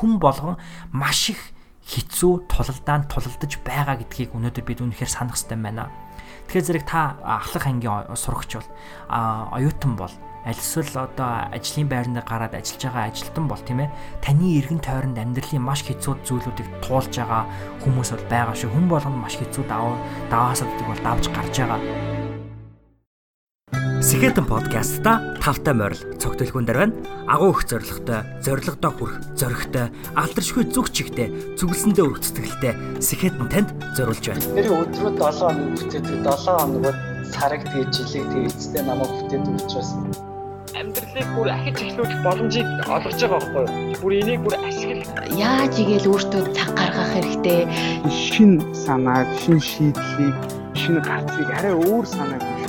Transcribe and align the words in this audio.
хүн 0.00 0.16
болгон 0.16 0.56
маш 0.90 1.36
их 1.36 1.40
хэцүү 1.84 2.48
тулалдаанд 2.48 3.12
тулалдаж 3.12 3.52
байгаа 3.60 4.00
гэдгийг 4.00 4.32
өнөөдөр 4.32 4.64
бид 4.64 4.80
үнэхээр 4.80 5.10
санах 5.10 5.36
хэрэгтэй 5.36 5.58
байна. 5.60 5.92
Тэгэхээр 6.48 6.66
зэрэг 6.66 6.84
та 6.88 7.18
ахлах 7.22 7.66
ангийн 7.66 8.16
сурагч 8.16 8.58
бол 8.58 8.68
оюутан 9.54 9.94
бол 9.94 10.14
альсвал 10.44 11.04
одоо 11.04 11.52
ажлын 11.52 11.88
байранд 11.88 12.24
гараад 12.24 12.54
ажиллаж 12.54 12.82
байгаа 12.84 13.04
ажилтан 13.10 13.46
бол 13.48 13.60
тийм 13.60 13.84
ээ 13.84 13.90
таны 14.24 14.56
эргэн 14.58 14.80
тойронд 14.80 15.18
амьдралын 15.20 15.62
маш 15.62 15.84
хэцүү 15.84 16.24
зүйлүүдийг 16.24 16.68
туулж 16.80 17.12
байгаа 17.12 17.44
хүмүүс 17.84 18.10
бол 18.16 18.26
байгаа 18.32 18.56
шүү 18.56 18.72
хүн 18.72 18.86
болгоно 18.88 19.20
маш 19.20 19.36
хэцүү 19.36 19.64
даваа 19.68 20.00
даваасаддаг 20.32 20.86
бол 20.88 21.04
давж 21.04 21.24
гарч 21.28 21.54
байгаа 21.60 22.19
Сэхэтэн 24.00 24.48
подкастта 24.48 25.36
тавтай 25.44 25.76
морил 25.76 26.00
цогтөлхүүн 26.16 26.64
дээр 26.64 26.78
байна. 26.80 26.96
Агуу 27.28 27.52
их 27.52 27.68
зоригтой, 27.68 28.24
зоригдоо 28.40 28.96
хүрх, 28.96 29.20
зоригтой, 29.36 29.92
алдаршгүй 30.16 30.72
зүг 30.72 30.88
чигтэй, 30.88 31.28
зүгэлсэндээ 31.60 32.08
өргөцтгэлтэй 32.08 32.72
Сэхэтэн 32.96 33.48
танд 33.52 33.68
зориулж 33.92 34.24
байна. 34.24 34.40
Тэр 34.56 34.72
өдрөө 34.72 35.12
7 35.20 35.36
хоног 35.44 35.68
бүтээдэг 35.76 36.16
7 36.16 36.48
хоногод 36.48 36.96
сараг 37.28 37.60
тэгээ 37.68 37.92
жилиг 37.92 38.24
тэгээ 38.32 38.48
эцэстээ 38.48 38.82
намайг 38.88 39.12
бүтээдэг 39.20 39.54
учраас 39.68 39.90
амьдралыг 40.80 41.28
бүр 41.36 41.48
ахиж 41.52 41.78
эхлүүлэх 41.84 42.20
боломжийг 42.24 42.68
олгож 42.88 43.20
байгаа 43.20 43.40
байхгүй 43.52 43.64
юу? 43.68 44.00
Бүр 44.00 44.12
энийг 44.16 44.40
бүр 44.48 44.56
ашигла. 44.64 45.28
Яаж 45.36 45.76
игээл 45.76 46.08
өөртөө 46.08 46.42
цаг 46.56 46.72
гаргах 46.72 47.12
хэрэгтэй. 47.12 47.68
Шин 48.08 48.64
санааг, 48.72 49.28
шин 49.44 49.60
шийдлийг, 49.60 50.36
шин 50.72 51.04
гарцыг 51.04 51.52
арай 51.52 51.76
өөр 51.76 52.06
санааг 52.08 52.59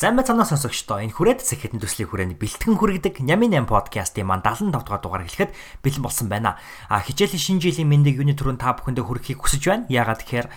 Сайн 0.00 0.16
мэцэнэ 0.16 0.48
сонсогчдоо 0.48 1.04
энэ 1.04 1.12
хүрээд 1.12 1.44
сэхэдэн 1.44 1.76
төслийн 1.76 2.08
хүрээний 2.08 2.38
бэлтгэн 2.40 2.72
хүрэгдэг 2.72 3.20
Нями 3.20 3.52
8 3.52 3.68
подкастын 3.68 4.24
маань 4.24 4.40
75 4.40 4.72
дугаар 4.80 5.04
дугаар 5.04 5.24
эхлэхэд 5.28 5.52
бэлэн 5.84 6.00
болсон 6.00 6.32
байна. 6.32 6.56
А 6.88 7.04
хичээлийн 7.04 7.60
шинэ 7.60 7.60
жилийн 7.60 7.84
мэндийг 7.84 8.16
юуны 8.16 8.32
түрүүн 8.32 8.56
та 8.56 8.72
бүхэндээ 8.80 9.04
хүрэхийг 9.04 9.44
хүсэж 9.44 9.60
байна. 9.68 9.84
Яагаад 9.92 10.24
тэгэхээр 10.24 10.48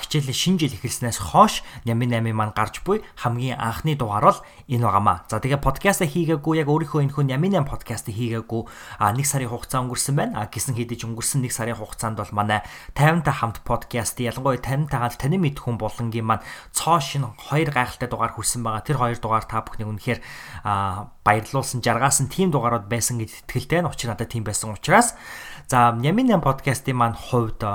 хичээлийн 0.00 0.32
шинэ 0.32 0.58
жил 0.64 0.76
эхэлснээс 0.80 1.20
хойш 1.28 1.60
Нями 1.84 2.08
8 2.08 2.24
маань 2.32 2.56
гарч 2.56 2.80
буй 2.88 3.04
хамгийн 3.20 3.60
анхны 3.60 4.00
дугаар 4.00 4.32
бол 4.32 4.40
энэ 4.64 4.88
байгаамаа. 4.88 5.28
За 5.28 5.44
тэгээ 5.44 5.60
подкаст 5.60 6.00
хийгээгүй 6.00 6.64
яг 6.64 6.68
өөрийнхөө 6.72 7.04
энэ 7.04 7.12
хүн 7.20 7.28
Нями 7.36 7.52
8 7.52 7.68
подкаст 7.68 8.08
хийгээгүй 8.08 8.62
нэг 9.12 9.26
сарын 9.28 9.52
хугацаа 9.52 9.84
өнгөрсөн 9.84 10.16
байна. 10.16 10.40
А 10.40 10.48
гисэн 10.48 10.72
хэдиж 10.72 11.04
өнгөрсөн 11.04 11.44
нэг 11.44 11.52
сарын 11.52 11.76
хугацаанд 11.76 12.16
бол 12.16 12.32
манай 12.32 12.64
50 12.96 13.28
та 13.28 13.44
хамт 13.44 13.60
подкаст 13.60 14.16
ялангуяа 14.24 14.56
50 14.56 14.88
тагаал 14.88 15.20
таны 15.20 15.36
мэд 15.36 15.60
хүн 15.60 15.76
болонгийн 15.76 16.24
маань 16.24 16.44
цоо 16.72 16.96
шин 16.96 17.28
хоёр 17.36 17.68
гайхалтай 17.76 18.08
дугаар 18.08 18.32
хүрсэн 18.32 18.64
байгаа 18.64 18.85
тэр 18.86 19.02
хоёр 19.02 19.18
дугаар 19.18 19.44
та 19.44 19.66
бүхнийг 19.66 19.90
үнэхээр 19.90 20.20
баярлуулсан 21.26 21.82
жаргаасан 21.82 22.30
тийм 22.30 22.54
дугаарууд 22.54 22.86
байсан 22.86 23.18
гэж 23.18 23.42
итгэлтэй 23.44 23.82
нь 23.82 23.90
учир 23.90 24.14
надад 24.14 24.30
тийм 24.30 24.46
байсан 24.46 24.70
учраас 24.70 25.18
за 25.66 25.98
Ямин 25.98 26.30
8 26.30 26.46
подкастын 26.46 26.94
маань 26.94 27.18
хувьд 27.18 27.66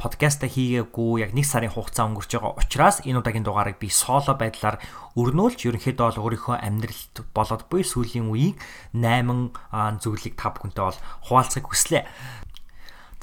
подкаста 0.00 0.48
хийгээгүй 0.50 1.22
яг 1.22 1.30
нэг 1.36 1.46
сарын 1.46 1.70
хугацаа 1.70 2.08
өнгөрч 2.10 2.30
байгаа 2.34 2.58
учраас 2.58 3.04
энэ 3.06 3.20
удаагийн 3.20 3.46
дугаарыг 3.46 3.78
би 3.78 3.92
соло 3.92 4.34
байдлаар 4.34 4.80
өрнүүлж 5.14 5.70
ерөнхийдөө 5.70 6.18
бол 6.18 6.22
өөрийнхөө 6.24 6.56
амьдралд 6.58 7.14
болоод 7.36 7.62
буй 7.70 7.86
сүүлийн 7.86 8.26
үеийг 8.26 8.58
8 8.90 10.02
зүйлийг 10.02 10.34
та 10.34 10.50
бүхэнтэй 10.50 10.84
бол 10.88 11.00
хуваалцахыг 11.30 11.68
хүслээ. 11.70 12.02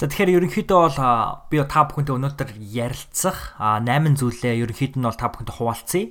За 0.01 0.09
тэгэхээр 0.09 0.41
ерөнхийдөө 0.41 0.97
бол 0.97 1.45
би 1.53 1.61
та 1.69 1.85
бүхэнтэй 1.85 2.17
өнөөдөр 2.17 2.57
ярилцах 2.57 3.53
8 3.61 4.17
зүйлээ 4.17 4.57
ерөнхийд 4.65 4.97
нь 4.97 5.05
бол 5.05 5.13
та 5.13 5.29
бүхэнтэй 5.29 5.53
хуваалцъя. 5.53 6.09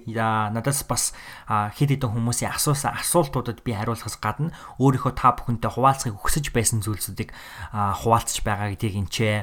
Надаас 0.55 0.87
бас 0.87 1.11
хэд 1.51 1.99
хэдэн 1.99 2.15
хүмүүсийн 2.15 2.55
асуусан 2.55 2.95
асуултуудад 2.95 3.67
би 3.67 3.75
хариулахаас 3.75 4.15
гадна 4.23 4.55
өөрийнхөө 4.78 5.11
та 5.19 5.34
бүхэнтэй 5.34 5.75
хуваалцахыг 5.75 6.23
хүсэж 6.23 6.55
байсан 6.55 6.87
зүйлсүүдийг 6.87 7.34
хуваалцж 7.75 8.47
байгаа 8.47 8.71
гэдгийг 8.78 9.11
энчээ 9.11 9.34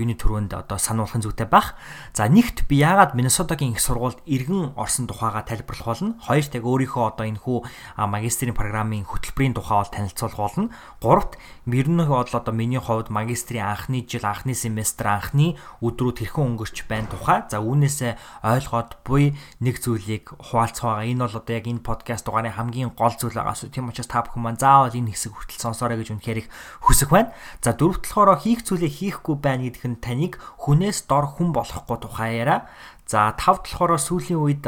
юуны 0.00 0.16
төрөнд 0.16 0.56
одоо 0.64 0.80
сануулгын 0.80 1.20
зүйтэй 1.20 1.44
байх. 1.44 1.76
За 2.16 2.24
нэгт 2.24 2.64
би 2.64 2.80
яагаад 2.80 3.12
Миннесотагийн 3.12 3.76
их 3.76 3.84
сургуульд 3.84 4.24
иргэн 4.24 4.80
орсон 4.80 5.04
тухайга 5.12 5.44
тайлбарлах 5.44 5.84
болно. 5.84 6.16
Хоёрт 6.24 6.56
яг 6.56 6.64
өөрийнхөө 6.64 7.04
одоо 7.04 7.28
энэ 7.28 7.36
хүү 7.36 7.68
магистрийн 8.00 8.56
програмын 8.56 9.04
хөтөлбөрийн 9.04 9.52
тухай 9.52 9.76
бол 9.76 9.92
танилцуулах 9.92 10.40
болно. 10.40 10.72
Гуравт 11.04 11.36
мөрнөх 11.68 12.08
бол 12.08 12.32
одоо 12.32 12.54
миний 12.56 12.80
хувьд 12.80 13.12
магистрийн 13.12 13.73
анхны 13.74 14.06
жил 14.06 14.22
анхны 14.22 14.54
семестр 14.54 15.10
анхны 15.10 15.58
өдрүүд 15.82 16.22
хэрхэн 16.22 16.54
өнгөрч 16.54 16.86
байна 16.86 17.10
тухай 17.10 17.42
за 17.50 17.58
үүнээсээ 17.58 18.46
ойлгоод 18.46 19.02
буй 19.02 19.34
нэг 19.58 19.82
зүйлийг 19.82 20.30
хуваалцах 20.38 21.02
байгаа. 21.02 21.10
Энэ 21.10 21.22
бол 21.26 21.38
одоо 21.42 21.54
яг 21.58 21.66
энэ 21.66 21.82
подкаст 21.82 22.24
дугаарын 22.24 22.54
хамгийн 22.54 22.94
гол 22.94 23.14
зүйл 23.18 23.34
байгаас 23.34 23.66
тийм 23.66 23.90
учраас 23.90 24.06
та 24.06 24.22
бүхэн 24.22 24.42
маань 24.46 24.62
заавал 24.62 24.94
энэ 24.94 25.10
хэсэг 25.10 25.34
хүртэл 25.34 25.64
сонсоорой 25.66 25.98
гэж 25.98 26.14
үнэхээр 26.14 26.40
их 26.46 26.48
хүсэх 26.86 27.10
байна. 27.10 27.34
За 27.58 27.74
дөрөвт 27.74 28.06
болохоор 28.06 28.38
хийх 28.38 28.62
зүйлээ 28.62 28.92
хийхгүй 28.94 29.36
байна 29.42 29.66
гэдг 29.66 29.84
нь 29.90 29.98
таныг 29.98 30.38
хүнээс 30.62 31.10
дор 31.10 31.26
хүн 31.26 31.50
болохгүй 31.50 31.98
тухай 31.98 32.38
яриа. 32.38 32.70
За 33.10 33.34
тавд 33.34 33.66
болохоор 33.66 33.98
сүүлийн 33.98 34.38
үед 34.38 34.64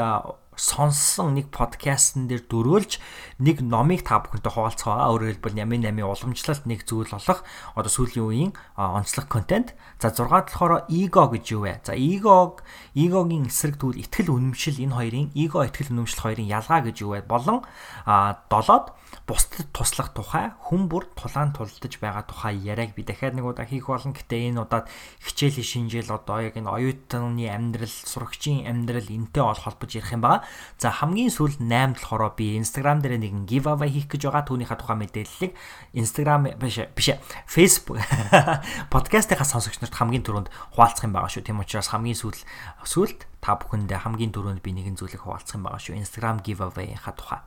сонссон 0.56 1.36
нэг 1.36 1.52
подкастн 1.52 2.26
дээр 2.26 2.48
дөрөөлж 2.48 2.98
нэг 3.38 3.60
номыг 3.60 4.00
та 4.00 4.24
бүхэнтэй 4.24 4.52
хуваалцах 4.52 4.88
байгаа. 4.88 5.12
Өөрөөр 5.12 5.32
хэлбэл 5.36 5.60
Ями 5.60 5.76
8 5.84 6.00
уламжлалт 6.00 6.64
нэг 6.64 6.88
зүйл 6.88 7.12
болох 7.12 7.44
одоо 7.76 7.92
сүүлийн 7.92 8.24
үеийн 8.24 8.52
онцлог 8.80 9.28
контент. 9.28 9.76
За 10.00 10.08
6 10.08 10.24
болохоор 10.24 10.88
эго 10.88 11.22
гэж 11.36 11.44
юу 11.52 11.68
вэ? 11.68 11.84
За 11.84 11.92
эго 11.92 12.56
эгогийн 12.96 13.52
эсрэг 13.52 13.76
тэгвэл 13.76 14.00
ихтгэл 14.00 14.32
үнэмшил 14.32 14.80
энэ 14.80 14.96
хоёрын 14.96 15.28
эго 15.36 15.68
ихтгэл 15.68 15.92
үнэмшил 15.92 16.24
хоёрын 16.24 16.48
ялгаа 16.48 16.80
гэж 16.80 16.96
юу 17.04 17.12
вэ? 17.12 17.28
Болон 17.28 17.60
7-д 18.08 18.96
бусдад 19.26 19.66
туслах 19.74 20.14
тухай 20.14 20.54
хүн 20.70 20.86
бүр 20.86 21.10
тулаан 21.18 21.50
тулдаж 21.50 21.98
байгаа 21.98 22.24
тухай 22.26 22.56
яриаг 22.62 22.94
би 22.94 23.02
дахиад 23.02 23.34
нэг 23.34 23.44
удаа 23.44 23.66
хийх 23.66 23.90
болно. 23.90 24.14
Гэтэ 24.14 24.50
энэ 24.50 24.62
удаад 24.62 24.86
хичээлийн 25.22 25.66
шинжил 25.66 26.14
одоо 26.14 26.40
яг 26.46 26.54
энэ 26.54 26.70
оюутны 26.70 27.50
амьдрал, 27.50 27.90
сурагчийн 27.90 28.70
амьдрал 28.70 29.06
энтэй 29.10 29.42
ол 29.42 29.58
холбож 29.58 29.90
ярих 29.98 30.14
юм 30.14 30.22
байна. 30.22 30.46
За 30.78 30.94
хамгийн 30.94 31.30
сүүл 31.30 31.58
8 31.58 31.98
болохоор 31.98 32.38
би 32.38 32.54
Instagram 32.58 33.02
дээр 33.02 33.18
нэгэн 33.26 33.44
giveaway 33.50 33.90
хийх 33.90 34.06
гэж 34.06 34.30
байгаа. 34.30 34.46
Түүнийхээ 34.46 34.78
тухай 34.78 34.96
мэдээллийг 35.02 35.52
Instagram 35.98 36.54
биш 36.56 36.78
биш 36.94 37.08
Facebook 37.50 37.98
подкастынхаа 38.94 39.44
сонсогч 39.44 39.82
нарт 39.82 39.98
хамгийн 39.98 40.22
түрүүнд 40.22 40.48
хуваалцах 40.78 41.10
юм 41.10 41.18
байгаа 41.18 41.30
шүү. 41.34 41.42
Тийм 41.42 41.58
учраас 41.58 41.90
хамгийн 41.90 42.14
сүүл 42.14 42.38
сүүлд 42.86 43.26
та 43.42 43.58
бүхэндээ 43.58 44.06
хамгийн 44.06 44.30
түрүүнд 44.30 44.62
би 44.62 44.70
нэгэн 44.70 44.94
зүйлийг 44.94 45.26
хуваалцах 45.26 45.58
юм 45.58 45.66
байгаа 45.66 45.82
шүү. 45.82 45.98
Instagram 45.98 46.40
giveaway-ийнхаа 46.46 47.14
тухай. 47.18 47.42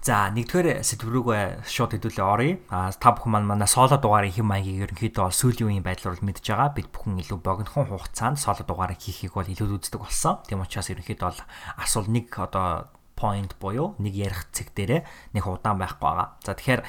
За 0.00 0.32
нэгдүгээр 0.32 0.80
сэдв 0.80 1.12
рүүгээ 1.12 1.68
шууд 1.68 1.92
хэдүүлээ 1.92 2.24
оръё. 2.24 2.56
А 2.72 2.88
та 2.88 3.12
бүхэн 3.12 3.36
маань 3.36 3.44
манай 3.44 3.68
соло 3.68 4.00
дугаарыг 4.00 4.32
хэм 4.32 4.48
маягийг 4.48 4.96
ерөнхийдөө 4.96 5.28
бол 5.28 5.36
сүүлийн 5.36 5.68
үеийн 5.68 5.84
байдлаар 5.84 6.16
бол 6.16 6.24
мэдж 6.24 6.40
байгаа. 6.40 6.72
Бид 6.72 6.88
бүхэн 6.88 7.20
илүү 7.20 7.36
богинохон 7.44 7.84
хугацаанд 7.92 8.40
соло 8.40 8.64
дугаарыг 8.64 8.96
хийхийг 8.96 9.36
бол 9.36 9.44
илүү 9.44 9.76
үздэг 9.76 10.00
болсон. 10.00 10.40
Тийм 10.48 10.64
учраас 10.64 10.88
ерөнхийдөө 10.88 11.28
бол 11.28 11.40
асуул 11.76 12.08
нэг 12.08 12.32
одоо 12.32 12.88
point 13.20 13.52
буюу 13.60 13.92
нэг 14.00 14.16
ярих 14.16 14.48
цэг 14.56 14.72
дээрээ 14.72 15.04
нэг 15.36 15.44
удаан 15.44 15.76
байхгүй 15.76 16.00
байгаа. 16.00 16.40
За 16.40 16.56
тэгэхээр 16.56 16.82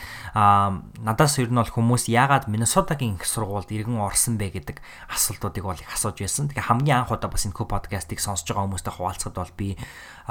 надаас 1.04 1.36
ер 1.44 1.52
нь 1.52 1.60
бол 1.60 1.68
хүмүүс 1.68 2.08
яагаад 2.08 2.48
Миннесотагийн 2.48 3.20
их 3.20 3.28
сургуульд 3.28 3.68
иргэн 3.68 4.00
орсон 4.00 4.40
бэ 4.40 4.56
гэдэг 4.56 4.80
асуултуудыг 5.12 5.68
бол 5.68 5.76
их 5.76 5.92
асууж 5.92 6.24
байсан. 6.24 6.48
Тэгэхээр 6.48 6.70
хамгийн 6.72 7.04
анх 7.04 7.12
удаа 7.12 7.28
бас 7.28 7.44
энэ 7.44 7.60
подкастыг 7.60 8.24
сонсож 8.24 8.48
байгаа 8.48 8.72
хүмүүстэй 8.72 8.94
хуваалцахад 8.96 9.36
бол 9.36 9.54
би 9.60 9.76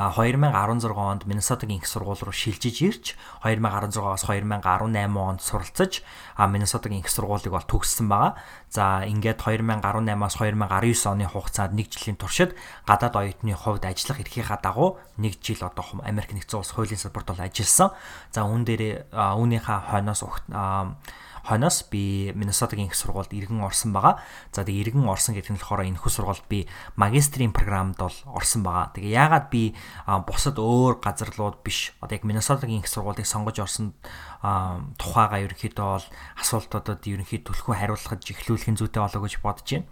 2016 0.01 0.97
онд 0.97 1.27
Миннесотагийн 1.29 1.81
их 1.81 1.87
сургууль 1.87 2.17
руу 2.25 2.33
шилжиж 2.33 2.81
ирж 2.81 3.05
2016-аас 3.45 4.25
2018 4.25 5.13
онд 5.13 5.43
суралцаж 5.45 6.01
Миннесотагийн 6.41 7.05
их 7.05 7.11
сургуулийг 7.13 7.53
бол 7.53 7.69
төгссөн 7.69 8.09
байгаа. 8.09 8.41
За 8.73 9.05
ингээд 9.05 9.45
2018-аас 9.45 10.41
2019 10.41 11.05
оны 11.05 11.29
хугацаанд 11.29 11.77
нэг 11.77 11.93
жилийн 11.93 12.17
туршид 12.17 12.57
гадаад 12.89 13.13
оюутны 13.13 13.53
хувьд 13.53 13.85
ажиллах 13.85 14.25
эрхийнхаа 14.25 14.57
дагуу 14.65 14.97
нэг 15.21 15.37
жил 15.45 15.69
одоо 15.69 15.85
Америк 16.01 16.33
нэгдсэн 16.33 16.65
улс 16.65 16.73
хуулийн 16.73 16.97
салбарт 16.97 17.37
бол 17.37 17.45
ажилласан. 17.45 17.93
За 18.33 18.49
үүн 18.49 18.65
дээр 18.65 19.13
үүнийхээ 19.13 19.79
хойноос 19.93 20.25
хойноос 21.45 21.89
би 21.91 22.33
Миннесотагийн 22.35 22.89
их 22.89 22.97
сургуульд 22.97 23.33
иргэн 23.33 23.61
орсон 23.65 23.93
байгаа. 23.93 24.21
За 24.53 24.65
тэгээ 24.65 24.93
иргэн 24.93 25.09
орсон 25.09 25.35
гэдэг 25.35 25.55
нь 25.55 25.61
болохоор 25.61 25.87
энэ 25.87 25.97
их 25.97 26.05
сургуульд 26.05 26.47
би 26.49 26.69
магистрийн 26.97 27.53
програмд 27.53 27.97
бол 27.97 28.17
орсон 28.29 28.63
байгаа. 28.63 28.93
Тэгээ 28.97 29.17
яагаад 29.17 29.47
би 29.49 29.75
бусад 30.27 30.61
өөр 30.61 31.01
газарлууд 31.01 31.63
биш 31.65 31.97
одоо 32.01 32.17
яг 32.17 32.25
Миннесотагийн 32.25 32.85
их 32.85 32.89
сургуулийг 32.89 33.27
сонгож 33.27 33.57
орсон 33.61 33.97
тухайгаа 35.01 35.45
ерөнхийдөө 35.45 35.87
бол 36.01 36.07
асуултуудад 36.41 37.05
ерөнхийд 37.05 37.45
төлхөө 37.49 37.75
хариулахад 37.77 38.25
эхлүүлэхин 38.25 38.77
зүйтэй 38.81 39.01
болоо 39.01 39.23
гэж 39.25 39.41
бодож 39.45 39.69
байна. 39.69 39.89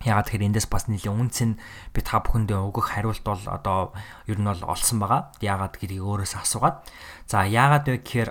Ягаад 0.00 0.32
тэгэхээр 0.32 0.48
эндээс 0.48 0.68
бас 0.72 0.88
нэлийн 0.88 1.12
үнц 1.12 1.44
нь 1.44 1.60
би 1.92 2.00
та 2.00 2.24
бүхэндээ 2.24 2.56
өгөх 2.56 2.96
хариулт 2.96 3.20
бол 3.20 3.44
одоо 3.44 3.92
ер 4.24 4.40
нь 4.40 4.48
бол 4.48 4.64
олсон 4.64 4.96
байгаа. 4.96 5.28
Ягаад 5.44 5.76
гэдгийг 5.76 6.00
өөрөөс 6.00 6.40
асуугаад. 6.40 6.88
За 7.28 7.44
ягаад 7.44 7.84
вэ 7.84 8.00
гэхээр 8.00 8.30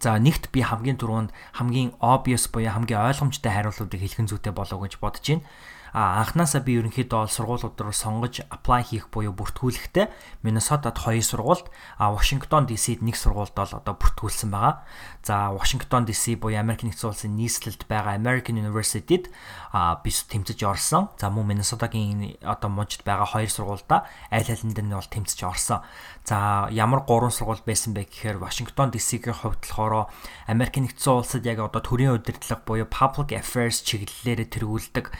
За 0.00 0.16
нэгт 0.16 0.48
би 0.48 0.64
хамгийн 0.64 0.96
түрүүнд 0.96 1.30
хамгийн 1.60 1.92
obvious 2.00 2.48
буюу 2.48 2.72
хамгийн 2.72 3.04
ойлгомжтой 3.04 3.52
хариултуудыг 3.52 4.00
хэлхэн 4.00 4.32
зүйтэй 4.32 4.52
болов 4.56 4.80
гэж 4.80 4.96
бодож 4.96 5.20
байна 5.28 5.44
анханасаа 5.92 6.62
би 6.62 6.78
ерөнхийдөө 6.78 7.26
сургуулиуд 7.26 7.80
руу 7.80 7.94
сонгож 7.94 8.46
apply 8.46 8.82
хийх 8.86 9.10
буюу 9.10 9.34
бүртгүүлэхдээ 9.34 10.06
Миннесотад 10.46 10.94
хоёр 10.94 11.24
сургуульд 11.24 11.66
Вашингтон 11.98 12.70
DC-д 12.70 13.02
нэг 13.02 13.18
сургуульд 13.18 13.54
бол 13.58 13.72
одоо 13.74 13.94
бүртгүүлсэн 13.98 14.50
байгаа. 14.54 14.86
За 15.26 15.50
Вашингтон 15.50 16.06
DC 16.06 16.38
буюу 16.38 16.58
Америк 16.58 16.86
нэгдсэн 16.86 17.10
улсын 17.10 17.34
нийслэлд 17.34 17.90
байгаа 17.90 18.14
American 18.14 18.62
University-д 18.62 19.28
би 19.28 20.10
тэмцэж 20.10 20.58
орсон. 20.62 21.10
За 21.18 21.30
мөн 21.30 21.58
Миннесотагийн 21.58 22.38
одоо 22.46 22.70
мужид 22.70 23.02
байгаа 23.02 23.26
хоёр 23.26 23.50
сургуульда 23.50 24.06
аль 24.30 24.46
алинд 24.46 24.78
нь 24.78 24.94
бол 24.94 25.10
тэмцэж 25.10 25.42
орсон. 25.42 25.82
За 26.24 26.68
ямар 26.70 27.02
гурван 27.02 27.34
сургууль 27.34 27.66
байсан 27.66 27.94
бэ 27.94 28.06
гэхээр 28.06 28.38
Вашингтон 28.38 28.94
DC-ийн 28.94 29.34
хувьд 29.34 29.66
болохоор 29.66 30.06
Америк 30.46 30.78
нэгдсэн 30.78 31.12
улсад 31.12 31.46
яг 31.46 31.58
одоо 31.58 31.82
төрийн 31.82 32.14
удирдлага 32.14 32.62
буюу 32.62 32.86
public 32.86 33.34
affairs 33.34 33.82
чиглэлээр 33.82 34.46
тэргүүлдэг 34.46 35.10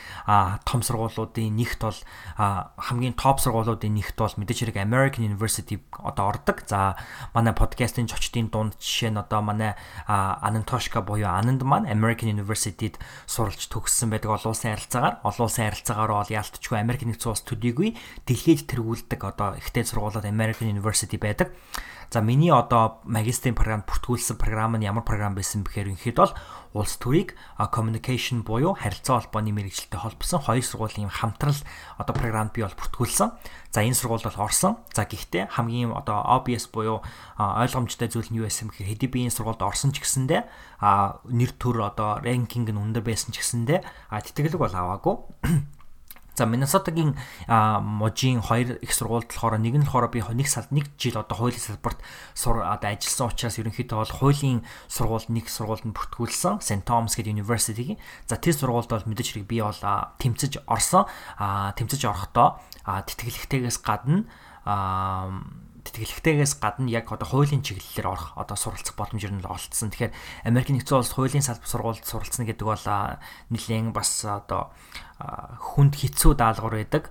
том 0.65 0.83
сургуулиудын 0.83 1.55
нэгт 1.55 1.81
бол 1.81 1.99
хамгийн 2.37 3.15
топ 3.15 3.41
сургуулиудын 3.41 3.95
нэгт 3.95 4.17
бол 4.17 4.35
мэдээж 4.37 4.71
хэрэг 4.71 4.79
American 4.81 5.27
University 5.27 5.81
одоо 5.99 6.33
ордог. 6.33 6.65
За 6.69 6.97
манай 7.35 7.55
подкастын 7.55 8.09
зочдын 8.09 8.49
дунд 8.53 8.77
жишээ 8.81 9.15
нь 9.15 9.21
одоо 9.21 9.41
манай 9.43 9.75
Анантошка 10.07 11.01
буюу 11.03 11.29
Ананд 11.29 11.63
маань 11.63 11.89
American 11.89 12.33
University-д 12.37 13.01
суралж 13.27 13.67
төгссөн 13.71 14.11
байдаг 14.11 14.37
олон 14.37 14.53
улсын 14.55 14.77
харилцаагаар. 14.77 15.21
Олон 15.27 15.47
улсын 15.49 15.67
харилцаагаар 15.69 16.13
бол 16.13 16.31
яалтчгүй 16.31 16.79
Америк 16.79 17.03
нэгдсэн 17.05 17.31
улс 17.31 17.45
төдийгүй 17.45 17.97
дэлхийд 18.27 18.69
тэргүүлдэг 18.71 19.21
одоо 19.25 19.57
ихтэй 19.59 19.85
сургуулиуд 19.85 20.25
American 20.29 20.71
University 20.71 21.19
байдаг. 21.19 21.53
За 22.11 22.21
миний 22.21 22.51
одоо 22.51 22.99
магистрийн 23.07 23.55
програмд 23.55 23.87
бүртгүүлсэн 23.87 24.35
програм 24.35 24.75
нь 24.75 24.83
ямар 24.83 25.07
програм 25.07 25.39
байсан 25.39 25.63
бэхээр 25.63 25.95
үнэхэд 25.95 26.19
бол 26.19 26.35
улс 26.73 26.97
төрийг 27.03 27.35
communication 27.59 28.43
буюу 28.47 28.79
харилцаа 28.79 29.21
холбооны 29.21 29.51
мэрэгчлэлтэй 29.51 30.01
холбосон 30.01 30.41
хоёр 30.41 30.63
сургуулийн 30.63 31.11
хамтрал 31.11 31.59
одоо 31.99 32.15
програмд 32.15 32.55
би 32.55 32.63
бол 32.63 32.75
бүртгүүлсэн. 32.79 33.31
За 33.75 33.83
энэ 33.83 33.99
сургуульд 33.99 34.27
бол 34.27 34.47
орсон. 34.47 34.79
За 34.95 35.03
гэхдээ 35.07 35.51
хамгийн 35.51 35.91
одоо 35.91 36.23
obvious 36.27 36.71
буюу 36.71 37.03
ойлгомжтой 37.39 38.07
зүйл 38.07 38.31
нь 38.31 38.39
юу 38.39 38.47
байсан 38.47 38.71
бэхээр 38.71 38.91
хэдий 38.95 39.11
би 39.11 39.27
энэ 39.27 39.35
сургуульд 39.35 39.63
орсон 39.67 39.91
ч 39.91 40.03
гэсэндэ 40.03 40.47
нэр 41.27 41.53
төр 41.59 41.87
одоо 41.91 42.23
ранкинг 42.23 42.71
нь 42.71 42.79
өндөр 42.79 43.03
байсан 43.03 43.35
ч 43.35 43.43
гэсэндэ 43.43 43.83
тэтгэлэг 44.11 44.59
бол 44.59 44.75
аваагүй. 44.75 45.17
За 46.41 46.47
Миннесотагийн 46.49 47.21
мужийн 47.85 48.41
хоёр 48.41 48.81
их 48.81 48.97
сургуульд 48.97 49.29
болохоор 49.29 49.61
нэг 49.61 49.77
нь 49.77 49.85
болохоор 49.85 50.09
би 50.09 50.25
нэг 50.25 50.49
сар 50.49 50.65
нэг 50.73 50.89
жил 50.97 51.21
одоо 51.21 51.37
хуулийн 51.37 51.61
салбарт 51.61 52.01
сур 52.33 52.65
одоо 52.65 52.89
ажилласан 52.97 53.29
учраас 53.29 53.61
ерөнхийдөө 53.61 54.01
бол 54.01 54.17
хуулийн 54.25 54.65
сургуульд 54.89 55.29
нэг 55.29 55.53
сургуульд 55.53 55.85
нь 55.85 55.93
бүртгүүлсэн 55.93 56.65
St 56.65 56.89
Thomas 56.89 57.13
гэдэг 57.21 57.45
university-гийн. 57.45 58.01
За 58.25 58.41
тэр 58.41 58.57
сургуульд 58.57 58.89
бол 58.89 59.05
мэдээж 59.05 59.37
хэрэг 59.37 59.53
би 59.53 59.61
бол 59.61 59.77
тэмцэж 60.17 60.65
орсон. 60.65 61.05
Тэмцэж 61.77 62.09
орохдоо 62.09 62.57
тэтгэлэгтэйгээс 62.89 63.85
гадна 63.85 64.25
тэтгэлэгтэйгээс 65.91 66.63
гадна 66.63 66.89
яг 66.89 67.11
одоо 67.11 67.27
хуулийн 67.27 67.67
чиглэлээр 67.67 68.07
орох 68.07 68.39
одоо 68.39 68.55
суралцах 68.55 68.95
боломж 68.95 69.27
нь 69.27 69.43
олцсон. 69.43 69.91
Тэгэхээр 69.91 70.15
Америк 70.47 70.71
нэгдсэн 70.71 70.99
улс 71.03 71.13
хуулийн 71.13 71.43
салбар 71.43 71.67
сургуульд 71.67 72.07
суралцна 72.07 72.47
гэдэг 72.47 72.67
бол 72.67 72.87
нэлээд 73.51 73.91
бас 73.91 74.11
одоо 74.25 74.71
хүнд 75.19 75.99
хэцүү 75.99 76.33
даалгавар 76.39 76.81
байдаг. 76.81 77.11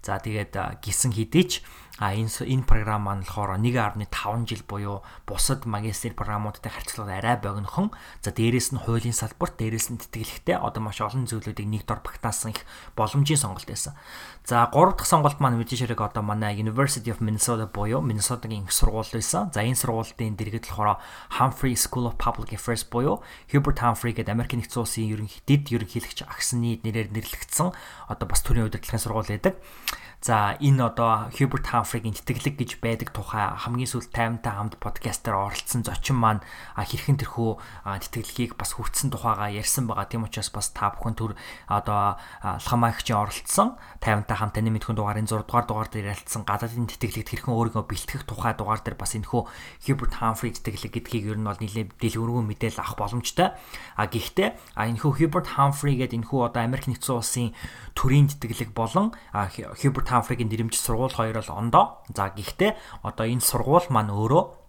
За 0.00 0.16
тэгээд 0.16 0.80
гисэн 0.80 1.12
хэдий 1.12 1.44
ч 1.44 1.52
А 2.00 2.16
энэ 2.16 2.32
энэ 2.32 2.64
програм 2.64 3.04
маань 3.04 3.28
болохоор 3.28 3.60
1.5 3.60 4.48
жил 4.48 4.64
буюу 4.64 5.04
бусад 5.28 5.68
магистр 5.68 6.16
програмуудтай 6.16 6.72
харьцуулахад 6.72 7.20
арай 7.20 7.36
богинохон. 7.36 7.92
За 8.24 8.32
дээрэс 8.32 8.72
нь 8.72 8.80
хуулийн 8.80 9.12
салбарт, 9.12 9.60
дээрэс 9.60 9.92
нь 9.92 10.00
тэтгэлэгтэй 10.00 10.56
одоо 10.56 10.80
маш 10.80 11.04
олон 11.04 11.28
зүйлүүдийг 11.28 11.68
нэг 11.68 11.84
дор 11.84 12.00
багтаасан 12.00 12.56
их 12.56 12.64
боломжийн 12.96 13.36
сонголт 13.36 13.68
байсан. 13.68 13.92
За 14.48 14.72
3 14.72 14.96
дахь 14.96 15.04
сонголт 15.04 15.44
маань 15.44 15.60
мэдээж 15.60 15.92
хэрэг 15.92 16.00
одоо 16.00 16.24
манай 16.24 16.56
University 16.56 17.12
of 17.12 17.20
Minnesota 17.20 17.68
буюу 17.68 18.00
Minnesota-гийн 18.00 18.64
их 18.64 18.72
сургууль 18.72 19.12
байсан. 19.12 19.52
За 19.52 19.60
энэ 19.60 19.76
сургуулийн 19.76 20.40
дэргэд 20.40 20.72
болохоор 20.72 21.04
Humphrey 21.36 21.76
School 21.76 22.08
of 22.08 22.16
Public 22.16 22.56
Affairs 22.56 22.88
буюу 22.88 23.20
Hubert 23.52 23.84
Humphrey 23.84 24.16
гэдэг 24.16 24.32
Америк 24.32 24.56
нэгдсэн 24.56 24.80
улсын 24.80 25.04
ерөнхийдэд 25.04 25.68
ерөнхийлөгч 25.68 26.24
агсны 26.24 26.80
нэрээр 26.80 27.12
нэрлэгдсэн 27.12 27.76
одоо 28.08 28.24
бас 28.24 28.40
төрийн 28.40 28.72
удирдлагын 28.72 29.04
сургууль 29.04 29.28
байдаг. 29.28 29.60
За 30.20 30.52
энэ 30.60 30.84
одоо 30.84 31.32
Hubert 31.32 31.64
Humphrey-гийн 31.72 32.12
тэтгэлэг 32.12 32.60
гэж 32.60 32.70
байдаг 32.84 33.08
тухай 33.08 33.56
хамгийн 33.56 33.88
сүүлд 33.88 34.12
таймтай 34.12 34.52
хамт 34.52 34.76
подкастаар 34.76 35.48
оролцсон 35.48 35.80
зочин 35.80 36.20
маань 36.20 36.44
хэрхэн 36.76 37.24
тэрхүү 37.24 37.56
тэтгэлгийг 37.88 38.52
бас 38.60 38.76
хүртсэн 38.76 39.08
тухайгаа 39.08 39.48
ярьсан 39.48 39.88
байгаа. 39.88 40.04
Тийм 40.12 40.28
учраас 40.28 40.52
бас 40.52 40.76
та 40.76 40.92
бүхэн 40.92 41.16
төр 41.16 41.32
одоо 41.72 42.20
алхамаагчийн 42.44 43.16
оролцсон 43.16 43.80
таймтай 44.04 44.36
хамт 44.36 44.60
таны 44.60 44.68
мэдхэн 44.68 45.00
дугаарын 45.00 45.24
6 45.24 45.40
дугаар 45.40 45.64
дугаар 45.64 45.88
дээр 45.88 46.12
ярилцсан 46.12 46.44
гадаадын 46.44 46.84
тэтгэлэгт 46.84 47.40
хэрхэн 47.40 47.56
өөрийгөө 47.56 47.84
бэлтгэх 47.88 48.28
тухай 48.28 48.52
дугаар 48.52 48.84
дээр 48.84 49.00
бас 49.00 49.16
энэхүү 49.16 49.48
Hubert 49.88 50.20
Humphrey 50.20 50.52
тэтгэлэг 50.52 51.00
гэдгийг 51.00 51.32
ер 51.32 51.40
нь 51.40 51.48
бол 51.48 51.56
нэлээд 51.56 51.96
дэлгэрэнгүй 51.96 52.44
мэдээлэл 52.44 52.84
авах 52.84 53.00
боломжтой. 53.08 53.56
А 53.96 54.04
гэхдээ 54.04 54.76
энэхүү 54.76 55.16
Hubert 55.16 55.56
Humphrey 55.56 55.96
гэдэг 55.96 56.28
энэхүү 56.28 56.44
одоо 56.44 56.60
Америк 56.60 56.92
нэгдсэн 56.92 57.16
улсын 57.16 57.56
төрийн 57.96 58.28
тэтгэлэг 58.28 58.76
болон 58.76 59.16
Hubert 59.32 60.09
Humphrey-гийн 60.10 60.50
нэрмж 60.50 60.74
сургууль 60.76 61.14
хоёр 61.14 61.40
бол 61.40 61.56
ондоо. 61.56 62.04
За 62.10 62.34
гэхдээ 62.34 63.02
одоо 63.06 63.26
энэ 63.26 63.40
сургууль 63.40 63.88
маань 63.88 64.10
өөрөө 64.10 64.59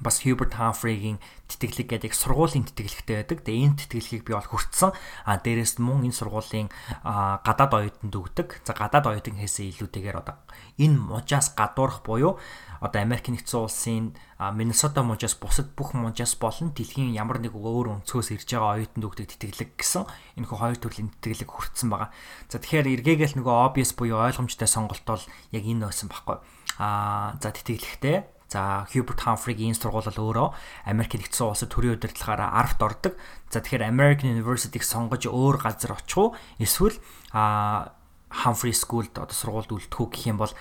бас 0.00 0.22
Hubert 0.24 0.54
Humphrey-гийн 0.54 1.18
тэтгэлэг 1.48 1.88
гэдэг 1.96 2.12
сургуулийн 2.12 2.68
тэтгэлэгтэй 2.68 3.16
байдаг. 3.24 3.38
Тэгээ 3.42 3.64
энэ 3.64 3.78
тэтгэлгийг 3.82 4.22
би 4.28 4.32
бол 4.36 4.44
хүртсэн. 4.44 4.92
А 5.24 5.40
дээрэс 5.40 5.80
мөн 5.80 6.08
энэ 6.08 6.18
сургуулийн 6.18 6.68
гадаад 7.02 7.72
оюутанд 7.72 8.14
өгдөг. 8.14 8.62
За 8.62 8.76
гадаад 8.76 9.16
оюутан 9.16 9.40
хэсээ 9.40 9.72
илүүтэйгээр 9.76 10.20
одоо 10.20 10.36
энэ 10.76 10.96
мужаас 10.96 11.56
гадуурх 11.56 12.04
буюу 12.04 12.36
одоо 12.80 13.02
Америк 13.02 13.26
нэгдсэн 13.26 13.58
улсын 13.58 14.14
Миннесота 14.38 15.02
мужаас 15.02 15.34
бусад 15.34 15.74
бүх 15.74 15.98
мужаас 15.98 16.38
болон 16.38 16.70
дэлхийн 16.70 17.10
ямар 17.10 17.42
нэг 17.42 17.58
өөр 17.58 17.98
өнцгөөс 17.98 18.30
ирж 18.38 18.54
байгаа 18.54 18.78
оюутанд 18.78 19.02
өгдөг 19.02 19.26
тэтгэлэг 19.34 19.70
гэсэн 19.74 20.06
энэ 20.38 20.46
хөө 20.46 20.58
хоёр 20.62 20.78
төрлийн 20.78 21.10
тэтгэлэг 21.18 21.50
хүртсэн 21.50 21.90
байгаа. 21.90 22.14
За 22.46 22.62
тэгэхээр 22.62 23.02
эргээгээл 23.02 23.34
нөгөө 23.42 23.54
obvious 23.66 23.90
буюу 23.98 24.22
ойлгомжтой 24.22 24.70
сонголт 24.70 25.02
бол 25.02 25.24
яг 25.50 25.64
энэ 25.66 25.90
байсан 25.90 26.06
байхгүй. 26.06 26.38
Аа 26.78 27.34
за 27.42 27.50
тэтгэлэгтэй 27.50 28.37
За 28.48 28.88
Hubert 28.90 29.20
Humphrey-гийн 29.28 29.76
сургууль 29.76 30.08
өөрөө 30.08 30.48
Америк 30.88 31.12
нэгдсэн 31.20 31.52
улсад 31.52 31.68
төрийн 31.68 32.00
удирдлагаараа 32.00 32.56
10-т 32.64 32.80
ордог. 32.80 33.14
За 33.52 33.60
тэгэхээр 33.60 33.92
American 33.92 34.32
University-г 34.32 34.80
сонгож 34.80 35.28
өөр 35.28 35.60
газар 35.60 35.92
очих 35.92 36.16
уу? 36.16 36.28
Эсвэл 36.56 36.96
а 37.36 37.92
Humphrey 38.28 38.76
School-д 38.76 39.16
одоо 39.16 39.32
сургуульд 39.32 39.72
үлдэх 39.72 40.00
үү 40.04 40.08
гэх 40.12 40.28
юм 40.28 40.36
бол 40.36 40.52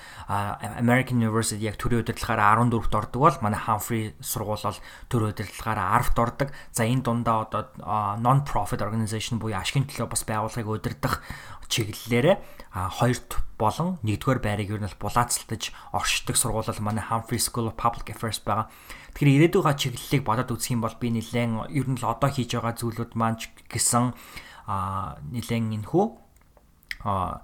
American 0.79 1.19
University 1.19 1.67
яг 1.67 1.75
төрийн 1.75 1.99
удирдлагаараа 1.99 2.63
14-т 2.63 2.95
ордог 2.95 3.19
бол 3.19 3.37
манай 3.43 3.59
Humphrey 3.59 4.15
сургууль 4.23 4.63
бол 4.63 4.79
төрийн 5.11 5.35
удирдлагаараа 5.35 5.99
10-т 5.99 6.17
ордог. 6.23 6.49
За 6.71 6.87
энэ 6.87 7.03
дундаа 7.03 7.43
одоо 7.43 7.67
non-profit 8.23 8.79
organization 8.79 9.35
буюу 9.35 9.59
ашигын 9.59 9.83
төлөө 9.83 10.07
бас 10.07 10.23
байгууллагыг 10.23 10.71
удирдах 10.79 11.19
чиглэлээрээ 11.67 12.37
хоёрт 12.73 13.29
болон 13.57 13.97
нэгдүгээр 14.05 14.39
байрыг 14.43 14.69
ер 14.69 14.81
нь 14.83 14.99
булаацалтаж 15.01 15.73
оршдог 15.91 16.35
сургууль 16.37 16.69
манай 16.79 17.03
Humphrey 17.03 17.41
School 17.41 17.69
of 17.71 17.75
Public 17.75 18.13
Affairs 18.13 18.39
байгаа. 18.43 18.69
Тэгэхээр 19.17 19.49
ирээдүйн 19.49 19.77
чиглэлийг 19.77 20.23
бодоод 20.23 20.53
үзэх 20.53 20.77
юм 20.77 20.85
бол 20.85 20.93
би 20.99 21.09
нэлээд 21.09 21.73
ер 21.73 21.87
нь 21.89 21.97
л 21.97 22.05
одоо 22.05 22.29
хийж 22.29 22.53
байгаа 22.53 22.77
зүйлүүд 22.77 23.11
маань 23.17 23.41
гэсэн 23.65 24.13
а 24.69 25.17
нэлээд 25.33 25.81
энхүү 25.81 26.05
а 27.07 27.41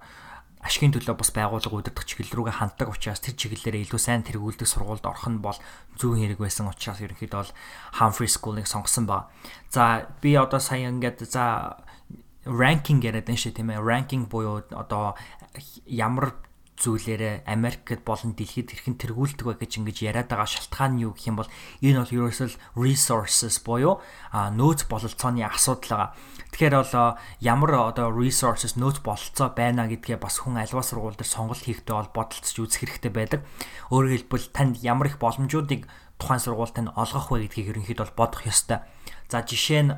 ашигын 0.64 0.96
төлөө 0.96 1.20
бас 1.20 1.28
байгууллага 1.36 1.76
удирдах 1.76 2.08
чиглэл 2.08 2.32
рүүгээ 2.40 2.56
ханддаг 2.56 2.88
учраас 2.88 3.20
тэр 3.20 3.36
чиглэлээрээ 3.36 3.84
илүү 3.84 4.00
сайн 4.00 4.24
тэргүүлдэг 4.24 4.64
сургуульд 4.64 5.04
орох 5.04 5.28
нь 5.28 5.44
бол 5.44 5.60
зүүн 6.00 6.24
хэрэг 6.24 6.40
байсан 6.40 6.72
учраас 6.72 7.04
ерөнхийдөө 7.04 7.40
бол 7.44 7.52
Humphrey 8.00 8.30
School-ыг 8.32 8.64
сонгосон 8.64 9.04
ба. 9.04 9.28
За 9.68 10.08
би 10.24 10.32
одоо 10.40 10.60
сая 10.64 10.88
ингээд 10.88 11.28
за 11.28 11.83
ranking 12.46 13.00
яриад 13.04 13.26
байна 13.26 13.40
шүү 13.40 13.56
тийм 13.56 13.72
ээ. 13.72 13.80
Ranking 13.80 14.24
буюу 14.28 14.64
одоо 14.72 15.16
ямар 15.86 16.36
зүйлээрээ 16.74 17.46
Америкт 17.46 18.02
болон 18.02 18.34
дэлхийд 18.34 18.74
хэрхэн 18.74 18.98
тэргүүлдэг 18.98 19.46
вэ 19.46 19.54
гэж 19.62 19.72
ингэж 19.78 19.98
яриад 20.10 20.26
байгаа 20.26 20.50
шалтгаан 20.50 20.98
нь 20.98 21.06
юу 21.06 21.14
гэх 21.14 21.30
юм 21.30 21.38
бол 21.38 21.50
энэ 21.78 22.02
бол 22.02 22.14
ерөөсөө 22.18 22.50
resources 22.74 23.62
буюу 23.62 24.02
нөөц 24.34 24.90
бололцооны 24.90 25.46
асуудал 25.46 26.10
байгаа. 26.10 26.10
Тэгэхээр 26.50 26.74
бол 26.74 26.94
ямар 27.38 27.70
одоо 27.94 28.10
resources 28.10 28.74
нөөц 28.74 29.06
бололцоо 29.06 29.54
байна 29.54 29.86
гэдгээ 29.86 30.18
бас 30.18 30.42
хүн 30.42 30.58
альва 30.58 30.82
сургууль 30.82 31.14
дээр 31.14 31.30
сонголт 31.30 31.62
хийхдээ 31.62 31.94
бол 31.94 32.10
бодолцож 32.10 32.56
үзэх 32.58 32.90
хэрэгтэй 32.90 33.12
байдаг. 33.14 33.40
Өөрөөр 33.94 34.26
хэлбэл 34.26 34.50
танд 34.50 34.82
ямар 34.82 35.14
их 35.14 35.22
боломжуудыг 35.22 35.86
тухайн 36.18 36.42
сургуультай 36.42 36.82
нь 36.86 36.94
олгох 36.94 37.30
вэ 37.30 37.46
гэдгийг 37.46 37.70
ерөнхийдөө 37.70 38.06
бол 38.14 38.18
бодох 38.26 38.46
ёстой. 38.50 38.82
За 39.28 39.40
жишээ 39.40 39.82
нь 39.88 39.92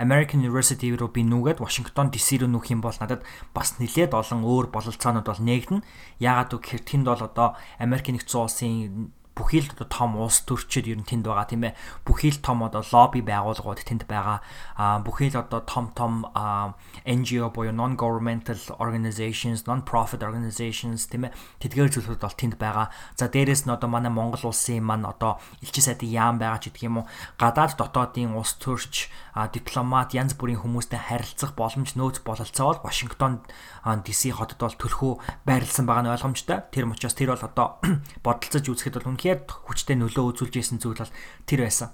American 0.00 0.40
University 0.40 0.88
руу 0.96 1.12
би 1.12 1.22
нүгээд 1.22 1.60
Washington 1.60 2.08
DC 2.08 2.40
руу 2.40 2.50
нүүх 2.50 2.72
юм 2.72 2.80
бол 2.80 2.96
надад 2.96 3.22
бас 3.52 3.76
нэлээд 3.76 4.16
олон 4.16 4.42
өөр 4.42 4.72
бололцоонууд 4.72 5.28
бол 5.28 5.42
нээгдэнэ. 5.44 5.84
Яагаад 6.24 6.56
гэвэл 6.56 6.88
тэнд 6.88 7.06
бол 7.06 7.20
одоо 7.20 7.48
Америкийн 7.76 8.16
нэгдсэн 8.16 8.40
улсын 8.40 9.12
бүхий 9.36 9.60
л 9.60 9.68
одоо 9.76 9.84
том 9.84 10.16
улс 10.16 10.40
төрчид 10.48 10.88
ер 10.88 10.96
нь 10.96 11.04
тэнд 11.04 11.28
байгаа 11.28 11.44
тийм 11.44 11.68
ээ. 11.68 11.76
Бүхий 12.08 12.32
л 12.32 12.40
том 12.40 12.64
одоо 12.64 12.80
лобби 12.80 13.20
байгууллагууд 13.20 13.84
тэнд 13.84 14.08
байгаа. 14.08 14.40
Аа 14.80 15.04
бүхий 15.04 15.28
л 15.28 15.36
одоо 15.36 15.60
том 15.60 15.92
том 15.92 16.24
NGO 17.04 17.52
буюу 17.52 17.76
non 17.76 18.00
governmental 18.00 18.56
organizations, 18.80 19.68
non 19.68 19.84
profit 19.84 20.24
organizations 20.24 21.04
тийм 21.12 21.28
ээ. 21.28 21.36
Тэдгээр 21.60 21.92
зүйлүүд 21.92 22.24
бол 22.24 22.40
тэнд 22.40 22.56
байгаа. 22.56 22.88
За 23.12 23.28
дээрэс 23.28 23.68
нь 23.68 23.74
одоо 23.76 23.92
манай 23.92 24.08
Монгол 24.08 24.48
улсын 24.48 24.80
маань 24.80 25.04
одоо 25.04 25.36
элчин 25.60 25.84
сайдын 25.84 26.08
яам 26.08 26.36
байгаа 26.40 26.64
ч 26.64 26.72
гэдэг 26.72 26.88
юм 26.88 27.04
уу. 27.04 27.08
Гадаад 27.36 27.76
дотоодын 27.76 28.32
улс 28.32 28.56
төрч, 28.56 29.12
дипломат, 29.52 30.16
янз 30.16 30.32
бүрийн 30.32 30.64
хүмүүстэй 30.64 30.96
харилцах 30.96 31.52
боломж 31.52 31.92
нөөц 31.92 32.24
бололцоо 32.24 32.72
бол 32.72 32.88
Вашингтон 32.88 33.44
DC 33.84 34.32
хотод 34.32 34.56
бол 34.56 34.76
төлхөө 34.80 35.12
байрлсан 35.44 35.84
байгаа 35.84 36.04
нь 36.08 36.12
ойлгомжтой. 36.16 36.64
Тэр 36.72 36.88
учраас 36.88 37.12
тэр 37.12 37.36
бол 37.36 37.44
одоо 37.44 37.76
бодолцож 38.24 38.64
үзэхэд 38.64 38.96
бол 38.96 39.12
үнэхээр 39.12 39.44
хүчтэй 39.44 39.96
нөлөө 40.00 40.24
үзүүлж 40.32 40.54
исэн 40.56 40.80
зүйл 40.80 41.04
бол 41.04 41.12
тэр 41.44 41.68
байсан. 41.68 41.92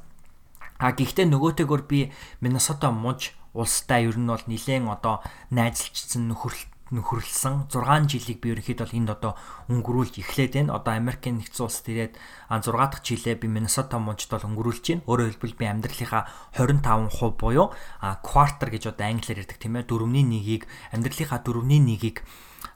А 0.78 0.94
гэхдээ 0.94 1.26
нөгөөтэйгөр 1.30 1.82
би 1.90 2.14
Миннесота 2.38 2.94
муж 2.94 3.34
улстай 3.54 4.06
ер 4.08 4.16
нь 4.16 4.30
бол 4.30 4.42
нилээн 4.46 4.88
одоо 4.88 5.20
найзалжсан 5.50 6.30
нөхөрлөлт 6.30 6.71
нөхөрлсөн 6.92 7.72
6 7.72 8.12
жилиг 8.12 8.38
би 8.44 8.52
ерөнхийдөө 8.52 8.92
энд 8.92 9.10
одоо 9.16 9.32
өнгөрүүлж 9.72 10.20
эхлээд 10.20 10.52
байна. 10.60 10.76
Одоо 10.76 10.92
Америкийн 11.00 11.40
нэгдсэн 11.40 11.64
улсад 11.64 11.88
ирээд 11.88 12.14
6 12.52 12.68
дахь 12.68 13.00
жилээ 13.00 13.40
би 13.40 13.48
Миннесота 13.48 13.96
мужид 13.96 14.28
бол 14.28 14.44
өнгөрүүлж 14.52 14.84
байна. 14.92 15.04
Өөрөөр 15.08 15.30
хэлбэл 15.32 15.56
би 15.56 15.64
амьдралынхаа 15.72 16.28
25% 16.60 17.40
буюу 17.40 17.72
quarter 18.20 18.68
гэж 18.68 18.92
одоо 18.92 19.08
англиар 19.08 19.40
ярьдаг 19.40 19.56
тийм 19.56 19.80
ээ 19.80 19.88
4-ний 19.88 20.24
1-ийг 20.24 20.68
амьдралынхаа 20.92 21.40
4-ний 21.40 21.80
1-ийг 21.80 22.20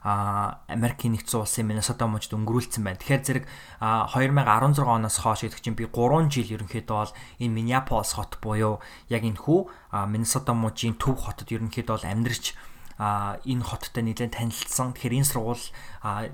а 0.03 0.63
Америкийн 0.67 1.15
нэгдсэн 1.15 1.41
улсын 1.41 1.67
Миннесота 1.67 2.07
мужид 2.07 2.33
өнгөрүүлсэн 2.35 2.83
байна. 2.83 2.99
Тэгэхээр 2.99 3.23
зэрэг 3.23 3.45
2016 3.79 4.83
оноос 4.83 5.17
хойш 5.19 5.47
гэдэг 5.47 5.61
чинь 5.63 5.77
би 5.79 5.87
3 5.87 6.31
жил 6.31 6.53
ерөнхийдөө 6.59 6.95
бол 6.95 7.13
энэ 7.39 7.55
Minneapolis 7.55 8.11
хот 8.15 8.39
буюу 8.39 8.79
яг 9.11 9.23
энэ 9.23 9.41
хүү 9.41 9.59
Миннесота 10.07 10.53
мужийн 10.53 10.95
төв 10.95 11.19
хотод 11.19 11.51
ерөнхийдөө 11.51 11.93
бол 11.97 12.07
амьдарч 12.07 12.55
энэ 12.97 13.61
хоттой 13.61 14.01
нэлээд 14.01 14.33
танилцсан. 14.33 14.97
Тэгэхээр 14.97 15.17
энэ 15.21 15.29
сургууль 15.29 15.65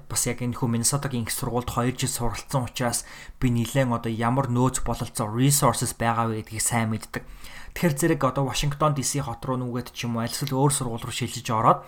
бас 0.07 0.21
яг 0.31 0.39
энэ 0.39 0.55
хүү 0.55 0.67
Миннесотагийн 0.71 1.27
их 1.27 1.35
сургуульд 1.35 1.67
2 1.67 1.99
жил 1.99 2.11
суралцсан 2.11 2.71
учраас 2.71 3.03
би 3.39 3.51
нэлээд 3.51 3.91
одоо 3.91 4.11
ямар 4.11 4.47
нөөц 4.47 4.87
бололцоо 4.87 5.27
resources 5.27 5.91
байгаа 5.91 6.31
вэ 6.31 6.47
гэдгийг 6.47 6.63
сайн 6.63 6.95
мэддэг. 6.95 7.27
Тэгэхээр 7.75 7.95
зэрэг 7.99 8.21
одоо 8.23 8.47
Вашингтон 8.47 8.95
DC 8.95 9.19
хот 9.27 9.43
руу 9.43 9.59
нүгээд 9.59 9.91
ч 9.91 10.07
юм 10.07 10.15
уу 10.15 10.23
аль 10.23 10.31
эсвэл 10.31 10.55
өөр 10.55 10.71
сургууль 10.71 11.03
руу 11.03 11.11
шилжиж 11.11 11.51
ороод 11.51 11.83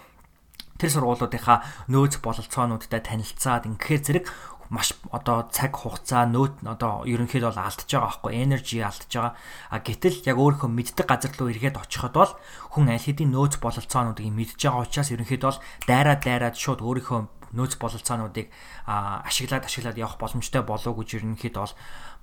тэр 0.76 0.92
сургуулиудынхаа 0.92 1.88
нөөц 1.88 2.20
бололцоонуудтай 2.20 3.00
танилцаад 3.00 3.64
ингээд 3.70 4.04
зэрэг 4.04 4.26
маш 4.70 4.94
одоо 5.14 5.46
цаг 5.54 5.78
хугацаа 5.78 6.26
нөөт 6.26 6.66
одоо 6.66 7.06
ерөнхийдөө 7.06 7.54
бол 7.54 7.66
алдчихж 7.66 7.92
байгаа 7.94 8.10
байхгүй 8.10 8.32
энержи 8.34 8.82
алдчихж 8.82 9.14
байгаа. 9.14 9.34
А 9.70 9.78
гэтэл 9.80 10.26
яг 10.26 10.38
өөрийнхөө 10.42 10.70
мэддэг 10.74 11.06
газар 11.06 11.32
руу 11.38 11.50
эргээд 11.54 11.78
очиход 11.78 12.14
бол 12.18 12.34
хүн 12.74 12.90
аль 12.90 13.06
хэдийн 13.06 13.30
нөөц 13.30 13.62
бололцоонуудыг 13.62 14.26
мэдж 14.26 14.60
байгаа 14.66 14.86
учраас 14.86 15.14
ерөнхийдөө 15.14 15.50
бол 15.54 15.64
дайраад 15.86 16.22
дайраад 16.26 16.56
шууд 16.58 16.82
өөрийнхөө 16.82 17.20
нөөц 17.56 17.80
бололцоонуудыг 17.80 18.52
ашиглаад 18.86 19.66
ашиглаад 19.66 19.98
явах 19.98 20.18
боломжтой 20.20 20.62
болов 20.66 20.94
гэж 20.98 21.22
ерөнхийдөө 21.22 21.62
бол 21.64 21.76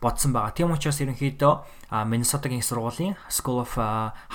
бодсон 0.03 0.35
байгаа. 0.35 0.51
Тийм 0.51 0.75
учраас 0.75 0.99
ерөнхийдөө 0.99 1.53
Minnesota-гийн 2.11 2.67
сургуулийн 2.67 3.15
School 3.31 3.63
of 3.63 3.79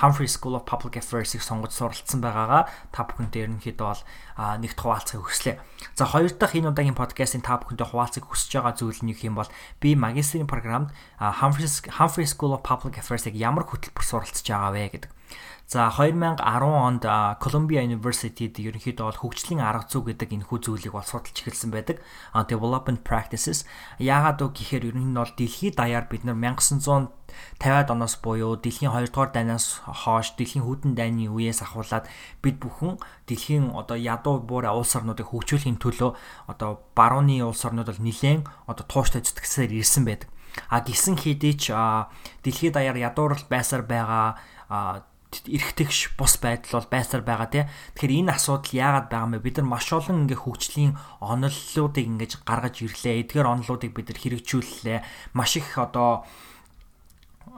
Humphrey 0.00 0.26
School 0.26 0.56
of 0.56 0.64
Public 0.64 0.96
Affairs-ыг 0.96 1.44
сонгож 1.44 1.76
суралцсан 1.76 2.24
байгаагаа 2.24 2.72
та 2.90 3.04
бүхэнтэй 3.04 3.44
ерөнхийдөө 3.44 3.86
бол 3.86 4.02
нэгт 4.64 4.80
хуваалцахыг 4.80 5.28
хүслээ. 5.28 5.60
За 5.92 6.08
хоёр 6.08 6.32
дахь 6.32 6.56
энэ 6.56 6.72
удаагийн 6.72 6.96
подкастын 6.96 7.44
та 7.44 7.60
бүхэнтэй 7.60 7.84
хуваалцахыг 7.84 8.24
хүсэж 8.32 8.56
байгаа 8.56 8.74
зүйл 8.80 9.04
нь 9.04 9.12
юм 9.12 9.36
бол 9.36 9.50
би 9.78 9.92
магистрийн 9.92 10.48
програмд 10.48 10.88
Humphrey 11.20 11.68
Humphrey 11.68 12.24
School 12.24 12.56
of 12.56 12.64
Public 12.64 12.96
Affairs-ыг 12.96 13.36
ямар 13.36 13.68
хөтөлбөр 13.68 14.04
суралцж 14.06 14.48
байгаа 14.48 14.72
вэ 14.72 14.88
гэдэг. 14.88 15.12
За 15.68 15.90
2010 15.90 16.40
онд 16.64 17.04
Columbia 17.44 17.84
University-д 17.84 18.56
ерөнхийдөө 18.56 19.04
бол 19.04 19.20
хөгжлийн 19.20 19.60
арга 19.60 19.84
зүй 19.84 20.00
гэдэг 20.16 20.40
энэ 20.40 20.48
хүү 20.48 20.64
зүйлийг 20.64 20.96
бол 20.96 21.04
судалж 21.04 21.44
эхэлсэн 21.44 21.68
байдаг. 21.68 22.00
Development 22.32 23.04
Practices 23.04 23.68
яагаад 24.00 24.40
вэ 24.40 24.48
гэхээр 24.56 24.88
ер 24.88 24.96
нь 24.96 25.12
бол 25.12 25.28
дэлхийд 25.28 25.76
даяар 25.76 26.08
бид 26.08 26.24
нар 26.24 26.40
1950-ад 26.40 27.92
оноос 27.92 28.16
буюу 28.16 28.56
дэлхийн 28.56 28.96
2 28.96 29.12
дугаар 29.12 29.28
дайнаас 29.28 29.84
хойш 29.84 30.40
дэлхийн 30.40 30.64
хүдэн 30.64 30.96
дайны 30.96 31.28
үеэс 31.28 31.60
ахуулаад 31.60 32.08
бид 32.40 32.56
бүхэн 32.64 32.96
дэлхийн 33.28 33.68
одоо 33.76 34.00
ядуу 34.00 34.40
буурай 34.40 34.72
улс 34.72 34.96
орнуудыг 34.96 35.28
хөгжүүлэхийн 35.36 35.76
төлөө 35.76 36.16
одоо 36.48 36.80
барууны 36.96 37.44
улс 37.44 37.60
орнууд 37.68 37.92
бол 37.92 38.00
нэлээд 38.08 38.48
одоо 38.64 38.84
тууштай 38.88 39.20
зүтгэсээр 39.20 39.76
ирсэн 39.84 40.08
байдаг. 40.08 40.32
А 40.72 40.80
гисэн 40.80 41.20
хэдий 41.20 41.60
ч 41.60 41.76
дэлхийд 42.40 42.72
даяар 42.72 42.96
ядуурл 42.96 43.44
байсаар 43.52 43.84
байгаа 43.84 44.32
эргэтгэж 45.28 46.16
бус 46.16 46.40
байдал 46.40 46.80
бол 46.80 46.88
байсаар 46.88 47.22
байгаа 47.24 47.48
тий. 47.52 47.64
Тэгэхээр 47.96 48.16
энэ 48.24 48.32
асуудал 48.32 48.72
яагаад 48.72 49.06
байгаа 49.12 49.26
юм 49.28 49.32
бэ? 49.36 49.44
Бид 49.44 49.56
нар 49.60 49.68
маш 49.68 49.88
олон 49.92 50.24
ингээ 50.24 50.40
хөгжлийн 50.40 50.92
оноллуудыг 51.20 52.06
ингэж 52.08 52.32
гаргаж 52.48 52.76
ирлээ. 52.80 53.20
Эдгээр 53.28 53.52
оноллуудыг 53.52 53.92
бид 53.92 54.08
нар 54.08 54.18
хэрэгжүүллээ. 54.18 54.98
Маш 55.36 55.60
их 55.60 55.68
одоо 55.76 56.24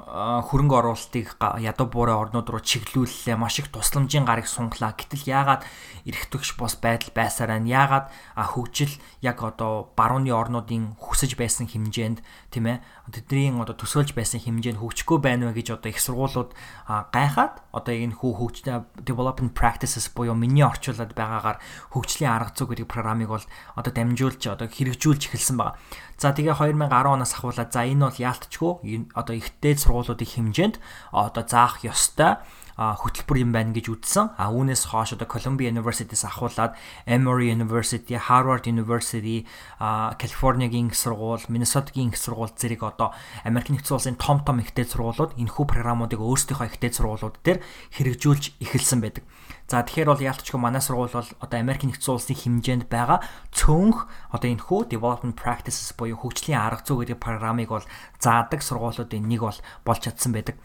хөрөнгө 0.08 0.76
оруулалтыг 0.80 1.36
ядуу 1.38 1.86
буурай 1.92 2.16
орнууд 2.16 2.48
руу 2.48 2.62
чиглүүллээ. 2.64 3.36
Маш 3.36 3.60
их 3.60 3.68
тусламжийн 3.68 4.24
гарыг 4.24 4.48
сунглаа. 4.48 4.96
Гэтэл 4.96 5.28
яагаад 5.28 5.62
эрэх 6.08 6.32
төгш 6.32 6.56
бос 6.56 6.80
байдал 6.80 7.12
байсаар 7.12 7.54
байна? 7.54 7.68
Яагаад 7.68 8.06
хөгжил 8.34 8.94
яг 9.20 9.44
одоо 9.44 9.92
барууны 9.94 10.32
орнуудын 10.32 10.96
хүсэж 10.96 11.36
байсан 11.36 11.68
хэмжээнд 11.68 12.24
тийм 12.50 12.64
ээ 12.66 12.82
тэдний 13.10 13.52
одоо 13.52 13.74
төсөөлж 13.76 14.16
байсан 14.16 14.40
хэмжээнд 14.40 14.80
хөгжихгүй 14.80 15.18
байна 15.20 15.50
вэ 15.50 15.60
гэж 15.60 15.76
одоо 15.76 15.90
их 15.90 16.00
сургуулиуд 16.00 16.54
гайхаад 16.88 17.60
одоо 17.70 17.94
энэ 17.94 18.16
хүү 18.16 18.32
хөгжлийн 18.38 18.86
development 19.02 19.52
practices 19.54 20.10
буюу 20.10 20.34
миний 20.34 20.64
орчуулад 20.64 21.14
байгаагаар 21.14 21.58
хөгжлийн 21.94 22.30
арга 22.30 22.54
зүй 22.54 22.66
гэдэг 22.70 22.86
програмыг 22.88 23.28
бол 23.28 23.46
одоо 23.74 23.92
дамжуулж 23.92 24.42
одоо 24.46 24.66
хэрэгжүүлж 24.70 25.30
эхэлсэн 25.30 25.56
байна. 25.58 25.76
За 26.20 26.36
тэгээ 26.36 26.52
2010 26.52 27.16
оноос 27.16 27.32
ахуулаад 27.32 27.72
за 27.72 27.88
энэ 27.88 28.04
бол 28.04 28.18
яалтчгүй 28.20 28.72
одоо 29.16 29.34
ихтэй 29.40 29.74
сургуулиудын 29.90 30.54
хэмжээнд 30.54 30.76
одоо 31.10 31.42
заах 31.42 31.82
ёстой 31.82 32.38
хөтөлбөр 32.80 33.36
юм 33.44 33.50
байна 33.52 33.76
гэж 33.76 33.92
үзсэн. 33.92 34.40
А 34.40 34.48
үүнээс 34.48 34.88
хойш 34.88 35.12
одоо 35.12 35.28
Columbia 35.28 35.68
University-с 35.68 36.24
ахуулаад 36.24 36.78
Emory 37.04 37.52
University, 37.52 38.16
Harvard 38.16 38.64
University, 38.64 39.44
Калифорниагийн 39.76 40.88
сургууль, 40.94 41.44
Minnesota-гийн 41.52 42.16
сургууль 42.16 42.56
зэрэг 42.56 42.80
одоо 42.80 43.12
Америк 43.44 43.68
нэгдсэн 43.68 43.96
улсын 44.00 44.16
том 44.16 44.40
том 44.40 44.64
ихтэй 44.64 44.88
сургуулиуд 44.88 45.36
энэхүү 45.36 45.64
програмуудыг 45.68 46.24
өөрсдийнхөө 46.24 46.72
ихтэй 46.72 46.88
сургуулиуд 46.94 47.36
дээр 47.44 47.60
хэрэгжүүлж 48.00 48.56
эхэлсэн 48.64 49.04
байдаг. 49.04 49.28
За 49.70 49.86
тэгэхээр 49.86 50.10
бол 50.10 50.26
яалтчгүй 50.26 50.58
манай 50.58 50.82
сургууль 50.82 51.14
бол 51.14 51.30
одоо 51.38 51.58
Америк 51.62 51.86
нэгдсэн 51.86 52.18
улсын 52.18 52.34
хэмжээнд 52.34 52.90
байгаа 52.90 53.22
цөөнх 53.54 54.10
одоо 54.34 54.48
энэ 54.50 54.66
хүү 54.66 54.90
development 54.90 55.38
practices 55.38 55.94
буюу 55.94 56.18
хөгжлийн 56.18 56.58
арга 56.58 56.82
зүй 56.82 57.06
гэдэг 57.06 57.22
програмыг 57.22 57.70
бол 57.70 57.86
заадаг 58.18 58.66
сургуулиудын 58.66 59.30
нэг 59.30 59.46
бол 59.46 59.58
болж 59.86 60.02
чадсан 60.02 60.34
байдаг. 60.34 60.58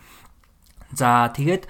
За 0.89 1.29
тэгээд 1.29 1.69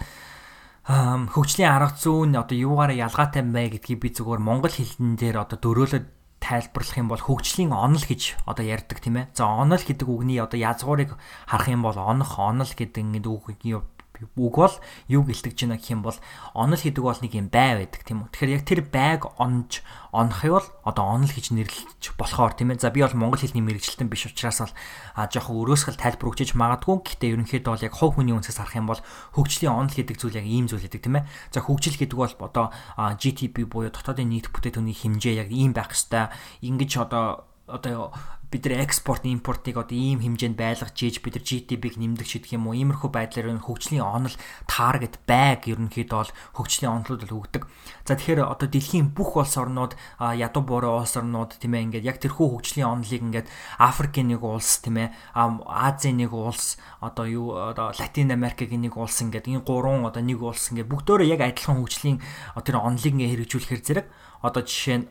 хөгжлийн 0.88 1.76
арга 1.76 1.92
зүйн 2.00 2.40
одоо 2.40 2.56
юугаараа 2.56 3.04
ялгаатай 3.04 3.44
мэй 3.44 3.68
гэдгийг 3.76 4.00
би 4.00 4.10
зүгээр 4.16 4.40
монгол 4.40 4.72
хэлэн 4.72 5.20
дээр 5.20 5.44
одоо 5.44 5.60
дөрөөлөд 5.60 6.08
тайлбарлах 6.40 6.96
юм 6.96 7.12
бол 7.12 7.20
хөгжлийн 7.20 7.76
онол 7.76 8.06
гэж 8.06 8.48
одоо 8.48 8.64
ярьдаг 8.64 9.04
тийм 9.04 9.20
ээ. 9.20 9.36
За 9.36 9.50
онол 9.50 9.84
гэдэг 9.84 10.08
үгний 10.08 10.40
одоо 10.40 10.56
язгуурыг 10.56 11.20
харах 11.52 11.68
юм 11.68 11.84
бол 11.84 12.00
онох 12.00 12.40
онол 12.40 12.70
гэдэг 12.70 13.02
ингээд 13.02 13.28
үгийн 13.28 13.84
үг 14.24 14.56
бол 14.56 14.76
юу 15.12 15.24
гэлтэж 15.28 15.56
байна 15.68 15.76
гэх 15.76 15.92
юм 15.92 16.02
бол 16.06 16.18
онол 16.56 16.80
гэдэг 16.80 17.04
бол 17.04 17.20
нэг 17.20 17.34
юм 17.36 17.48
бай 17.52 17.84
байдаг 17.84 18.02
тийм 18.08 18.24
үү. 18.24 18.32
Тэгэхээр 18.32 18.56
яг 18.56 18.64
тэр 18.64 18.82
байг 18.88 19.22
онж 19.36 19.84
онохыг 20.16 20.52
бол 20.56 20.68
одоо 20.88 21.04
онол 21.04 21.32
гэж 21.32 21.52
нэрлэж 21.52 22.04
болохоор 22.16 22.56
тийм 22.56 22.72
ээ. 22.72 22.80
За 22.80 22.92
би 22.94 23.04
бол 23.04 23.12
монгол 23.12 23.44
хэлний 23.44 23.64
мэрэгчлэлтэн 23.66 24.08
биш 24.08 24.32
учраас 24.32 24.64
бол 24.64 24.74
а 25.20 25.28
жоохон 25.28 25.60
өрөөсгөл 25.60 26.00
тайлбар 26.00 26.32
өгчиж 26.32 26.56
магадгүй. 26.56 26.96
Гэхдээ 27.04 27.34
ерөнхийдөө 27.36 27.72
бол 27.76 27.86
яг 27.86 27.94
хов 28.00 28.16
хүний 28.16 28.32
үнсээс 28.32 28.60
харах 28.64 28.80
юм 28.80 28.88
бол 28.88 29.02
хөгжлийн 29.36 29.76
онол 29.76 29.92
гэдэг 29.92 30.16
зүйл 30.16 30.40
яг 30.40 30.48
ийм 30.48 30.72
зүйл 30.72 30.88
гэдэг 30.88 31.02
тийм 31.04 31.20
ээ. 31.20 31.28
За 31.52 31.60
хөгжил 31.60 32.00
гэдэг 32.00 32.16
бол 32.16 32.34
одоо 32.40 32.72
GDP 33.20 33.68
буюу 33.68 33.92
дотоодын 33.92 34.32
нийт 34.32 34.48
бүтээтөний 34.56 34.96
хэмжээ 34.96 35.44
яг 35.44 35.50
ийм 35.52 35.76
байх 35.76 35.92
хэвээр 35.92 36.32
ингэж 36.64 36.92
одоо 37.04 37.44
одоо 37.68 38.14
бид 38.52 38.66
нар 38.66 38.86
экспорт 38.86 39.26
импортыг 39.26 39.76
одоо 39.78 39.98
ийм 39.98 40.22
хэмжээнд 40.22 40.56
байлгаж 40.56 40.96
ийж 41.02 41.20
бид 41.20 41.36
нар 41.36 41.44
GDP-г 41.44 41.98
нэмдэг 41.98 42.28
ч 42.30 42.38
гэх 42.38 42.56
юм 42.56 42.70
уу 42.70 42.78
иймэрхүү 42.78 43.10
байдлаар 43.10 43.58
хөгжлийн 43.58 44.06
онол 44.06 44.32
таргет 44.70 45.18
байг 45.26 45.66
ерөнхийдөө 45.66 46.20
бол 46.22 46.32
хөгжлийн 46.62 46.94
онолууд 46.94 47.26
л 47.26 47.36
өгдөг. 47.42 47.64
За 48.06 48.14
тэгэхээр 48.14 48.46
одоо 48.46 48.70
дэлхийн 48.70 49.12
бүх 49.18 49.42
улс 49.42 49.58
орнууд 49.58 49.98
ядуу 50.22 50.62
буурай 50.62 50.94
улс 50.94 51.18
орнууд 51.18 51.58
тийм 51.58 51.74
ээ 51.74 51.86
ингээд 51.90 52.06
яг 52.06 52.18
тэрхүү 52.22 52.48
хөгжлийн 52.54 52.86
онолыг 52.86 53.22
ингээд 53.34 53.48
Африкийн 53.82 54.30
нэг 54.30 54.46
улс 54.46 54.80
тийм 54.86 55.02
ээ 55.02 55.10
Азийн 55.36 56.22
нэг 56.22 56.32
улс 56.32 56.78
одоо 57.02 57.26
юу 57.26 57.58
одоо 57.58 57.92
Латин 57.98 58.30
Америкийн 58.30 58.78
нэг 58.78 58.94
улс 58.94 59.20
ингээд 59.26 59.50
энэ 59.50 59.66
гурван 59.66 60.06
одоо 60.06 60.22
нэг 60.22 60.38
улс 60.40 60.70
ингээд 60.70 60.88
бүгдөө 60.88 61.26
яг 61.26 61.42
адилхан 61.42 61.82
хөгжлийн 61.82 62.22
тэр 62.62 62.78
онолыг 62.78 63.10
ингээд 63.10 63.34
хэрэгжүүлэхээр 63.36 63.84
зэрэг 63.84 64.08
одоо 64.46 64.62
жишээ 64.62 64.98
нь 65.02 65.08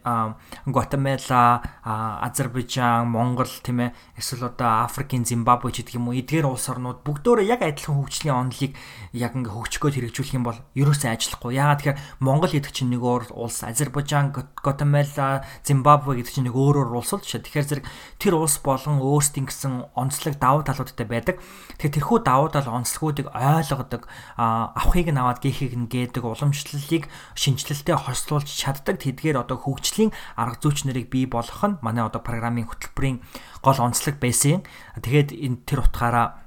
Гватемала, 0.71 1.63
Азербайджан, 1.83 3.11
Монгол 3.11 3.51
тийм 3.63 3.91
ээ 3.91 3.95
эсвэл 4.17 4.49
одоо 4.49 4.87
Африкийн 4.87 5.27
Зимбабве 5.27 5.75
ч 5.75 5.83
гэдэг 5.83 5.99
юм 5.99 6.09
уу 6.09 6.19
эдгээр 6.19 6.47
улс 6.47 6.71
орнууд 6.71 7.03
бүгдөө 7.03 7.43
яг 7.43 7.67
адилхан 7.67 7.99
хөгжлийн 7.99 8.39
онолыг 8.39 8.73
яг 9.13 9.33
ингээ 9.35 9.53
хөгжгөөд 9.53 9.95
хэрэгжүүлэх 9.99 10.37
юм 10.39 10.45
бол 10.47 10.59
ерөөсөө 10.79 11.11
ажиллахгүй. 11.11 11.59
Яагаад 11.59 11.79
тэгэхээр 11.83 12.01
Монгол 12.23 12.53
гэдэг 12.55 12.73
чинь 12.73 12.91
нэг 12.95 13.03
өөр 13.03 13.35
улс, 13.35 13.67
Азербайджан, 13.67 14.31
Гватемала, 14.33 15.45
Зимбабве 15.67 16.23
гэдэг 16.23 16.33
чинь 16.33 16.47
нэг 16.49 16.57
өөр 16.57 16.87
өөр 16.87 16.99
улс 16.99 17.13
л 17.13 17.23
шүү. 17.23 17.43
Тэгэхээр 17.45 17.69
зэрэг 17.69 17.87
тэр 18.23 18.35
улс 18.39 18.57
болон 18.63 19.03
өөрсдийн 19.03 19.51
гэсэн 19.51 19.93
онцлог 19.95 20.39
давуу 20.39 20.63
талуудтай 20.63 21.07
байдаг. 21.07 21.43
Тэгэхээр 21.79 21.95
тэрхүү 21.99 22.19
давуу 22.23 22.49
тал 22.51 22.69
онцлогуудыг 22.71 23.29
ойлгодог, 23.35 24.07
авахыг 24.39 25.11
нь 25.11 25.21
аваад 25.21 25.41
гээхийг 25.43 25.75
нь 25.75 25.91
гээдэг, 25.91 26.25
уламжлалыг 26.25 27.11
шинжилэлтэд 27.35 27.99
хослуулж 27.99 28.49
чаддаг 28.49 29.01
тэдгээр 29.25 29.41
одоо 29.41 29.57
хөгжлийн 29.57 30.13
арга 30.37 30.61
зүйч 30.61 30.85
нарыг 30.85 31.09
бий 31.09 31.25
болгох 31.25 31.65
нь 31.65 31.81
манай 31.81 32.05
одоо 32.05 32.21
программын 32.21 32.69
хөтөлбөрийн 32.69 33.25
гол 33.65 33.79
онцлог 33.81 34.21
байсан. 34.21 34.61
Тэгээд 35.01 35.33
энэ 35.33 35.65
тэр 35.65 35.81
утгаараа 35.89 36.45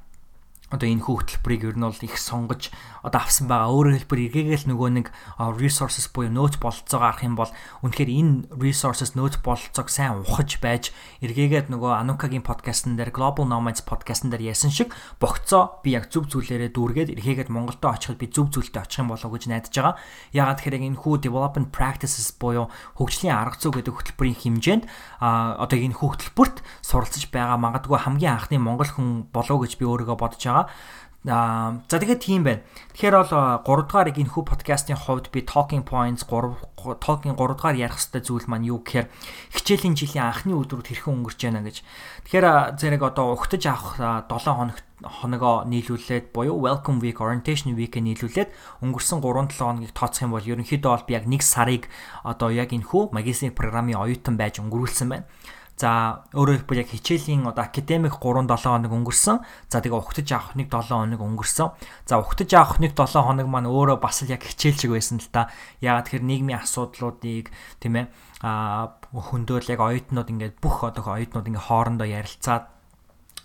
одоо 0.69 0.85
энэ 0.85 1.01
хөтөлбөрийг 1.01 1.73
ер 1.73 1.77
нь 1.81 1.87
бол 1.89 2.05
их 2.05 2.21
сонгож 2.21 2.69
одоо 3.05 3.21
авсан 3.23 3.47
байгаа. 3.47 3.71
Өөрөөр 3.71 3.97
хэлбэл 4.03 4.25
эргээгээл 4.27 4.65
нөгөө 4.67 4.89
нэг 4.99 5.07
resources 5.55 6.11
буюу 6.11 6.27
нөөц 6.27 6.59
бололцоогоо 6.59 7.07
арах 7.07 7.23
юм 7.23 7.39
бол 7.39 7.49
үнэхээр 7.87 8.11
энэ 8.11 8.33
resources 8.59 9.15
нөөц 9.15 9.39
бололцоог 9.39 9.87
сайн 9.87 10.19
ухаж 10.19 10.59
байж 10.59 10.91
эргээгээд 11.23 11.71
нөгөө 11.71 12.03
Анукагийн 12.03 12.43
подкастн 12.43 12.99
дээр 12.99 13.15
Global 13.15 13.47
Nomads 13.47 13.87
подкастн 13.87 14.27
дээр 14.27 14.51
яасан 14.51 14.75
шиг 14.75 14.91
богцоо 15.23 15.79
би 15.79 15.95
яг 15.95 16.11
зөв 16.11 16.27
зүйлээрээ 16.27 16.75
дүүргээд 16.75 17.13
эргээгээд 17.15 17.53
Монголдо 17.53 17.95
очиход 17.95 18.19
би 18.19 18.27
зөв 18.27 18.51
зүйлтэй 18.51 18.83
очих 18.83 18.99
юм 18.99 19.15
болов 19.15 19.31
уу 19.31 19.39
гэж 19.39 19.47
найдаж 19.47 19.71
байгаа. 19.71 19.95
Ягаад 20.35 20.59
тэгэхээр 20.59 20.83
энэ 20.91 20.99
хүү 20.99 21.15
development 21.23 21.71
practices 21.71 22.35
буюу 22.35 22.67
хөгжлийн 22.99 23.31
арга 23.31 23.55
зүй 23.55 23.71
гэдэг 23.71 23.95
хөтөлбөрийн 23.95 24.35
хэмжээнд 24.35 24.83
а 25.23 25.55
одоо 25.63 25.79
энэ 25.79 25.95
хөтөлбөрт 25.95 26.59
суралцж 26.83 27.31
байгаа 27.31 27.55
магадгүй 27.55 28.03
хамгийн 28.03 28.35
анхны 28.35 28.59
монгол 28.59 28.91
хүн 28.91 29.31
болов 29.31 29.63
гэж 29.63 29.79
би 29.79 29.85
өөрийгөө 29.87 30.17
бодож 30.19 30.43
байгаа 30.43 30.57
байгаа. 30.57 30.67
Аа 30.67 31.06
за 31.27 31.97
тэгээд 31.99 32.23
тийм 32.23 32.47
байна. 32.47 32.63
Тэгэхээр 32.95 33.15
бол 33.19 33.33
3 33.67 33.83
дугаар 33.83 34.07
энэ 34.15 34.31
хүү 34.31 34.43
подкастын 34.47 34.95
хувьд 34.95 35.27
би 35.35 35.43
talking 35.43 35.83
points 35.83 36.23
3 36.23 36.55
talking 37.03 37.35
3 37.35 37.35
дугаар 37.35 37.75
ярих 37.75 37.99
хэвээр 37.99 38.23
зүйл 38.23 38.47
маань 38.47 38.63
юу 38.63 38.79
гэхээр 38.79 39.11
хичээлийн 39.51 39.99
жилийн 39.99 40.31
анхны 40.31 40.55
өдрүүд 40.55 40.87
хэрхэн 40.87 41.13
өнгөрч 41.19 41.39
яана 41.43 41.67
гэж. 41.67 41.83
Тэгэхээр 42.31 42.79
зэрэг 42.79 43.01
одоо 43.03 43.35
угтаж 43.35 43.63
авах 43.67 43.99
7 43.99 44.55
хоног 44.55 44.79
хоногоо 45.03 45.67
нийлүүлээд 45.67 46.31
буюу 46.31 46.57
welcome 46.57 47.03
week 47.03 47.19
orientation 47.19 47.75
week-ийг 47.75 48.01
нийлүүлээд 48.07 48.49
өнгөрсөн 48.81 49.21
3-7 49.21 49.61
хоногийг 49.61 49.93
тооцох 49.93 50.25
юм 50.25 50.33
бол 50.33 50.41
ерөнхийдөө 50.41 50.91
бол 50.95 51.05
би 51.05 51.13
яг 51.13 51.27
1 51.29 51.43
сарыг 51.43 51.91
одоо 52.23 52.49
яг 52.49 52.73
энэ 52.73 52.87
хүү 52.87 53.13
магистрийн 53.13 53.53
програмын 53.53 53.99
оюутан 53.99 54.39
байж 54.39 54.57
өнгөрүүлсэн 54.57 55.07
байна. 55.11 55.29
За 55.77 56.25
өөрөөр 56.33 56.65
хэлбэл 56.65 56.81
яг 56.81 56.89
хичээлийн 56.89 57.45
одоо 57.45 57.69
академик 57.69 58.17
3 58.17 58.49
7 58.49 58.65
хоног 58.65 58.93
өнгөрсөн. 58.97 59.45
За 59.69 59.77
тэгээ 59.77 60.01
ухтаж 60.01 60.27
авах 60.33 60.57
нэг 60.57 60.73
7 60.73 60.89
хоног 60.89 61.21
өнгөрсөн. 61.21 61.69
За 62.09 62.17
ухтаж 62.17 62.49
авах 62.57 62.81
нэг 62.81 62.97
7 62.97 63.13
хоног 63.21 63.45
маань 63.45 63.69
өөрөө 63.69 64.01
бас 64.01 64.25
л 64.25 64.33
яг 64.33 64.41
хичээл 64.41 64.81
шиг 64.81 64.91
байсан 64.97 65.21
л 65.21 65.29
та. 65.29 65.53
Яагаад 65.85 66.09
тэгэхээр 66.09 66.25
нийгмийн 66.25 66.65
асуудлуудыг 66.65 67.53
тийм 67.77 67.93
ээ 67.93 68.05
а 68.41 68.97
хөндөөл 69.13 69.69
яг 69.69 69.81
оюутнууд 69.85 70.33
ингээд 70.33 70.55
бүх 70.57 70.81
одоо 70.81 71.13
оюутнууд 71.13 71.45
ингээд 71.45 71.69
хоорондоо 71.69 72.09
ярилцаад 72.09 72.73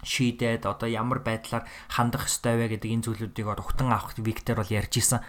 шийдээд 0.02 0.66
одоо 0.66 0.88
ямар 0.90 1.22
байдлаар 1.22 1.68
хандах 1.92 2.26
ёстой 2.26 2.58
вэ 2.58 2.74
гэдэг 2.74 2.90
энэ 2.90 3.04
зүйлүүдийг 3.06 3.46
ухтан 3.60 3.92
авах 3.94 4.16
виктер 4.18 4.58
бол 4.58 4.72
ярьж 4.72 4.98
исэн. 4.98 5.22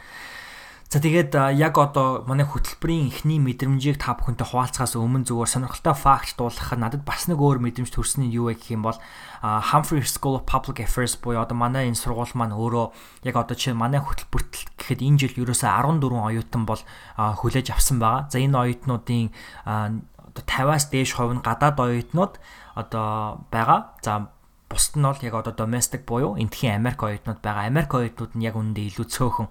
За 0.93 1.01
тэгээд 1.01 1.33
яг 1.57 1.73
одоо 1.81 2.21
манай 2.29 2.45
хөтөлбөрийн 2.45 3.09
эхний 3.09 3.41
мэдрэмжийг 3.41 3.97
та 3.97 4.13
бүхэнтэй 4.13 4.45
хуваалцахаас 4.45 4.93
өмнө 4.93 5.25
зүгээр 5.25 5.49
сонирхолтой 5.49 5.97
факт 5.97 6.37
дуулгах 6.37 6.77
надад 6.77 7.01
бас 7.01 7.25
нэг 7.25 7.41
өөр 7.41 7.57
мэдрэмж 7.65 7.89
төрсөн 7.89 8.29
нь 8.29 8.33
юу 8.37 8.53
вэ 8.53 8.61
гэх 8.61 8.77
юм 8.77 8.85
бол 8.85 9.01
Humphrey 9.41 10.05
School 10.05 10.37
of 10.37 10.45
Public 10.45 10.85
Affairs 10.85 11.17
буюу 11.17 11.41
одоо 11.41 11.57
манай 11.57 11.89
энэ 11.89 11.97
сургууль 11.97 12.37
маань 12.37 12.53
өөрөө 12.53 13.25
яг 13.25 13.35
одоо 13.41 13.57
чинь 13.57 13.73
манай 13.73 14.05
хөтөлбөрт 14.05 14.77
гэхэд 14.77 15.01
энэ 15.01 15.17
жил 15.17 15.49
ерөөсөө 15.49 15.65
14 15.65 16.13
оюутан 16.13 16.69
бол 16.69 16.81
хүлээж 17.17 17.73
авсан 17.73 17.97
байгаа. 17.97 18.29
За 18.29 18.37
энэ 18.37 18.53
оюутнуудын 18.53 19.33
одоо 19.65 20.45
50-аас 20.45 20.93
дээш 20.93 21.17
хувь 21.17 21.33
нь 21.33 21.41
гадаад 21.41 21.73
оюутнууд 21.73 22.37
одоо 22.77 23.41
байгаа. 23.49 23.97
За 24.05 24.29
бусд 24.73 24.97
нь 24.97 25.05
бол 25.05 25.17
яг 25.21 25.33
одоо 25.37 25.53
domestic 25.53 26.01
буюу 26.05 26.33
энтхийн 26.37 26.81
Америк 26.81 27.01
оюутнууд 27.05 27.41
байгаа. 27.45 27.69
Америк 27.69 27.93
оюутнууд 27.93 28.33
нь 28.33 28.45
яг 28.45 28.57
үүндээ 28.57 28.89
илүү 28.89 29.05
цөөхөн 29.05 29.47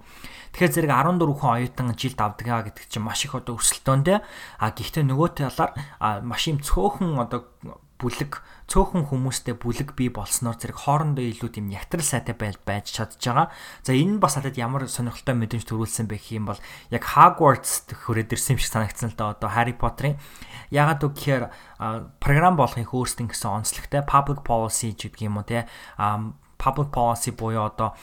Тэгэхээр 0.53 0.85
зэрэг 0.85 0.91
14 0.93 1.33
хүн 1.33 1.51
оюутан 1.57 1.97
жилд 1.97 2.19
авдаг 2.21 2.69
гэдэг 2.69 2.85
чинь 2.85 3.01
маш 3.01 3.25
их 3.25 3.33
одоо 3.33 3.57
өрсөлдөөнтэй. 3.57 4.21
А 4.61 4.69
гэхдээ 4.69 5.01
нөгөө 5.01 5.29
талаар 5.33 5.73
маш 6.21 6.45
юм 6.45 6.61
цөөхөн 6.61 7.17
одоо 7.17 7.49
бүлэг 8.03 8.43
цөөхөн 8.67 9.07
хүмүүстэй 9.07 9.55
бүлэг 9.55 9.95
бий 9.95 10.11
болсноор 10.11 10.59
зэрэг 10.59 10.75
хоорондоо 10.75 11.23
илүү 11.23 11.49
тийм 11.55 11.71
ягтрал 11.71 12.03
сайтай 12.03 12.35
байж 12.35 12.59
байж 12.61 12.91
чадж 12.91 13.15
байгаа. 13.15 13.47
За 13.81 13.95
энэ 13.95 14.19
бас 14.19 14.35
надад 14.35 14.59
ямар 14.59 14.91
сонирхолтой 14.91 15.35
мэдрэмж 15.39 15.63
төрүүлсэн 15.63 16.11
бэ 16.11 16.19
гэх 16.19 16.35
юм 16.35 16.45
бол 16.51 16.59
яг 16.91 17.03
Hogwarts 17.15 17.87
хүрээд 17.95 18.35
ирсэн 18.35 18.59
юм 18.59 18.61
шиг 18.61 18.75
санагдсан 18.75 19.15
л 19.15 19.17
да 19.17 19.31
одоо 19.31 19.49
Harry 19.55 19.73
Potter-ын 19.73 20.19
ягаад 20.67 20.99
үг 20.99 21.15
гэхээр 21.15 21.43
програм 22.19 22.59
болохын 22.59 22.87
хөөстөн 22.87 23.31
гэсэн 23.31 23.63
онцлогтой 23.63 24.03
public 24.03 24.43
policy 24.43 24.91
гэдэг 24.91 25.21
юм 25.23 25.39
уу 25.39 25.47
те 25.47 25.63
public 26.59 26.91
policy 26.91 27.31
буюу 27.31 27.71
одоо 27.71 27.95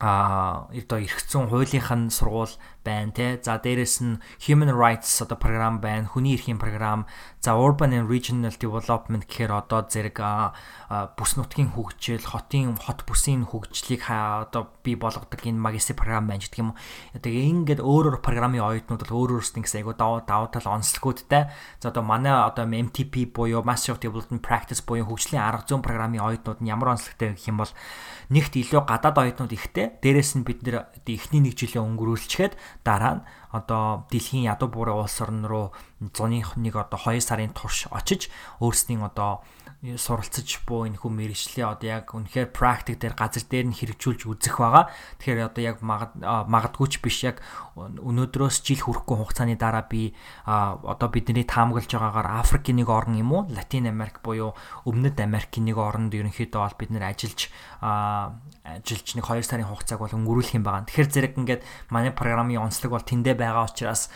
а 0.00 0.68
одоо 0.70 0.98
эргэцэн 0.98 1.48
хуулийнх 1.50 1.90
нь 1.90 2.10
сургууль 2.10 2.54
байна 2.88 3.12
те. 3.12 3.36
За 3.44 3.60
дээрэс 3.60 4.00
нь 4.00 4.18
human 4.40 4.72
rights 4.72 5.20
одоо 5.20 5.36
програм 5.36 5.78
байна, 5.84 6.08
хүний 6.08 6.40
эрхийн 6.40 6.56
програм, 6.56 7.04
за 7.44 7.52
urban 7.52 7.92
and 7.92 8.08
regional 8.08 8.56
development 8.56 9.28
гэхээр 9.28 9.52
одоо 9.52 9.84
зэрэг 9.84 10.16
бүс 11.14 11.36
нутгийн 11.36 11.76
хөгжил, 11.76 12.24
хотын 12.24 12.80
хот 12.80 13.04
бүсийн 13.04 13.44
хөгжлийг 13.44 14.08
одоо 14.08 14.72
бий 14.82 14.96
болгодог 14.96 15.38
энэ 15.44 15.60
магистри 15.60 15.92
програм 15.92 16.24
байна 16.24 16.40
гэдэг 16.40 16.58
юм. 16.58 16.72
Тэгээ 17.12 17.78
ингээд 17.78 17.80
өөр 17.84 17.98
өөр 17.98 18.24
програмын 18.24 18.62
оюутнууд 18.62 19.04
бол 19.04 19.18
өөр 19.26 19.42
өөрсдийн 19.42 19.66
гэсэн 19.66 19.84
айгу 19.84 19.92
даваа 19.92 20.24
даваа 20.24 20.48
тал 20.48 20.72
онцлогуудтай. 20.72 21.50
За 21.82 21.90
одоо 21.90 22.02
манай 22.02 22.32
одоо 22.32 22.64
MTP 22.64 23.28
буюу 23.28 23.60
of 23.60 23.98
Development 24.00 24.40
Practice 24.40 24.80
буюу 24.86 25.04
хөгжлийн 25.04 25.42
арга 25.42 25.66
зүйн 25.68 25.82
програмын 25.82 26.22
оюутнууд 26.22 26.62
нь 26.64 26.70
ямар 26.70 26.96
онцлогтой 26.96 27.34
гэх 27.34 27.48
юм 27.50 27.60
бол 27.60 27.72
нэгт 28.32 28.54
илүү 28.56 28.86
гадаад 28.88 29.18
оюутнууд 29.18 29.52
ихтэй. 29.52 29.98
Дээрээс 30.00 30.40
нь 30.40 30.46
бид 30.46 30.64
нэр 30.64 30.88
эхний 31.04 31.42
нэг 31.42 31.58
жилээ 31.58 31.82
өнгөрүүлчихэд 31.82 32.56
дараа 32.88 33.14
нь 33.20 33.24
одоо 33.52 34.08
дэлхийн 34.08 34.48
ядуу 34.48 34.68
буурай 34.72 34.96
улс 34.96 35.20
орн 35.20 35.44
руу 35.44 35.76
зуны 36.16 36.40
нэг 36.56 36.74
одоо 36.76 36.96
2 36.96 37.20
сарын 37.20 37.52
турш 37.52 37.84
очиж 37.92 38.32
өөрсдийн 38.64 39.04
одоо 39.04 39.44
суралцж 39.78 40.66
буй 40.66 40.90
энэ 40.90 40.98
хүм 40.98 41.22
мэрэгчлээ 41.22 41.62
одоо 41.62 41.86
яг 42.02 42.10
үнэхээр 42.10 42.50
практик 42.50 42.98
дээр 42.98 43.14
газар 43.14 43.46
дээр 43.46 43.70
нь 43.70 43.78
хэрэгжүүлж 43.78 44.26
үзэх 44.26 44.58
байгаа. 44.58 44.90
Тэгэхээр 45.22 45.46
одоо 45.54 45.62
яг 45.62 45.78
магадгүйч 45.86 46.98
биш 46.98 47.22
яг 47.22 47.38
өнөөдрөөс 47.78 48.58
жил 48.66 48.82
хүрэхгүй 48.82 49.16
хугацааны 49.22 49.54
дараа 49.54 49.86
би 49.86 50.18
одоо 50.42 51.08
бидний 51.14 51.46
таамаглаж 51.46 51.94
байгаагаар 51.94 52.42
Африкийн 52.42 52.82
нэг 52.82 52.90
орн 52.90 53.22
юм 53.22 53.30
уу? 53.30 53.46
Латин 53.54 53.86
Америк 53.86 54.18
буюу 54.18 54.58
Өмнөд 54.82 55.14
Америкийн 55.22 55.70
нэг 55.70 55.78
оронд 55.78 56.10
ерөнхийдөө 56.10 56.58
бол 56.58 56.74
бид 56.74 56.90
нэр 56.90 57.14
ажиллаж 57.14 57.46
ажиллаж 57.78 59.08
нэг 59.14 59.26
2 59.30 59.46
сарын 59.46 59.70
хугацааг 59.70 60.02
бол 60.02 60.10
өнгөрүүлэх 60.10 60.58
юм 60.58 60.66
байгаа. 60.66 60.90
Тэгэхээр 60.90 61.14
зэрэг 61.14 61.34
ингээд 61.38 61.62
манай 61.94 62.10
програмын 62.10 62.66
онцлог 62.66 62.98
бол 62.98 63.06
тэндэ 63.06 63.38
байгаа 63.38 63.70
учраас 63.70 64.10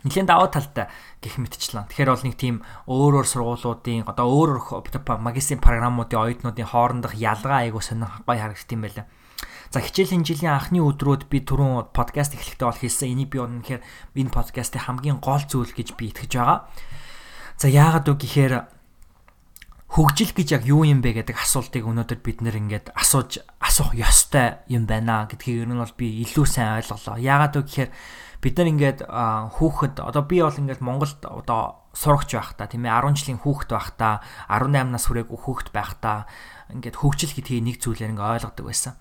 Нилээн 0.00 0.28
даваа 0.28 0.48
талтай 0.48 0.88
гэх 1.20 1.36
мэтчлэн. 1.36 1.88
Тэгэхээр 1.92 2.12
бол 2.12 2.24
нэг 2.24 2.36
тийм 2.40 2.56
өөр 2.88 3.20
өөр 3.20 3.28
сургуулиудын 3.28 4.08
одоо 4.08 4.26
өөр 4.32 4.50
өөр 4.56 5.20
магистрийн 5.20 5.60
програмуудын 5.60 6.40
оюутнуудын 6.40 6.72
хоорондох 6.72 7.12
ялгаа 7.20 7.68
айгуу 7.68 7.84
сонир 7.84 8.08
гой 8.24 8.40
харагдсан 8.40 8.80
юм 8.80 8.84
байлаа. 8.88 9.06
За 9.70 9.78
хичээлийн 9.84 10.24
жилийн 10.24 10.56
анхны 10.56 10.80
өдрүүд 10.80 11.28
би 11.28 11.44
түрүүн 11.44 11.92
подкаст 11.92 12.34
эхлэхдээ 12.34 12.66
бол 12.66 12.80
хэлсэн. 12.80 13.12
Энийг 13.12 13.30
би 13.30 13.38
үнэхээр 13.38 13.84
энэ 14.18 14.34
подкастын 14.34 14.82
хамгийн 14.88 15.20
гол 15.20 15.44
зүйл 15.44 15.70
гэж 15.70 15.94
би 15.94 16.10
итгэж 16.10 16.32
байгаа. 16.32 16.66
За 17.60 17.68
яагаад 17.68 18.08
үг 18.08 18.18
гэхээр 18.24 18.54
хөгжил 19.90 20.32
гэж 20.34 20.48
яг 20.58 20.64
юу 20.66 20.82
юм 20.86 21.02
бэ 21.02 21.22
гэдэг 21.22 21.38
асуултыг 21.38 21.82
өнөөдөр 21.82 22.18
бид 22.18 22.42
нэр 22.42 22.62
ингээд 22.62 22.94
асууж 22.94 23.42
асуух 23.58 23.94
ёстой 23.98 24.62
юм 24.70 24.86
байна 24.86 25.26
гэдгийг 25.26 25.66
ер 25.66 25.70
нь 25.70 25.82
бол 25.82 25.94
би 25.98 26.22
илүү 26.22 26.46
сайн 26.46 26.78
ойлголоо. 26.78 27.18
Яагаад 27.18 27.58
вэ 27.58 27.62
гэхээр 27.66 27.90
бид 28.40 28.54
нар 28.56 28.68
ингээд 28.72 29.00
хүүхэд 29.04 30.00
одоо 30.00 30.22
би 30.24 30.40
бол 30.40 30.56
ингээд 30.56 30.80
Монголд 30.80 31.20
одоо 31.20 31.84
сурагч 31.92 32.32
байх 32.32 32.56
та 32.56 32.64
тийм 32.64 32.88
ээ 32.88 32.96
10 32.96 33.20
жилийн 33.20 33.40
хүүхэд 33.44 33.70
байх 33.70 33.88
та 34.00 34.24
18 34.48 34.88
нас 34.88 35.04
хүрээгүй 35.04 35.38
хүүхэд 35.44 35.68
байх 35.76 35.92
та 36.00 36.24
ингээд 36.72 36.96
хөгжил 36.96 37.36
гэдгийг 37.36 37.64
нэг 37.68 37.76
зүйлээр 37.84 38.16
ингээд 38.16 38.34
ойлгодог 38.40 38.64
байсан. 38.64 38.96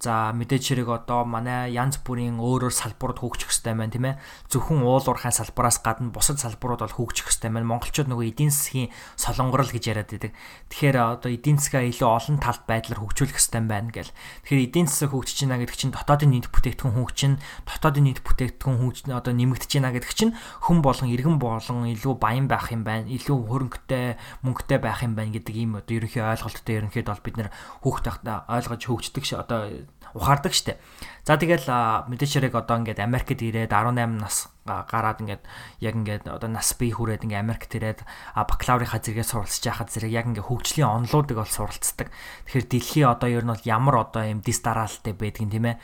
За 0.00 0.32
мэдээж 0.32 0.64
хэрэг 0.80 1.04
одоо 1.04 1.28
манай 1.28 1.76
янз 1.76 2.00
бүрийн 2.00 2.40
өөрөөр 2.40 2.72
салбарууд 2.72 3.20
хөгжих 3.20 3.52
хэрэгтэй 3.52 3.76
байна 3.76 3.92
тийм 3.92 4.08
ээ. 4.08 4.16
Зөвхөн 4.48 4.80
уул 4.80 5.04
уурхайн 5.04 5.36
салбараас 5.36 5.84
гадна 5.84 6.08
бусад 6.08 6.40
салбарууд 6.40 6.88
бол 6.88 6.96
хөгжих 7.04 7.28
хэрэгтэй 7.28 7.52
байна. 7.52 7.68
Монголчууд 7.68 8.08
нөгөө 8.08 8.32
эдийн 8.32 8.48
засгийн 8.48 8.88
солонгорл 9.20 9.68
гэж 9.68 9.84
яриад 9.92 10.08
байдаг. 10.08 10.32
Тэгэхээр 10.72 10.96
одоо 11.20 11.28
эдийн 11.28 11.60
засгаа 11.60 11.84
илүү 11.84 12.08
олон 12.16 12.40
талт 12.40 12.64
байдлаар 12.64 12.96
хөгжүүлэх 12.96 13.36
хэрэгтэй 13.36 13.60
байна 13.60 13.92
гэл. 13.92 14.08
Тэгэхээр 14.48 14.64
эдийн 14.72 14.88
засаг 14.88 15.12
хөгжиж 15.12 15.38
байна 15.44 15.60
гэдэг 15.68 15.76
чинь 15.76 15.92
дотоодын 15.92 16.32
нийт 16.32 16.48
бүтээгдэхүүн 16.48 16.96
хөгжин, 16.96 17.32
дотоодын 17.68 18.04
нийт 18.08 18.20
бүтээгдэхүүн 18.24 18.80
хөгжин 18.80 19.12
одоо 19.12 19.32
нэмэгдэж 19.36 19.70
байна 19.84 19.92
гэдэг 19.92 20.12
чинь 20.16 20.32
хүн 20.64 20.80
болгон 20.80 21.12
иргэн 21.12 21.36
болгон 21.36 21.92
илүү 21.92 22.16
баян 22.16 22.48
байх 22.48 22.72
юм 22.72 22.88
байна. 22.88 23.04
Илүү 23.04 23.36
хөрөнгөтэй, 23.52 24.16
мөнгөтэй 24.48 24.80
байх 24.80 25.04
юм 25.04 25.12
байна 25.12 25.36
гэдэг 25.36 25.54
ийм 25.60 25.76
одоо 25.76 25.92
ерөнхий 25.92 26.24
ойлголттой 26.24 26.80
ерөнхийд 26.80 27.04
бол 27.04 27.20
бид 27.20 27.36
нэр 27.36 27.52
хүүхд 27.84 28.04
тахта 28.08 28.48
ойлгож 28.48 28.80
хөгждөг 28.88 29.24
одоо 29.36 29.89
ухаардаг 30.14 30.52
штеп. 30.54 30.78
За 31.24 31.36
тэгэл 31.36 31.68
мэдээч 32.08 32.32
хэрэг 32.40 32.54
одоо 32.56 32.80
ингээд 32.80 33.04
Америкт 33.04 33.38
ирээд 33.38 33.70
18 33.70 34.18
нас 34.18 34.48
гараад 34.64 35.20
ингээд 35.20 35.42
яг 35.84 35.94
ингээд 35.94 36.24
одоо 36.32 36.48
нас 36.48 36.72
бие 36.78 36.96
хүрээд 36.96 37.28
ингээд 37.28 37.44
Америкт 37.44 37.72
ирээд 37.76 38.00
бакалаврынхаа 38.34 39.04
зэрэгээ 39.04 39.28
суралцж 39.28 39.64
байхад 39.68 39.92
зэрэг 39.92 40.10
яг 40.10 40.26
ингээд 40.32 40.48
хөгжлийн 40.48 40.88
онлуудыг 40.88 41.36
бол 41.36 41.48
суралцдаг. 41.48 42.08
Тэгэхээр 42.48 42.66
дэлхийн 42.72 43.08
одоо 43.12 43.28
ер 43.28 43.44
нь 43.44 43.52
бол 43.52 43.68
ямар 43.68 43.96
одоо 44.08 44.22
юм 44.24 44.40
дис 44.40 44.64
дараалтай 44.64 45.12
байдгийг 45.12 45.52
тийм 45.52 45.66
ээ. 45.70 45.80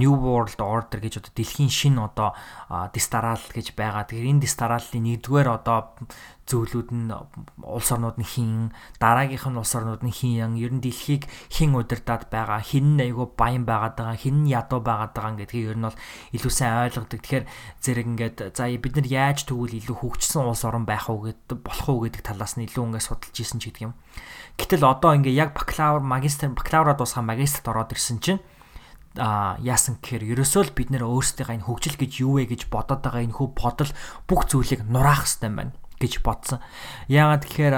New 0.00 0.14
World 0.16 0.56
Order 0.56 0.98
гэж 1.04 1.20
одоо 1.20 1.32
дэлхийн 1.36 1.72
шин 1.72 2.00
одоо 2.00 2.32
дис 2.90 3.06
дараал 3.12 3.44
гэж 3.44 3.76
байгаа. 3.76 4.08
Тэгэхээр 4.08 4.30
энэ 4.32 4.42
дис 4.44 4.54
дарааллын 4.56 5.04
нэгдүгээр 5.04 5.48
одоо 5.52 5.92
зөвлүүд 6.48 6.88
нь 6.96 7.12
улс 7.60 7.88
орнууд 7.92 8.16
нь 8.16 8.24
хин 8.24 8.72
дараагийнх 8.96 9.52
нь 9.52 9.60
улс 9.60 9.76
орнууд 9.76 10.00
нь 10.00 10.16
хин 10.16 10.56
ер 10.56 10.72
нь 10.72 10.80
дэлхийг 10.80 11.28
хин 11.52 11.76
удирдах 11.76 12.32
байгаа 12.32 12.64
хин 12.64 12.96
нь 12.96 13.04
айгүй 13.04 13.28
баян 13.36 13.68
байгаад 13.68 14.00
байгаа 14.00 14.16
хин 14.16 14.48
нь 14.48 14.52
ядуу 14.56 14.80
байгаад 14.80 15.12
байгаа 15.12 15.44
гэдгийг 15.44 15.76
ер 15.76 15.78
нь 15.78 15.84
бол 15.84 15.98
илүү 16.32 16.52
сайн 16.52 16.88
ойлгодог. 16.88 17.20
Тэгэхээр 17.20 17.44
зэрэг 17.84 18.06
ингээд 18.08 18.36
за 18.56 18.64
бид 18.72 18.94
нар 18.96 19.08
яаж 19.12 19.44
тэгвэл 19.44 19.76
илүү 19.76 19.96
хөгжсөн 20.00 20.48
улс 20.48 20.64
орн 20.64 20.88
байх 20.88 21.12
уу 21.12 21.28
гэдэг 21.28 21.58
болох 21.60 21.88
уу 21.92 22.08
гэдэг 22.08 22.24
талаас 22.24 22.56
нь 22.56 22.64
илүү 22.64 22.96
ингээд 22.96 23.04
судалж 23.04 23.36
исэн 23.36 23.60
ч 23.60 23.68
гэдэг 23.68 23.84
юм. 23.84 23.94
Гэтэл 24.56 24.88
одоо 24.88 25.12
ингээд 25.20 25.36
яг 25.36 25.50
бакалавр 25.52 26.00
магистр 26.00 26.48
бакалавра 26.56 26.96
дуусгаа 26.96 27.28
магистрт 27.28 27.68
ороод 27.68 27.92
ирсэн 27.92 28.24
чинь 28.24 28.40
а 29.18 29.58
яасан 29.60 29.98
гэхээр 30.00 30.32
ерөөсөө 30.32 30.62
л 30.72 30.76
бид 30.76 30.88
нэр 30.94 31.04
өөрсдийнхээ 31.04 31.58
энэ 31.58 31.66
хөгжил 31.66 31.96
гэж 31.98 32.12
юу 32.22 32.38
вэ 32.38 32.54
гэж 32.54 32.70
бодоод 32.70 33.02
байгаа 33.02 33.26
энэ 33.26 33.34
хүү 33.34 33.48
бодол 33.56 33.90
бүх 34.30 34.46
зүйлийг 34.46 34.86
нураах 34.86 35.26
хэрэгтэй 35.26 35.50
байна 35.50 35.74
гэж 36.00 36.22
бодсон. 36.24 36.62
Яагаад 37.10 37.44
гэхээр 37.44 37.76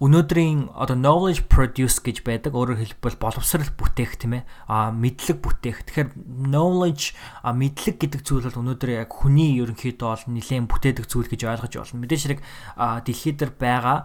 өнөөдрийн 0.00 0.72
одоо 0.72 0.96
knowledge 0.96 1.44
produce 1.52 2.00
гэж 2.00 2.24
байдаг 2.24 2.56
өөрөөр 2.56 2.80
хэлбэл 2.80 3.20
боловсрал 3.20 3.68
бүтээх 3.76 4.16
тийм 4.16 4.40
ээ 4.40 4.48
а 4.64 4.88
мэдлэг 4.96 5.44
бүтээх 5.44 5.84
тэгэхээр 5.84 6.08
knowledge 6.48 7.12
а 7.44 7.52
мэдлэг 7.52 8.00
гэдэг 8.00 8.24
зүйл 8.24 8.48
бол 8.48 8.64
өнөөдөр 8.64 8.96
яг 8.96 9.12
хүний 9.12 9.60
ерөнхийдөө 9.60 10.08
бол 10.08 10.24
нэлээд 10.32 10.72
бүтээдэг 10.72 11.04
зүйл 11.04 11.28
гэж 11.28 11.40
ойлгож 11.44 11.72
байна 11.76 12.00
мэдээж 12.00 12.22
хэрэг 12.32 12.40
дэлхийд 12.80 13.36
дээр 13.44 13.52
байгаа 13.60 13.98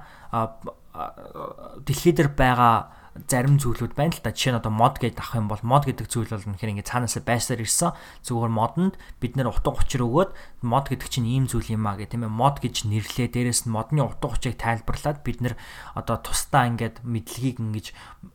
дэлхийд 1.88 2.16
дээр 2.20 2.32
байгаа 2.36 2.76
зарим 3.16 3.56
зүйлүүд 3.56 3.96
байна 3.96 4.12
л 4.12 4.20
да. 4.20 4.36
Жишээ 4.36 4.52
нь 4.52 4.60
одоо 4.60 4.76
мод 4.76 5.00
гэж 5.00 5.16
авах 5.16 5.40
юм 5.40 5.48
бол 5.48 5.64
мод 5.64 5.88
гэдэг 5.88 6.12
зүйл 6.12 6.28
бол 6.28 6.48
үнэхээр 6.52 6.72
ингээ 6.76 6.92
цаанаасаа 6.92 7.24
байсаар 7.24 7.64
ирсэн. 7.64 7.96
Зүгээр 8.28 8.52
модонд 8.52 9.00
бид 9.24 9.40
нэр 9.40 9.56
утга 9.56 9.72
учир 9.72 10.04
өгөөд 10.04 10.36
мод 10.68 10.92
гэдэг 10.92 11.08
чинь 11.08 11.32
ийм 11.32 11.48
зүйл 11.48 11.80
юм 11.80 11.88
а 11.88 11.96
гэх 11.96 12.12
тийм 12.12 12.28
ээ. 12.28 12.36
Мод 12.36 12.60
гэж 12.60 12.92
нэрлээ. 12.92 13.32
Дээрээс 13.32 13.64
нь 13.64 13.72
модны 13.72 14.04
утга 14.04 14.36
учирыг 14.36 14.60
тайлбарлаад 14.60 15.24
бид 15.24 15.40
нэр 15.40 15.56
одоо 15.96 16.20
тусдаа 16.20 16.68
ингээд 16.68 17.08
мэдлэгийг 17.08 17.64
ингэж 17.64 17.86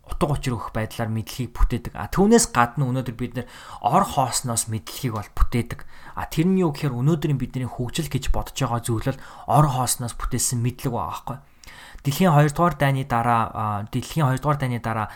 утга 0.08 0.32
учир 0.32 0.56
өгөх 0.56 0.72
байдлаар 0.72 1.12
мэдлэгийг 1.12 1.52
бүтээдэг. 1.52 1.92
А 2.00 2.08
түүнээс 2.08 2.48
гадна 2.48 2.88
өнөөдөр 2.88 3.16
бид 3.20 3.32
нэр 3.36 3.46
ор 3.84 4.04
хоосноос 4.08 4.72
мэдлэгийг 4.72 5.12
бол 5.12 5.30
бүтээдэг. 5.36 5.80
А 6.16 6.24
тэр 6.24 6.48
нь 6.48 6.56
юу 6.56 6.72
гэхээр 6.72 6.96
өнөөдрийн 6.96 7.36
бидний 7.36 7.68
хөгжил 7.68 8.08
гэж 8.08 8.32
бодож 8.32 8.56
байгаа 8.56 8.80
зүйл 8.80 9.12
бол 9.12 9.20
ор 9.44 9.66
хоосноос 9.68 10.16
бүтээсэн 10.16 10.64
мэдлэг 10.64 10.88
байгаа 10.96 11.12
байхгүй 11.12 11.49
Дэлхийн 12.04 12.32
2 12.32 12.56
дугаар 12.56 12.74
дайны 12.80 13.04
дараа 13.04 13.84
дэлхийн 13.92 14.24
2 14.24 14.40
дугаар 14.40 14.56
дайны 14.56 14.80
дараа 14.80 15.12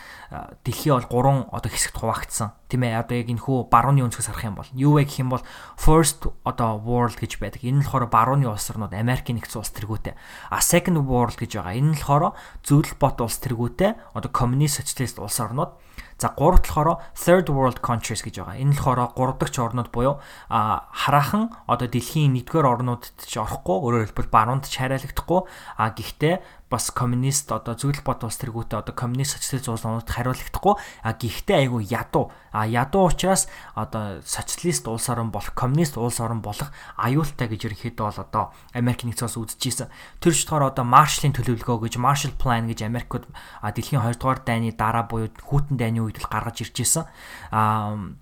дэлхий 0.61 0.93
бол 0.93 1.01
3 1.01 1.49
одоо 1.49 1.69
хэсэгт 1.73 1.97
хуваагдсан. 1.97 2.53
Тийм 2.69 2.85
ээ. 2.85 3.01
Одоо 3.01 3.17
яг 3.17 3.29
энэ 3.29 3.41
хүү 3.41 3.73
барууны 3.73 4.05
өнцгөөс 4.05 4.29
харах 4.29 4.45
юм 4.45 4.57
бол 4.61 4.69
юу 4.77 5.01
вэ 5.01 5.09
гэх 5.09 5.21
юм 5.25 5.33
бол 5.33 5.43
first 5.77 6.29
одоо 6.45 6.77
world 6.77 7.17
гэж 7.17 7.41
байдаг. 7.41 7.65
Энэ 7.65 7.81
нь 7.81 7.85
болохоор 7.85 8.05
барууны 8.09 8.45
улс 8.45 8.69
орнууд 8.69 8.93
Америкийн 8.93 9.41
нэгдсэн 9.41 9.61
улс 9.65 9.73
тэргүүтэй. 9.73 10.13
А 10.53 10.61
second 10.61 11.01
world 11.01 11.41
гэж 11.41 11.57
байгаа. 11.57 11.73
Энэ 11.73 11.93
нь 11.93 11.97
болохоор 11.97 12.37
зөвлөл 12.61 12.97
бот 13.01 13.17
улс 13.21 13.37
тэргүүтэй 13.41 13.97
одоо 14.13 14.29
коммунист 14.29 14.85
социалист 14.85 15.17
улс 15.17 15.41
орнууд 15.41 15.73
За 16.17 16.31
гуравт 16.31 16.63
болохоор 16.63 17.03
third 17.13 17.51
world 17.51 17.83
countries 17.83 18.23
гэж 18.23 18.39
байгаа. 18.39 18.55
Энэ 18.55 18.71
болохоор 18.71 19.11
гурав 19.11 19.35
дахь 19.35 19.59
орнууд 19.59 19.91
буюу 19.91 20.23
а 20.47 20.87
хараахан 20.95 21.51
одоо 21.67 21.91
дэлхийн 21.91 22.31
нэгдүгээр 22.39 22.71
орнуудад 22.71 23.19
ч 23.19 23.35
орохгүй 23.35 23.75
өөрөөр 23.83 24.05
хэлбэл 24.07 24.31
баруунд 24.31 24.63
ч 24.63 24.79
хариалагдахгүй 24.79 25.41
а 25.75 25.91
гэхдээ 25.91 26.35
бас 26.69 26.89
коммунист 26.89 27.51
одоо 27.53 27.77
зөвлөл 27.77 28.01
бот 28.01 28.25
улс 28.25 28.41
тэргүүтээ 28.41 28.81
одоо 28.81 28.95
коммунист 28.97 29.37
социалист 29.37 29.69
улс 29.69 29.85
орнууд 29.85 30.09
хариулагдахгүй 30.09 30.75
а 31.05 31.13
гэхдээ 31.13 31.69
айгүй 31.69 31.85
ядуу 31.93 32.33
а 32.49 32.65
ядуу 32.65 33.05
учраас 33.05 33.45
одоо 33.77 34.25
социалист 34.25 34.87
улс 34.89 35.05
орн 35.09 35.29
болох 35.29 35.53
коммунист 35.53 35.97
улс 36.01 36.17
орн 36.17 36.41
болох 36.41 36.73
аюултай 36.97 37.45
гэж 37.53 37.69
ерөнхийдөө 37.69 38.05
бол 38.09 38.23
одоо 38.25 38.43
Америк 38.73 39.05
нэгдсэн 39.05 39.29
улс 39.29 39.37
үзэж 39.37 39.61
ийсэн. 39.61 39.93
Тэр 40.17 40.33
ч 40.33 40.49
болохоор 40.49 40.73
одоо 40.73 40.85
Marshall-ийн 40.89 41.37
төлөвлөгөө 41.37 41.85
гэж 41.85 41.93
Marshall 42.01 42.33
Plan 42.33 42.65
гэж 42.65 42.81
Америкт 42.81 43.29
дэлхийн 43.61 44.01
2 44.01 44.17
дугаар 44.17 44.41
дайны 44.41 44.73
дараа 44.73 45.05
буюу 45.05 45.29
хүйтэн 45.29 45.77
дайны 45.77 46.01
үед 46.01 46.17
л 46.17 46.25
гаргаж 46.25 46.65
ирж 46.65 46.81
исэн. 46.81 47.05
Аа 47.53 48.17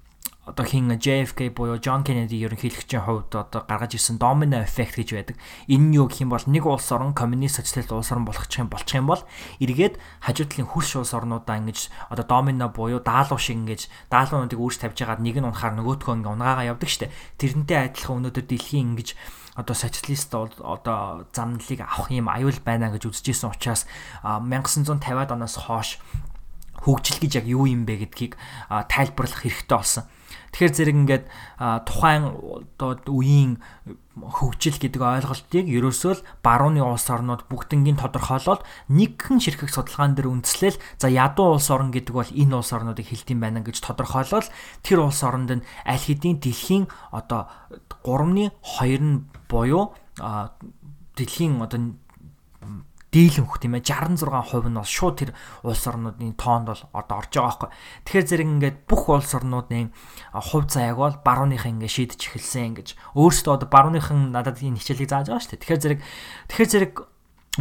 одоо 0.46 0.66
хин 0.66 0.92
JFK 0.92 1.56
буюу 1.56 1.80
John 1.80 2.04
Kennedy 2.04 2.44
ерөнхийлөгчийн 2.44 3.08
хувьд 3.08 3.32
одоо 3.32 3.64
гаргаж 3.64 3.96
ирсэн 3.96 4.20
domino 4.20 4.60
effect 4.60 5.00
гэж 5.00 5.10
байдаг. 5.16 5.38
Энэ 5.72 5.88
нь 5.88 5.96
юу 5.96 6.12
гэх 6.12 6.28
юм 6.28 6.36
бол 6.36 6.44
нэг 6.44 6.68
улс 6.68 6.92
орн 6.92 7.16
коммунист 7.16 7.64
социалист 7.64 7.96
улс 7.96 8.12
орн 8.12 8.28
болгочих 8.28 8.60
юм 8.60 8.68
болчих 8.68 9.00
юм 9.00 9.08
бол 9.08 9.24
эргээд 9.64 9.96
хажуу 10.20 10.44
талын 10.52 10.68
хөрш 10.68 11.00
улс 11.00 11.16
орнуудаа 11.16 11.64
ингэж 11.64 11.88
одоо 12.12 12.26
домино 12.28 12.68
буюу 12.68 13.00
даалуу 13.00 13.40
шиг 13.40 13.56
ингэж 13.56 13.88
даалуунуудыг 14.12 14.60
үүш 14.60 14.84
тавьж 14.84 15.00
байгаад 15.00 15.24
нэг 15.24 15.40
нь 15.40 15.48
унахаар 15.48 15.80
нөгөөдгөө 15.80 16.12
ингээ 16.12 16.34
унгаагаа 16.36 16.68
явдаг 16.76 16.92
штэ. 16.92 17.08
Тэрнтэй 17.40 17.80
адилхан 17.96 18.28
өнөөдөр 18.28 18.44
дэлхийн 18.44 19.00
ингэж 19.00 19.16
одоо 19.56 19.76
социалист 19.80 20.28
одоо 20.36 21.24
замналыг 21.32 21.80
авах 21.88 22.12
юм 22.12 22.28
аюул 22.28 22.60
байна 22.68 22.92
гэж 22.92 23.08
үзэж 23.08 23.32
исэн 23.32 23.56
учраас 23.56 23.88
1950-аад 24.28 25.32
оноос 25.40 25.56
хойш 25.56 26.04
хөгжил 26.84 27.24
гэж 27.24 27.32
яг 27.40 27.48
юу 27.48 27.64
юм 27.64 27.88
бэ 27.88 28.04
гэдгийг 28.04 28.36
тайлбарлах 28.68 29.48
хэрэгтэй 29.48 29.78
болсон. 29.78 30.04
Тэгэхээр 30.54 30.74
зэрэг 30.78 30.98
ингээд 31.02 31.26
тухайн 31.90 32.24
одоо 32.78 33.02
үеийн 33.10 33.58
хөгжил 34.14 34.78
гэдэг 34.78 35.02
ойлголтыг 35.02 35.66
ерөөсөө 35.66 36.14
л 36.14 36.26
барууны 36.46 36.86
улс 36.86 37.10
орнууд 37.10 37.50
бүгднгийн 37.50 37.98
тодорхойлоод 37.98 38.62
нэгэн 38.94 39.42
ширхэг 39.42 39.74
судалгаан 39.74 40.14
дээр 40.14 40.30
үндэслэл 40.30 40.78
за 41.02 41.10
ядуу 41.10 41.58
улс 41.58 41.74
орн 41.74 41.90
гэдэг 41.90 42.14
бол 42.14 42.30
энэ 42.30 42.54
улс 42.54 42.70
орнуудыг 42.70 43.10
хэлдэм 43.10 43.42
байна 43.42 43.66
гэж 43.66 43.82
тодорхойлол. 43.82 44.46
Тэр 44.86 45.02
улс 45.02 45.26
оронд 45.26 45.50
нь 45.58 45.66
аль 45.90 46.06
хэдийн 46.06 46.38
дэлхийн 46.38 46.86
одоо 47.10 47.50
3-ны 48.06 48.54
2 48.62 49.02
нь 49.02 49.26
буюу 49.50 49.98
дэлхийн 51.18 51.58
одоо 51.58 51.98
дийлэнх 53.14 53.62
тийм 53.62 53.78
ээ 53.78 53.86
66% 53.86 54.74
нь 54.74 54.78
бол 54.82 54.90
шууд 54.90 55.16
тэр 55.22 55.32
улс 55.62 55.86
орнуудын 55.86 56.34
тоонд 56.34 56.68
бол 56.74 56.84
одоо 56.98 57.16
орж 57.22 57.32
байгаа 57.38 57.70
байхгүй. 57.70 57.70
Тэгэхээр 58.10 58.30
зэрэг 58.34 58.50
ингээд 58.58 58.78
бүх 58.90 59.04
улс 59.14 59.32
орнуудын 59.38 59.94
хувь 60.34 60.68
заяаг 60.74 60.98
бол 60.98 61.18
барууныхан 61.22 61.78
ингээд 61.78 61.94
шийдэж 61.94 62.22
эхэлсэн 62.34 62.74
гэж 62.74 62.88
өөрсдөө 63.14 63.54
одоо 63.54 63.70
барууныхан 63.70 64.34
надад 64.34 64.58
энэ 64.66 64.82
хичээлийг 64.82 65.14
зааж 65.14 65.30
байгаа 65.30 65.44
шүү 65.46 65.52
дээ. 65.54 65.62
Тэгэхээр 65.62 65.84
зэрэг 65.86 66.00
тэгэхээр 66.50 66.72
зэрэг 66.74 66.94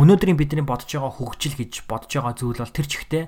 өнөөдрийн 0.00 0.40
бидний 0.40 0.64
бодож 0.64 0.88
байгаа 0.88 1.12
хөгжил 1.12 1.60
гэж 1.60 1.84
бодож 1.84 2.10
байгаа 2.16 2.32
зүйл 2.32 2.64
бол 2.64 2.72
тэр 2.72 2.88
чигтээ 2.88 3.24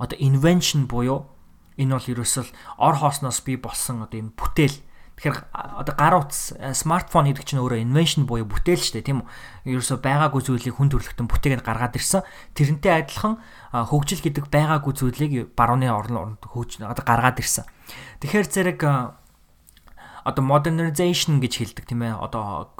одоо 0.00 0.16
invention 0.16 0.88
буюу 0.88 1.28
энэ 1.76 1.92
бол 1.92 2.10
ерөөсөл 2.16 2.48
ор 2.80 2.96
хоосноос 2.96 3.44
бий 3.44 3.60
болсон 3.60 4.08
одоо 4.08 4.16
юм 4.16 4.32
бүтээл 4.32 4.80
Тэгэхээр 5.20 5.36
одоо 5.52 5.94
гар 6.00 6.16
утас 6.16 6.56
смартфон 6.56 7.28
гэдэг 7.28 7.44
чинь 7.44 7.60
өөрөө 7.60 7.84
invention 7.84 8.24
буюу 8.24 8.48
бүтээл 8.48 8.80
шүү 8.80 9.04
дээ 9.04 9.08
тийм 9.12 9.20
үү? 9.20 9.76
Ерөөсө 9.76 10.00
байгаагүй 10.00 10.40
зүйлийг 10.40 10.80
хүн 10.80 10.88
төрөлхтөн 10.88 11.28
бүтээгээд 11.28 11.60
гаргаад 11.60 12.00
ирсэн. 12.00 12.24
Тэрнтэй 12.56 13.04
адилхан 13.04 13.36
хөгжил 13.68 14.24
гэдэг 14.24 14.48
байгаагүй 14.48 14.92
зүйлийг 14.96 15.52
барууны 15.52 15.92
орн 15.92 16.40
хөгж 16.40 16.80
одоо 16.80 17.04
гаргаад 17.04 17.36
ирсэн. 17.36 17.68
Тэгэхээр 18.24 18.48
зэрэг 18.48 18.80
одоо 18.80 20.40
modernization 20.40 21.36
гэж 21.36 21.52
хэлдэг 21.68 21.84
тийм 21.84 22.00
ээ. 22.00 22.16
Одоо 22.16 22.72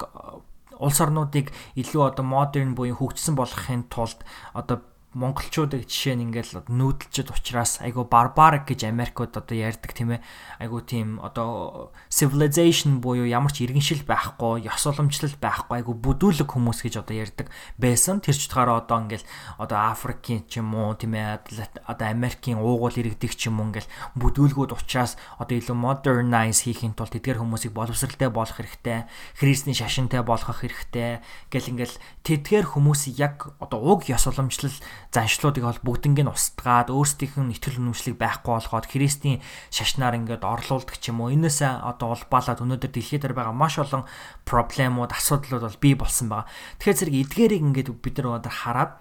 улс 0.81 0.97
орнуудыг 0.97 1.53
илүү 1.77 2.09
одоо 2.09 2.25
модерн 2.25 2.73
буюу 2.73 2.97
хөгжсөн 2.97 3.37
болгохын 3.37 3.85
тулд 3.85 4.25
одоо 4.57 4.81
монголчуудыг 5.11 5.91
жишээ 5.91 6.15
нь 6.15 6.31
ингээл 6.31 6.63
нүүдэлчд 6.71 7.35
учраас 7.35 7.83
айгу 7.83 8.07
барбарик 8.07 8.63
гэж 8.63 8.87
Америкууд 8.87 9.35
одоо 9.35 9.55
ярьдаг 9.59 9.91
тийм 9.91 10.15
ээ. 10.15 10.23
Айгу 10.63 10.79
тийм 10.79 11.19
одоо 11.19 11.91
civilization 12.07 13.03
буюу 13.03 13.27
ямар 13.27 13.51
ч 13.51 13.67
иргэншил 13.67 14.07
байхгүй, 14.07 14.63
ёс 14.63 14.83
уламжлал 14.87 15.35
байхгүй, 15.35 15.83
айгу 15.83 15.99
бүдүүлэг 15.99 16.47
хүмүүс 16.47 16.79
гэж 16.87 17.03
одоо 17.03 17.15
ярьдаг 17.27 17.51
байсан. 17.75 18.23
Тэр 18.23 18.39
ч 18.39 18.47
утгаараа 18.47 18.79
одоо 18.79 19.03
ингээл 19.03 19.27
одоо 19.59 19.91
Африкийн 19.91 20.47
ч 20.47 20.63
юм 20.63 20.71
уу 20.79 20.95
тийм 20.95 21.19
ээ 21.19 21.43
одоо 21.91 22.07
Америкийн 22.07 22.63
уугуул 22.63 22.95
иргэдэг 22.95 23.35
ч 23.35 23.51
юм 23.51 23.59
уу 23.59 23.67
ингээл 23.67 23.91
бүдүүлгүүд 24.15 24.71
учраас 24.71 25.19
одоо 25.35 25.59
илүү 25.59 25.75
modernize 25.75 26.63
хийхин 26.63 26.95
тулд 26.95 27.11
тэдгээр 27.11 27.43
хүмүүсийг 27.43 27.75
боловсралтай 27.75 28.31
болгох 28.31 28.63
хэрэгтэй, 28.63 29.11
христний 29.35 29.75
шашинтай 29.75 30.23
болгох 30.23 30.63
хэрэгтэй 30.63 31.19
гэл 31.51 31.71
ингээл 31.75 31.99
тэдгээр 32.23 32.65
хүмүүсийг 32.71 33.15
яг 33.19 33.51
одоо 33.59 33.83
уг 33.83 34.07
ёс 34.07 34.23
уламжлал 34.23 34.71
заншлуудыг 35.11 35.63
бол 35.67 35.79
бүгднийг 35.83 36.23
нь 36.23 36.31
устгаад 36.31 36.87
өөрсдийнх 36.87 37.35
нь 37.35 37.53
итгэл 37.55 37.83
үнэмшлийг 37.83 38.15
байхгүй 38.15 38.51
болгоод 38.55 38.87
христийн 38.87 39.43
шашнаар 39.67 40.15
ингээд 40.15 40.47
орлуулдаг 40.47 40.95
ч 40.95 41.11
юм 41.11 41.19
уу. 41.19 41.35
Энээс 41.35 41.67
одоо 41.67 42.15
улбаалаад 42.15 42.63
өнөөдөр 42.63 42.91
дэлхийд 42.95 43.27
дээр 43.27 43.35
байгаа 43.35 43.51
маш 43.51 43.75
олон 43.75 44.07
проблемууд, 44.47 45.11
асуудлууд 45.11 45.67
бол 45.67 45.83
бий 45.83 45.95
болсон 45.99 46.31
байгаа. 46.31 46.47
Тэгэхээр 46.79 46.99
зэрэг 46.99 47.15
эдгээрийг 47.27 47.63
ингээд 47.67 47.89
бид 47.91 48.15
нар 48.23 48.39
одоо 48.39 48.53
хараад 48.55 48.91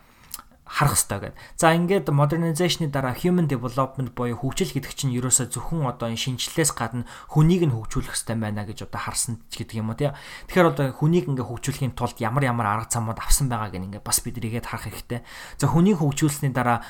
харах 0.70 0.94
хэрэгтэй 0.94 1.34
гэдэг. 1.34 1.38
За 1.58 1.74
ингээд 1.74 2.06
modernization-ы 2.14 2.94
дараа 2.94 3.18
human 3.18 3.50
development 3.50 4.14
буюу 4.14 4.38
хөгжил 4.38 4.70
гэдэг 4.70 4.94
чинь 4.94 5.10
ерөөсөө 5.18 5.50
зөвхөн 5.50 5.90
одоо 5.90 6.06
энэ 6.06 6.22
шинжлэлээс 6.22 6.70
гадна 6.78 7.10
хүнийг 7.26 7.66
нь 7.66 7.74
хөгжүүлэх 7.74 8.14
хэрэгтэй 8.14 8.38
байна 8.38 8.62
гэж 8.62 8.86
одоо 8.86 9.00
харсан 9.02 9.42
ч 9.50 9.66
гэдэг 9.66 9.82
юм 9.82 9.90
уу 9.90 9.98
тий. 9.98 10.14
Тэгэхээр 10.46 10.70
одоо 10.70 10.86
хүнийг 10.94 11.26
ингээ 11.26 11.42
хөгжүүлэхийн 11.50 11.98
тулд 11.98 12.22
ямар 12.22 12.46
ямар 12.46 12.66
арга 12.70 12.86
замууд 12.86 13.18
авсан 13.18 13.50
байгааг 13.50 13.74
ингээ 13.74 14.06
бас 14.06 14.22
бид 14.22 14.38
нэгээд 14.38 14.70
харах 14.70 14.86
хэрэгтэй. 14.86 15.26
За 15.58 15.66
хүнийг 15.66 15.98
хөгжүүлсний 15.98 16.54
дараа 16.54 16.86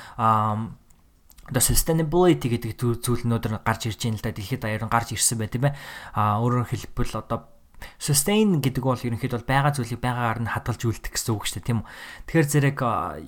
одоо 1.51 1.63
sustainability 1.67 2.47
гэдэг 2.47 2.79
зүйл 2.79 3.27
өнөөдөр 3.27 3.65
гарч 3.65 3.91
ирж 3.91 3.99
байна 4.07 4.15
л 4.15 4.23
да 4.23 4.31
дэлхийд 4.31 4.61
даяар 4.63 4.87
гарч 4.87 5.17
ирсэн 5.17 5.35
бай 5.41 5.49
тийм 5.51 5.67
ээ. 5.67 5.75
А 6.15 6.39
өөрөөр 6.39 6.69
хэлбэл 6.69 7.19
одоо 7.19 7.50
sustain 7.97 8.61
гэдэг 8.61 8.83
бол 8.83 8.99
ерөнхийдөө 8.99 9.45
байгаа 9.45 9.71
зүйлийг 9.75 10.01
байгаагаар 10.01 10.39
нь 10.45 10.51
хадгалж 10.51 10.81
үлдэх 10.85 11.13
гэсэн 11.15 11.33
үг 11.35 11.45
шүү 11.47 11.55
дээ 11.61 11.67
тийм 11.67 11.79
үү. 11.81 11.87
Тэгэхээр 12.29 12.47
зэрэг 12.51 12.79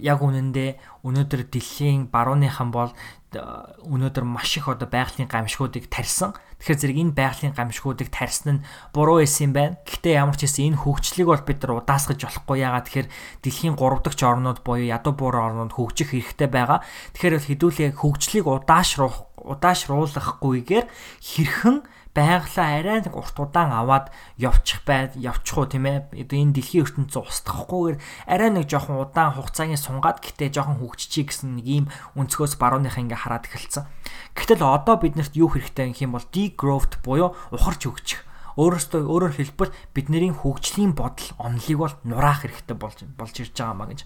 яг 0.01 0.19
үнэндээ 0.21 0.69
өнөөдөр 1.03 1.41
дэлхийн 1.51 2.07
барууныхан 2.13 2.69
бол 2.71 2.91
өнөөдөр 3.33 4.25
маш 4.29 4.57
их 4.57 4.69
одоо 4.69 4.85
байгалийн 4.85 5.29
гамшгуудыг 5.29 5.89
тарьсан. 5.89 6.37
Тэгэхээр 6.61 6.79
зэрэг 6.79 6.97
энэ 7.01 7.17
байгалийн 7.17 7.53
гамшгуудыг 7.57 8.09
тарьсан 8.13 8.61
нь 8.61 8.63
буруу 8.93 9.19
байсан 9.19 9.49
юм 9.49 9.53
байна. 9.53 9.77
Гэхдээ 9.83 10.21
ямар 10.21 10.37
ч 10.37 10.45
хэсэн 10.45 10.73
энэ 10.73 10.81
хөгжлийг 10.85 11.27
бол 11.27 11.41
бид 11.41 11.59
нар 11.65 11.81
удаасгаж 11.81 12.19
болохгүй 12.21 12.57
яагаад 12.61 12.85
тэгэхээр 12.87 13.09
дэлхийн 13.41 13.75
3 13.75 14.05
дахь 14.05 14.21
орнууд 14.21 14.59
буюу 14.61 14.85
ядуу 14.85 15.13
буурын 15.17 15.45
орнууд 15.49 15.73
хөгжих 15.73 16.13
хэрэгтэй 16.13 16.49
байгаа. 16.49 16.85
Тэгэхээр 17.17 17.35
бол 17.41 17.49
хэдүүлээ 17.49 17.89
хөгжлийг 17.97 18.45
удаашруулах 18.45 19.33
удаашруулахгүйгээр 19.43 20.85
хэрхэн 21.19 21.77
байглаа 22.13 22.77
арай 22.77 23.01
нэг 23.01 23.17
урт 23.17 23.33
удаан 23.41 23.73
аваад 23.73 24.13
явчих 24.37 24.85
бай 24.85 25.09
явчих 25.17 25.57
уу 25.57 25.65
тийм 25.65 25.89
ээ 25.89 26.13
энэ 26.13 26.53
дэлхийн 26.53 26.85
ертөнцийн 26.85 27.25
устгахгүйгээр 27.25 27.97
арай 28.29 28.49
нэг 28.53 28.69
жоохон 28.69 29.01
удаан 29.01 29.33
хугацаагийн 29.33 29.81
сунгаад 29.81 30.21
гэтээ 30.21 30.53
жоохон 30.53 30.77
хөгжчихье 30.77 31.25
гэсэн 31.25 31.57
нэг 31.57 31.65
ийм 31.65 31.85
өнцгөөс 32.13 32.61
барууныхаа 32.61 33.01
ингээ 33.01 33.17
хараад 33.17 33.49
эхэлсэн. 33.49 33.89
Гэтэл 34.37 34.61
одоо 34.61 35.01
биднэрт 35.01 35.33
юу 35.33 35.49
хэрэгтэй 35.49 35.89
гэх 35.89 36.05
юм 36.05 36.13
бол 36.13 36.29
degrowth 36.29 37.01
буюу 37.01 37.33
ухарч 37.49 37.89
өгчих 37.89 38.21
өөрөөсөө 38.53 39.01
өөрөөр 39.09 39.33
хэлбэл 39.33 39.73
бидний 39.97 40.29
хөгжлийн 40.29 40.93
бодол 40.93 41.33
онолыг 41.41 41.77
бол 41.81 41.95
нураах 42.05 42.45
хэрэгтэй 42.45 42.77
болж 42.77 43.01
болж 43.17 43.35
ирж 43.41 43.57
байгаа 43.57 43.73
маа 43.73 43.89
гэж. 43.89 44.05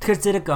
Тэгэхээр 0.00 0.20
зэрэг 0.24 0.48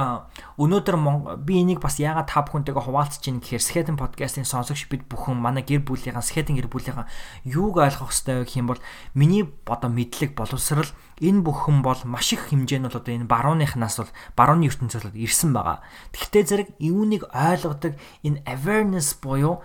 өнөөдөр 0.57 0.97
би 1.45 1.61
энийг 1.61 1.77
бас 1.77 2.01
яагаад 2.01 2.33
та 2.33 2.41
бүхэнтэйгээ 2.41 2.81
хуваалцаж 2.81 3.21
байна 3.29 3.45
гэхээр 3.45 3.61
Skeleton 3.61 3.97
podcast-ийн 4.01 4.41
сонсогч 4.41 4.89
бид 4.89 5.05
бүхэн 5.05 5.37
манай 5.37 5.61
гэр 5.61 5.85
бүлийнхэн 5.85 6.25
Skeleton 6.25 6.57
гэр 6.57 6.65
бүлийнхэн 6.65 7.05
юуг 7.45 7.77
ойлгох 7.77 8.09
хэрэгтэй 8.09 8.41
гэх 8.41 8.57
юм 8.57 8.73
бол 8.73 8.81
миний 9.13 9.45
одоо 9.69 9.93
мэдлэг 9.93 10.33
боловсрал 10.33 10.89
энэ 11.21 11.45
бүхэн 11.45 11.85
бол 11.85 12.01
маш 12.09 12.33
их 12.33 12.49
хэмжээнд 12.49 12.89
бол 12.89 12.97
одоо 12.97 13.13
энэ 13.13 13.29
барууныхнаас 13.29 14.01
бол 14.01 14.11
барууны 14.33 14.65
ертөнцөөс 14.65 15.13
бол 15.13 15.21
ирсэн 15.21 15.53
байгаа. 15.53 15.85
Тэгвэл 16.09 16.49
зэрэг 16.49 16.69
үүнийг 16.81 17.29
ойлгодог 17.29 18.01
энэ 18.25 18.41
awareness 18.49 19.13
буюу 19.21 19.61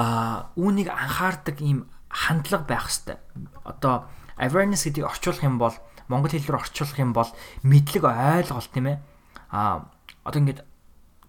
а 0.00 0.48
үүнийг 0.56 0.88
анхаардаг 0.88 1.60
ийм 1.60 1.92
хандлага 2.08 2.64
байх 2.64 2.88
хэвээр. 2.88 3.20
Одоо 3.68 4.08
awareness 4.40 4.88
гэдгийг 4.88 5.12
орчуулах 5.12 5.44
юм 5.44 5.60
бол 5.60 5.76
монгол 6.08 6.32
хэл 6.32 6.48
рүү 6.48 6.60
орчуулах 6.60 6.98
юм 7.00 7.12
бол 7.12 7.30
мэдлэг 7.62 8.04
ойлголт 8.04 8.70
тийм 8.72 8.86
ээ. 8.92 8.98
А 9.50 9.88
одоо 10.24 10.40
ингээд 10.40 10.60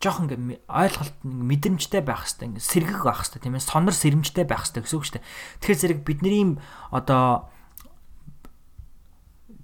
жоох 0.01 0.21
ингээд 0.21 0.65
ойлголт 0.67 1.15
мэдрэмжтэй 1.23 2.01
байх 2.05 2.27
хэвээр 2.27 2.55
ингээд 2.55 2.69
сэргэг 2.69 3.03
байх 3.03 3.19
хэвээр 3.23 3.43
тийм 3.43 3.55
ээ. 3.57 3.63
Сонор 3.63 3.95
сэрэмжтэй 3.95 4.45
байх 4.45 4.63
хэвээр 4.67 4.85
гэсэн 4.85 4.97
үг 4.99 5.05
шүү 5.05 5.15
дээ. 5.19 5.27
Тэгэхээр 5.63 5.81
зэрэг 5.81 5.99
бидний 6.05 6.59
одоо 6.91 7.49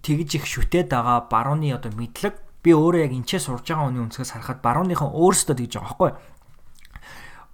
тэгж 0.01 0.29
их 0.41 0.45
шүтээд 0.49 0.89
байгаа 0.89 1.29
барууны 1.29 1.69
одоо 1.75 1.93
мэдлэг 1.93 2.35
би 2.65 2.71
өөрөө 2.73 3.05
яг 3.05 3.13
энчээ 3.13 3.41
сурж 3.41 3.65
байгаа 3.69 3.89
хүний 3.89 4.01
өнцгөөс 4.05 4.31
харахад 4.33 4.59
барууныхан 4.65 5.13
өөрсдөө 5.13 5.55
тэгж 5.61 5.73
байгаа 5.77 5.89
байхгүй 5.89 6.11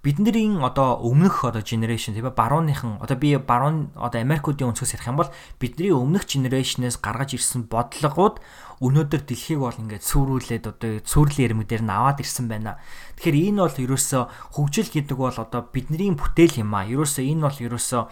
бидний 0.08 0.56
одоо 0.64 0.96
өмнөх 1.04 1.44
одоо 1.44 1.60
generation 1.60 2.16
тийм 2.16 2.32
барууныхан 2.32 2.96
одоо 3.04 3.16
би 3.16 3.36
баруун 3.36 3.92
одоо 3.94 4.20
Америкуудын 4.24 4.72
өнцгөөс 4.72 4.96
ярих 4.96 5.08
юм 5.12 5.20
бол 5.20 5.28
бидний 5.60 5.92
өмнөх 5.92 6.24
generation-ээс 6.24 6.96
гаргаж 7.04 7.36
ирсэн 7.36 7.68
бодлогууд 7.68 8.40
өнөөдөр 8.80 9.22
дэлхийг 9.28 9.60
бол 9.60 9.76
ингээд 9.76 10.08
сүрүүлээд 10.08 10.64
одоо 10.64 11.04
сүрлийн 11.04 11.52
ирмэгдэр 11.52 11.84
нь 11.84 11.92
аваад 11.92 12.24
ирсэн 12.24 12.48
байна. 12.48 12.80
Тэгэхээр 13.20 13.52
энэ 13.52 13.60
бол 13.68 13.76
ерөөсөө 13.84 14.22
хөгжил 14.56 14.88
гэдэг 14.88 15.16
бол 15.18 15.36
одоо 15.36 15.60
бидний 15.68 16.08
бүтээл 16.16 16.64
юм 16.64 16.72
а. 16.72 16.88
Ерөөсөө 16.88 17.24
энэ 17.28 17.44
бол 17.44 17.58
ерөөсөө 17.68 18.02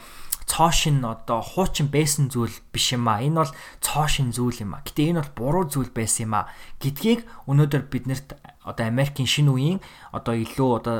цоошин 0.44 1.00
одоо 1.00 1.40
хуучин 1.40 1.88
байсан 1.88 2.28
зүйл 2.28 2.52
биш 2.76 2.92
юм 2.92 3.08
а. 3.08 3.24
Энэ 3.24 3.40
бол 3.40 3.52
цоошин 3.80 4.36
зүйл 4.36 4.68
юм 4.68 4.76
а. 4.76 4.84
Гэтэ 4.84 5.16
энэ 5.16 5.22
бол 5.22 5.64
буруу 5.64 5.64
зүйл 5.70 5.94
байсан 5.94 6.28
юм 6.28 6.34
а. 6.44 6.50
Гэдгийг 6.82 7.24
өнөөдөр 7.46 7.88
биднэрт 7.88 8.36
одоо 8.66 8.84
Америкийн 8.84 9.30
шинэ 9.30 9.48
үеийн 9.54 9.78
одоо 10.10 10.34
илүү 10.34 10.70
одоо 10.82 10.98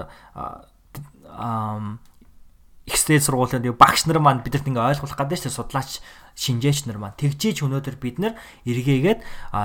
ихтэй 2.87 3.18
сургуулиуд 3.18 3.66
багш 3.75 4.07
нар 4.07 4.22
маань 4.22 4.46
бидэрт 4.46 4.70
ингээ 4.70 4.94
ойлгуулах 4.94 5.18
гэдэг 5.18 5.51
чинь 5.51 5.59
судлаач 5.59 5.99
шинжээч 6.38 6.87
нар 6.87 7.03
маань 7.03 7.18
тэгжээч 7.18 7.66
өнөөдөр 7.66 7.96
бид 7.99 8.22
нар 8.22 8.38
эргээгээд 8.62 9.20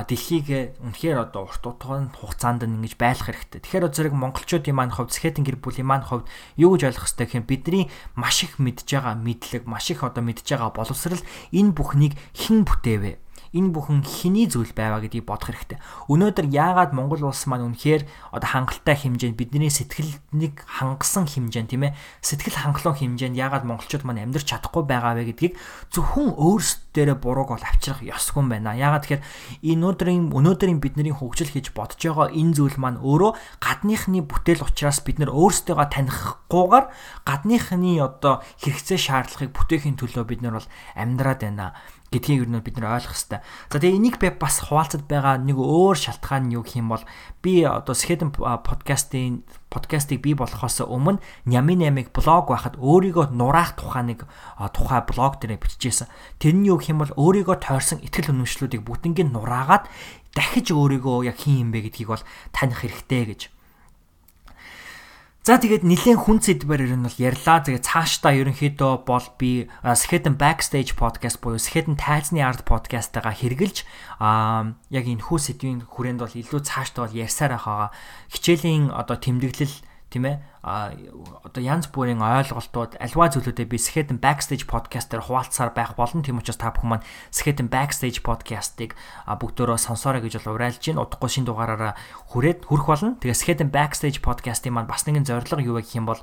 дэлхийг 0.09 0.79
үнэхээр 0.81 1.29
одоо 1.29 1.45
урт 1.45 1.61
утгааны 1.61 2.09
хугацаанд 2.17 2.65
ингэж 2.65 2.97
байлгах 2.97 3.29
хэрэгтэй. 3.29 3.61
Тэгэхээр 3.61 3.91
зэрэг 3.91 4.15
монголчуудын 4.17 4.73
маань 4.73 4.95
хувьд 4.95 5.13
скетинг 5.13 5.51
гэр 5.51 5.61
бүлийн 5.61 5.85
маань 5.85 6.07
хувьд 6.07 6.25
юу 6.57 6.73
гэж 6.73 6.95
ойлгох 6.95 7.05
хэрэгтэй 7.11 7.27
гэхээр 7.29 7.45
бидний 7.45 7.83
маш 8.17 8.41
их 8.47 8.57
мэдж 8.57 8.87
байгаа 8.87 9.13
мэдлэг, 9.19 9.69
маш 9.69 9.91
их 9.93 10.01
одоо 10.01 10.23
мэдж 10.23 10.47
байгаа 10.47 10.71
боловсрал 10.73 11.21
энэ 11.53 11.75
бүхнийг 11.77 12.17
хэн 12.33 12.63
бүтээвэ? 12.65 13.19
Энэ 13.51 13.75
бүхэн 13.75 14.07
хэний 14.07 14.47
зүйл 14.47 14.71
байваа 14.71 15.03
гэдгийг 15.03 15.27
бодох 15.27 15.51
хэрэгтэй. 15.51 15.79
Өнөөдөр 16.07 16.47
яагаад 16.47 16.95
Монгол 16.95 17.27
улс 17.27 17.43
маань 17.51 17.67
үнэхээр 17.67 18.07
одоо 18.31 18.47
хангалттай 18.47 18.95
хэмжээнд 18.95 19.35
бидний 19.35 19.67
сэтгэлнийг 19.67 20.63
хангасан 20.63 21.27
хэмжээнд 21.27 21.69
тийм 21.75 21.91
ээ 21.91 21.95
сэтгэл 22.23 22.55
хангалуун 22.63 22.95
хэмжээнд 22.95 23.35
яагаад 23.35 23.67
монголчууд 23.67 24.07
маань 24.07 24.23
амьдрч 24.23 24.47
чадахгүй 24.47 24.87
байгаа 24.87 25.19
вэ 25.19 25.35
гэдгийг 25.35 25.53
зөвхөн 25.91 26.31
өөрсдөө 26.39 27.19
бурууг 27.19 27.59
бол 27.59 27.67
авчрах 27.67 27.99
ёсгүй 27.99 28.47
байна. 28.47 28.71
Яагаад 28.71 29.03
тэгэхээр 29.03 29.23
өнөөдрийн 29.75 30.31
өнөөдрийн 30.31 30.79
бидний 30.79 31.11
хөгжил 31.11 31.51
хийж 31.51 31.75
бодож 31.75 31.99
байгаа 31.99 32.31
энэ 32.31 32.55
зүйл 32.55 32.79
маань 32.79 33.03
өөрөө 33.03 33.35
гадныхны 33.59 34.23
бүтээл 34.23 34.63
учраас 34.63 35.03
бид 35.03 35.19
нар 35.19 35.31
өөрсдөө 35.31 35.75
танихгүйгээр 35.91 36.85
гадныхны 37.27 37.99
одоо 37.99 38.43
хэрэгцээ 38.63 38.99
шаардлагыг 38.99 39.51
бүтээхийн 39.55 39.99
төлөө 39.99 40.23
бид 40.27 40.41
нар 40.43 40.59
бол 40.59 40.67
амьдраад 40.95 41.41
байна 41.43 41.75
гэдгийг 42.11 42.43
юу 42.43 42.59
бид 42.59 42.75
нар 42.75 42.99
ойлгох 42.99 43.15
хэрэгтэй. 43.15 43.39
За 43.71 43.79
тэгээ 43.79 43.95
энийг 43.95 44.19
би 44.19 44.35
бас 44.35 44.59
хуваалцад 44.67 45.07
байгаа 45.07 45.39
нэг 45.39 45.55
өөр 45.55 45.95
шалтгаан 45.95 46.51
нь 46.51 46.59
юу 46.59 46.67
гэх 46.67 46.83
юм 46.83 46.91
бол 46.91 47.07
би 47.39 47.63
одоо 47.63 47.95
Skeden 47.95 48.35
подкастын 48.35 49.47
подкастыг 49.71 50.19
бий 50.19 50.35
болохоос 50.35 50.83
өмнө 50.83 51.23
Нями 51.47 51.79
8-ыг 51.79 52.11
блог 52.11 52.51
байхад 52.51 52.75
өөрийгөө 52.75 53.31
нураах 53.31 53.79
тухай 53.79 54.03
нэг 54.03 54.27
тухай 54.75 55.07
блог 55.07 55.39
дээр 55.39 55.55
бичижсэн. 55.55 56.11
Тэр 56.35 56.59
нь 56.59 56.67
юу 56.67 56.83
гэх 56.83 56.91
юм 56.91 56.99
бол 56.99 57.15
өөрийгөө 57.15 57.63
тойрсон 57.63 58.03
ихтгэл 58.03 58.35
үнэмшлүүдийг 58.35 58.83
бүгднийг 58.83 59.31
нураагаад 59.31 59.87
дахиж 60.35 60.75
өөрийгөө 60.75 61.31
яг 61.31 61.39
хин 61.39 61.63
юм 61.63 61.69
бэ 61.71 61.87
гэдгийг 61.87 62.11
бол 62.11 62.23
таних 62.51 62.83
хэрэгтэй 62.83 63.23
гэж 63.23 63.41
За 65.41 65.57
тэгээд 65.57 65.81
нэлээд 65.81 66.21
хүн 66.21 66.37
сэдвээр 66.37 66.85
ер 66.85 66.93
нь 67.01 67.05
бол 67.09 67.17
ярьлаа. 67.17 67.65
Тэгээд 67.65 67.81
цаашдаа 67.81 68.37
ерөнхийдөө 68.37 68.93
бол 69.09 69.25
би 69.41 69.73
Skeleton 69.81 70.37
Backstage 70.37 70.93
podcast 70.93 71.41
буюу 71.41 71.57
Skeleton 71.57 71.97
тайзны 71.97 72.45
ард 72.45 72.61
подкастаа 72.61 73.33
хэрглэж 73.33 73.81
аа 74.21 74.77
яг 74.93 75.05
энэ 75.09 75.25
хүү 75.25 75.39
сэдвийн 75.41 75.89
хүрээнд 75.89 76.21
бол 76.21 76.37
илүү 76.37 76.61
цаашдаа 76.61 77.09
бол 77.09 77.17
ярьсаар 77.25 77.57
байгаа. 77.57 77.89
Хичээлийн 78.29 78.93
одоо 78.93 79.17
тэмдэглэл 79.17 79.81
тийм 80.11 80.27
ээ 80.27 80.37
а 80.61 80.93
одоо 81.41 81.63
янз 81.63 81.89
бүрийн 81.89 82.21
ойлголтууд 82.21 83.01
альва 83.01 83.25
зүйлүүдэд 83.33 83.65
би 83.65 83.81
Skeleton 83.81 84.21
Backstage 84.21 84.69
podcast-ээр 84.69 85.25
хуваалцсаар 85.25 85.73
байх 85.73 85.97
болно. 85.97 86.21
Тийм 86.21 86.37
учраас 86.37 86.61
та 86.61 86.69
бүхэн 86.69 87.01
маань 87.01 87.07
Skeleton 87.33 87.65
Backstage 87.65 88.21
podcast-ыг 88.21 88.93
бүгдөө 89.25 89.81
сонсоорой 89.81 90.21
гэж 90.21 90.45
бол 90.45 90.61
уриалж 90.61 90.77
байна. 90.85 91.01
Удахгүй 91.01 91.29
шин 91.33 91.49
дугаараараа 91.49 91.97
хүрээд 92.29 92.69
хүрэх 92.69 92.85
болно. 92.85 93.17
Тэгээ 93.17 93.41
Skeleton 93.41 93.69
Backstage 93.73 94.21
podcast-ийн 94.21 94.77
маань 94.77 94.85
бас 94.85 95.01
нэгэн 95.09 95.25
зорилго 95.25 95.65
юу 95.65 95.81
вэ 95.81 95.87
гэх 95.87 95.97
юм 95.97 96.05
бол 96.05 96.21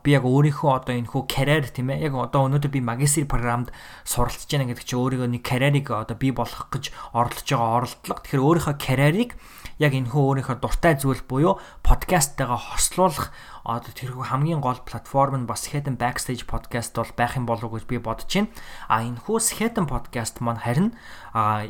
би 0.00 0.10
яг 0.16 0.24
өөрийнхөө 0.24 0.70
одоо 0.72 0.96
энэ 0.96 1.12
хүү 1.12 1.22
карьер 1.28 1.68
тийм 1.68 1.92
ээ 1.92 2.08
яг 2.08 2.16
одоо 2.16 2.48
өнөөдөр 2.48 2.72
би 2.72 2.80
магистр 2.80 3.28
програмд 3.28 3.68
суралцж 4.08 4.48
байна 4.48 4.72
гэдэг 4.72 4.86
чи 4.88 4.96
өөрийгөө 4.96 5.28
нэг 5.28 5.44
карьерийг 5.44 5.92
одоо 5.92 6.16
бий 6.16 6.32
болгох 6.32 6.72
гэж 6.72 6.88
оролдож 7.12 7.46
байгаа 7.46 7.76
оролдлого. 7.84 8.20
Тэгэхээр 8.24 8.46
өөрийнхөө 8.48 8.76
карьерийг 8.80 9.36
яг 9.82 9.92
энэ 9.98 10.14
хөө 10.14 10.46
өөрийнхөө 10.46 10.56
дуртай 10.62 10.94
зүйл 10.94 11.26
буюу 11.26 11.58
подкасттайгаа 11.82 12.78
хослуулах 12.78 13.34
одоо 13.66 13.90
тэрхүү 13.90 14.30
хамгийн 14.30 14.62
гол 14.62 14.78
платформ 14.86 15.42
нь 15.42 15.50
бас 15.50 15.66
Head 15.74 15.90
Backstage 15.98 16.46
podcast 16.46 16.94
бол 16.94 17.10
байх 17.18 17.34
юм 17.34 17.50
болов 17.50 17.66
уу 17.66 17.82
гэж 17.82 17.90
би 17.90 17.98
бодож 17.98 18.30
байна. 18.30 18.54
А 18.86 19.02
энэ 19.02 19.18
хүү 19.26 19.42
Head 19.58 19.82
podcast 19.82 20.38
маань 20.38 20.62
харин 20.62 20.94
а 21.34 21.66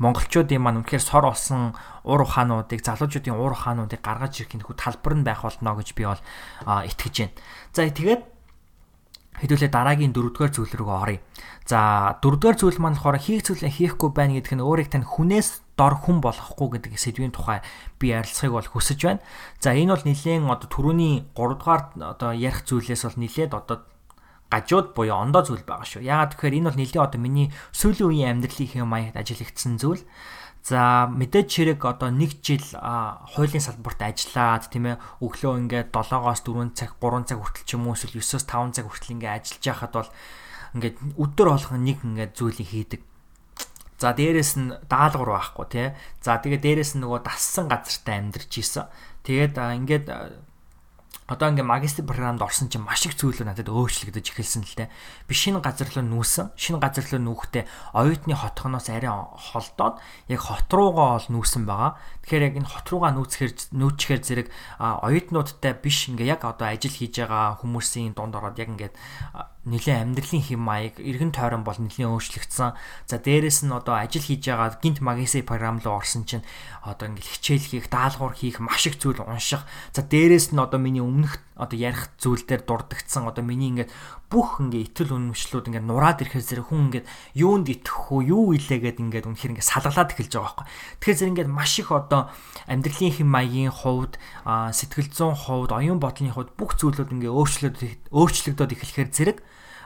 монголчуудын 0.00 0.62
маань 0.62 0.80
үнэхээр 0.80 1.04
сор 1.04 1.28
болсон 1.28 1.76
уур 2.08 2.24
ухаануудыг 2.24 2.80
залуучуудын 2.80 3.36
уур 3.36 3.52
ухаануудыг 3.52 4.00
гаргаж 4.00 4.40
ирэх 4.40 4.56
нөхөд 4.56 4.80
талбар 4.80 5.14
нь 5.18 5.26
байх 5.28 5.44
болно 5.44 5.76
гэж 5.76 5.92
би 5.92 6.08
бол 6.08 6.22
итгэж 6.64 7.14
байна. 7.20 7.36
За 7.76 7.84
тэгээд 7.84 8.22
хэдүүлээ 9.40 9.70
дараагийн 9.72 10.12
дөрөвдүгээр 10.12 10.52
зүйл 10.52 10.74
рүү 10.76 10.90
оръё. 10.92 11.20
За 11.64 12.14
дөрөвдүгээр 12.20 12.58
зүйл 12.60 12.78
маань 12.80 12.96
болохоор 12.96 13.18
хийх 13.20 13.42
зүйлээ 13.48 13.72
хийхгүй 13.72 14.10
байна 14.12 14.36
гэдг 14.36 14.52
нь 14.56 14.64
өөрийг 14.64 14.92
тань 14.92 15.06
хүнээс 15.06 15.64
дор 15.80 15.96
хүн 15.96 16.20
болохгүй 16.20 16.68
гэдэг 16.76 16.92
сэдвийн 17.00 17.32
тухай 17.32 17.64
би 17.96 18.12
ярилцахыг 18.12 18.52
бол 18.52 18.68
хүсэж 18.68 18.98
байна. 19.00 19.24
За 19.64 19.72
энэ 19.72 19.96
бол 19.96 20.04
нэлээд 20.04 20.44
одоо 20.44 20.68
түрүүний 20.68 21.32
3 21.32 21.56
дугаар 21.56 21.82
одоо 21.96 22.30
ярих 22.36 22.68
зүйлээс 22.68 23.08
бол 23.08 23.16
нэлээд 23.16 23.52
одоо 23.56 23.76
гажууд 24.50 24.92
буюу 24.98 25.14
ондоо 25.14 25.46
зүйл 25.46 25.62
байгаа 25.62 25.86
шүү. 25.86 26.02
Яагаад 26.04 26.34
тэгэхээр 26.34 26.58
энэ 26.58 26.68
бол 26.68 26.80
нэлээд 26.82 27.06
одоо 27.06 27.20
миний 27.22 27.48
сүүлийн 27.70 28.10
үеийн 28.10 28.30
амьдралын 28.42 28.90
маягт 28.90 29.16
ажиллагдсан 29.16 29.78
зүйл. 29.78 30.02
За 30.60 31.08
мэдээж 31.08 31.48
хэрэг 31.48 31.80
одоо 31.80 32.12
1 32.12 32.44
жил 32.44 32.66
хуулийн 33.32 33.64
салбарт 33.64 34.04
ажиллаад 34.04 34.68
тийм 34.68 34.92
ээ 34.92 35.00
өглөө 35.24 35.56
ингээд 35.64 35.88
7-оос 35.88 36.44
4 36.44 36.76
цаг 36.76 37.00
3 37.00 37.24
цаг 37.24 37.38
хүртэл 37.40 37.64
ч 37.64 37.70
юм 37.80 37.88
уу 37.88 37.96
эсвэл 37.96 38.20
9-оос 38.20 38.44
5 38.44 38.76
цаг 38.76 38.84
хүртэл 38.84 39.14
ингээд 39.16 39.36
ажиллаж 39.40 39.64
байхад 39.64 39.92
бол 39.96 40.10
ингээд 40.76 40.96
өдөр 41.16 41.48
болгон 41.48 41.80
нэг 41.80 41.98
ингээд 42.04 42.32
зүйлийг 42.36 42.68
хийдэг. 42.68 43.00
За 43.96 44.12
дээрэс 44.12 44.52
нь 44.60 44.76
даалгавар 44.84 45.40
байхгүй 45.40 45.66
тий. 45.72 45.88
За 46.20 46.36
тэгээ 46.36 46.60
дээрэс 46.60 46.92
нь 46.96 47.04
нөгөө 47.08 47.20
дассан 47.24 47.64
газартаа 47.68 48.20
амьдарч 48.20 48.52
исэн. 48.60 48.84
Тэгээд 49.24 49.56
ингээд 49.56 50.06
одоо 51.30 51.54
ингээ 51.54 51.62
магистр 51.62 52.02
програмд 52.02 52.42
орсон 52.42 52.66
чинь 52.66 52.82
маш 52.82 53.06
их 53.06 53.14
зүйлүүд 53.14 53.46
надад 53.46 53.70
өөрчлөгдөж 53.70 54.26
эхэлсэн 54.34 54.66
л 54.66 54.74
дээ. 54.82 54.90
Би 55.30 55.34
шинэ 55.38 55.62
газар 55.62 55.86
руу 55.86 56.02
нүүсэн. 56.02 56.58
Шинэ 56.58 56.82
газар 56.82 57.06
руу 57.06 57.22
нүүхдээ 57.22 57.94
оюутны 57.94 58.34
хотхоноос 58.34 58.90
арай 58.90 59.14
холдоод 59.14 60.02
яг 60.26 60.40
хот 60.42 60.66
руугаа 60.66 61.22
ол 61.22 61.26
нүүсэн 61.30 61.70
байгаа. 61.70 62.02
Тэгэхээр 62.26 62.46
яг 62.50 62.54
энэ 62.58 62.70
хот 62.74 62.86
руугаа 62.90 63.14
нүүцхээр 63.14 63.52
нүүчхээр 63.78 64.20
зэрэг 64.26 64.48
оюутнуудтай 64.82 65.78
биш 65.78 66.10
ингээ 66.10 66.34
яг 66.34 66.42
одоо 66.42 66.66
ажил 66.66 66.90
хийж 66.90 67.22
байгаа 67.22 67.62
хүмүүсийн 67.62 68.18
дунд 68.18 68.34
ороод 68.34 68.58
яг 68.58 68.74
ингээд 68.74 68.94
нэлээд 69.60 70.16
амьдралын 70.16 70.40
хэм 70.40 70.60
маяг 70.60 70.96
эргэн 70.96 71.36
тойрон 71.36 71.68
бол 71.68 71.76
нэлээд 71.76 72.08
өөрчлөгдсөн. 72.08 72.72
За 73.04 73.16
дээрэс 73.20 73.68
нь 73.68 73.76
одоо 73.76 73.92
ажил 73.92 74.24
хийж 74.24 74.48
байгаа 74.48 74.80
гинт 74.80 75.04
магистрийн 75.04 75.44
програм 75.44 75.76
руу 75.84 76.00
орсон 76.00 76.24
чинь 76.24 76.40
одоо 76.80 77.12
ингээл 77.12 77.36
хичээл 77.36 77.68
хийх, 77.68 77.86
даалгавар 77.92 78.32
хийх, 78.32 78.56
маш 78.56 78.88
их 78.88 78.96
зүйл 78.96 79.20
унших. 79.20 79.68
За 79.92 80.00
дээрэс 80.00 80.56
нь 80.56 80.60
одоо 80.60 80.80
миний 80.80 81.04
өмнөх 81.20 81.36
одоо 81.60 81.76
ярих 81.76 82.08
зүйл 82.16 82.40
дээр 82.48 82.64
дурдгдсан 82.64 83.28
одоо 83.28 83.44
миний 83.44 83.68
ингээд 83.68 83.92
бүх 84.32 84.64
ингээ 84.64 84.88
итгэл 84.88 85.12
үнэмшлүүд 85.12 85.68
ингээ 85.68 85.84
нураад 85.84 86.24
ирэхээр 86.24 86.64
зэрэг 86.64 86.66
хүн 86.72 86.80
ингээд 86.88 87.06
юунд 87.36 87.68
итгэх 87.68 88.08
үү, 88.08 88.32
юу 88.32 88.56
илээгээд 88.56 88.98
ингээд 89.04 89.28
үнэхээр 89.28 89.52
ингээ 89.60 89.68
салгалаад 89.68 90.16
эхэлж 90.16 90.32
байгаа 90.32 90.64
байхгүй. 90.64 90.66
Тэгэхээр 91.04 91.18
зэрэг 91.20 91.32
ингээд 91.36 91.52
маш 91.52 91.72
их 91.76 91.92
одоо 91.92 92.32
амьдралын 92.64 93.12
хэм 93.12 93.28
маягийн 93.28 93.72
хувьд, 93.76 94.16
сэтгэл 94.48 95.12
зүйн 95.12 95.36
хувьд, 95.36 95.70
оюун 95.76 96.00
бодлын 96.00 96.32
хувьд 96.32 96.56
бүх 96.56 96.80
зүйлүүд 96.80 97.12
ингээ 97.12 97.28
өөрчлөгдөд 97.28 98.08
өөрчлөгдөд 98.08 98.70
эхлэхээр 98.72 99.10
зэрэг 99.12 99.38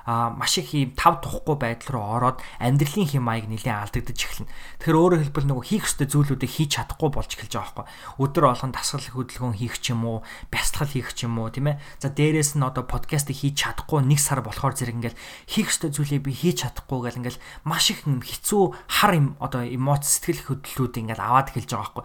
маш 0.05 0.61
их 0.61 0.77
ийм 0.77 0.93
тав 0.93 1.25
тухгүй 1.25 1.57
байдал 1.57 1.97
руу 1.97 2.07
ороод 2.21 2.39
амьдралын 2.61 3.09
хэм 3.09 3.25
маяг 3.25 3.49
нэлээд 3.49 3.73
алдагдаж 3.73 4.21
эхэлнэ. 4.21 4.53
Тэгэхээр 4.85 5.01
өөрөөр 5.01 5.23
хэлбэл 5.33 5.49
нөгөө 5.49 5.65
хийх 5.65 5.85
ёстой 5.89 6.09
зүйлүүдийг 6.13 6.53
хийж 6.53 6.71
чадахгүй 6.77 7.11
болж 7.13 7.31
эхэлж 7.33 7.53
байгаа 7.57 7.89
байхгүй. 7.89 8.21
Өдөр 8.21 8.45
болгон 8.45 8.73
дасгал 8.77 9.09
хөдөлгөөн 9.09 9.57
хийх 9.57 9.77
ч 9.81 9.97
юм 9.97 10.05
уу, 10.05 10.19
бясалгал 10.53 10.93
хийх 10.93 11.17
ч 11.17 11.25
юм 11.25 11.41
уу, 11.41 11.49
тийм 11.49 11.73
ээ. 11.73 11.81
За 12.05 12.13
дээрэс 12.13 12.61
нь 12.61 12.65
одоо 12.65 12.85
подкастыг 12.85 13.33
хийж 13.33 13.65
чадахгүй 13.65 14.05
нэг 14.05 14.21
сар 14.21 14.45
болохоор 14.45 14.77
зэрэг 14.77 14.97
ингээл 15.01 15.21
хийх 15.49 15.73
ёстой 15.73 15.89
зүйлийг 15.89 16.21
би 16.21 16.37
хийж 16.37 16.69
чадахгүй 16.69 17.01
гэл 17.09 17.21
ингээл 17.25 17.43
маш 17.65 17.89
их 17.89 18.05
хэцүү 18.05 18.63
хар 19.01 19.13
юм 19.17 19.41
одоо 19.41 19.65
эмоц 19.65 20.05
сэтгэл 20.05 20.61
хөдлөлүүд 20.61 21.01
ингээл 21.01 21.25
аваад 21.25 21.49
эхэлж 21.49 21.71
байгаа 21.73 22.05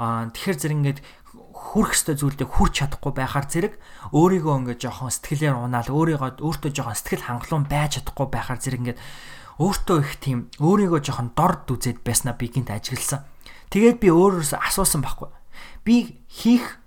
Аа 0.00 0.32
тэгэхээр 0.32 0.56
зэрэг 0.56 0.78
ингээд 0.80 1.00
хүрх 1.60 1.92
ёстой 1.92 2.16
зүйлдээ 2.16 2.48
хүрч 2.48 2.72
чадахгүй 2.80 3.12
байхаар 3.12 3.46
зэрэг 3.46 3.74
өөрийгөө 4.16 4.54
ингээд 4.64 4.80
жоохон 4.80 5.12
сэтгэлээр 5.12 5.60
унаал 5.60 5.90
өөрийгөө 5.92 6.40
өөртөө 6.40 6.70
жоохон 6.72 6.96
сэтгэл 6.96 7.26
хангалуун 7.28 7.68
байж 7.68 8.00
чадахгүй 8.00 8.26
байхаар 8.32 8.58
зэрэг 8.58 8.80
ингээд 8.80 9.00
өөртөө 9.60 9.98
их 10.00 10.12
тийм 10.24 10.38
өөрийгөө 10.56 11.00
жоохон 11.04 11.36
дорд 11.36 11.68
үзээд 11.68 12.00
байснаа 12.00 12.32
би 12.32 12.48
гинт 12.48 12.72
ажигласан. 12.72 13.28
Тэгээд 13.68 14.00
би 14.00 14.08
өөрөөсөө 14.08 14.56
асуусан 14.56 15.04
байхгүй. 15.04 15.28
Би 15.84 16.24
хийх 16.32 16.80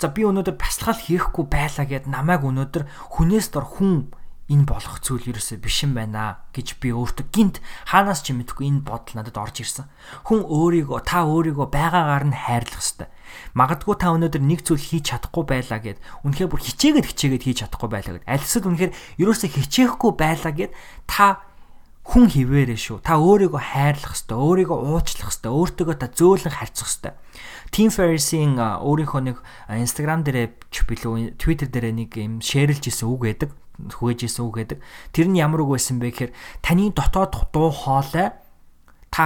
за 0.00 0.08
би 0.08 0.24
өнөөдөр 0.24 0.56
бясалгал 0.56 0.96
хийхгүй 0.96 1.44
байлаа 1.44 1.84
гэд 1.84 2.08
намайг 2.08 2.40
өнөөдөр 2.40 2.88
хүнээс 3.14 3.52
дор 3.52 3.68
хүн 3.68 4.08
энэ 4.48 4.66
болох 4.66 4.98
зүйл 5.04 5.28
ерөөсөө 5.30 5.60
биш 5.60 5.84
юм 5.84 5.94
байна 5.94 6.42
гэж 6.56 6.80
би 6.82 6.90
өөртөө 6.90 7.26
гинт 7.30 7.62
хаанаас 7.86 8.24
ч 8.24 8.32
мэдгүй 8.32 8.66
энэ 8.66 8.82
бодол 8.82 9.14
надад 9.20 9.36
орж 9.38 9.62
ирсэн. 9.62 9.86
Хүн 10.26 10.42
өөрийгөө 10.42 11.00
та 11.06 11.28
өөрийгөө 11.28 11.68
байгаагаар 11.70 12.24
нь 12.26 12.34
хайрлах 12.34 12.80
ёстой. 12.82 13.12
Магадгүй 13.54 13.96
та 13.98 14.14
өнөөдөр 14.14 14.42
нэг 14.42 14.60
зүйл 14.66 14.80
хийж 14.80 15.14
чадахгүй 15.14 15.44
байлаа 15.46 15.80
гэд 15.80 15.98
үнэхээр 16.26 16.50
бүр 16.50 16.62
хичээгээд 16.62 17.08
хичээгээд 17.10 17.44
хийж 17.44 17.58
чадахгүй 17.66 17.90
байлаа 17.90 18.14
гэд 18.18 18.28
альсад 18.28 18.64
үнэхээр 18.66 18.92
ерөөсөө 19.20 19.50
хичээхгүй 19.50 20.12
байлаа 20.14 20.52
гэд 20.54 20.72
та 21.06 21.42
хүн 22.10 22.26
хിവэрэ 22.26 22.74
шүү. 22.74 23.06
Та 23.06 23.20
өөрийгөө 23.22 23.60
хайрлах 23.60 24.16
ёстой, 24.18 24.34
өөрийгөө 24.34 24.78
уучлах 24.82 25.30
ёстой, 25.30 25.52
өөртөөгөө 25.52 25.96
та 26.00 26.08
зөөлөн 26.10 26.56
харьцах 26.58 26.88
ёстой. 26.90 27.12
Team 27.70 27.94
Ferriss-ийн 27.94 28.58
өөрийнхөө 28.58 29.20
нэг 29.30 29.36
Instagram 29.70 30.26
дээрээ 30.26 30.48
ч 30.74 30.82
билүү 30.90 31.38
Twitter 31.38 31.70
дээрээ 31.70 31.94
нэг 31.94 32.10
юм 32.18 32.42
шеэрлж 32.42 32.90
исэн 32.90 33.06
үг 33.14 33.30
байдаг 33.30 33.54
хүгэж 33.78 34.26
исэн 34.26 34.42
үг 34.42 34.58
гэдэг. 34.58 34.78
Тэр 35.14 35.26
нь 35.30 35.38
ямар 35.38 35.62
үг 35.62 35.78
байсан 35.78 36.02
бэ 36.02 36.10
гэхээр 36.10 36.32
таны 36.64 36.90
дотоод 36.90 37.52
дуу 37.54 37.70
хоолой 37.70 38.34
та 39.14 39.24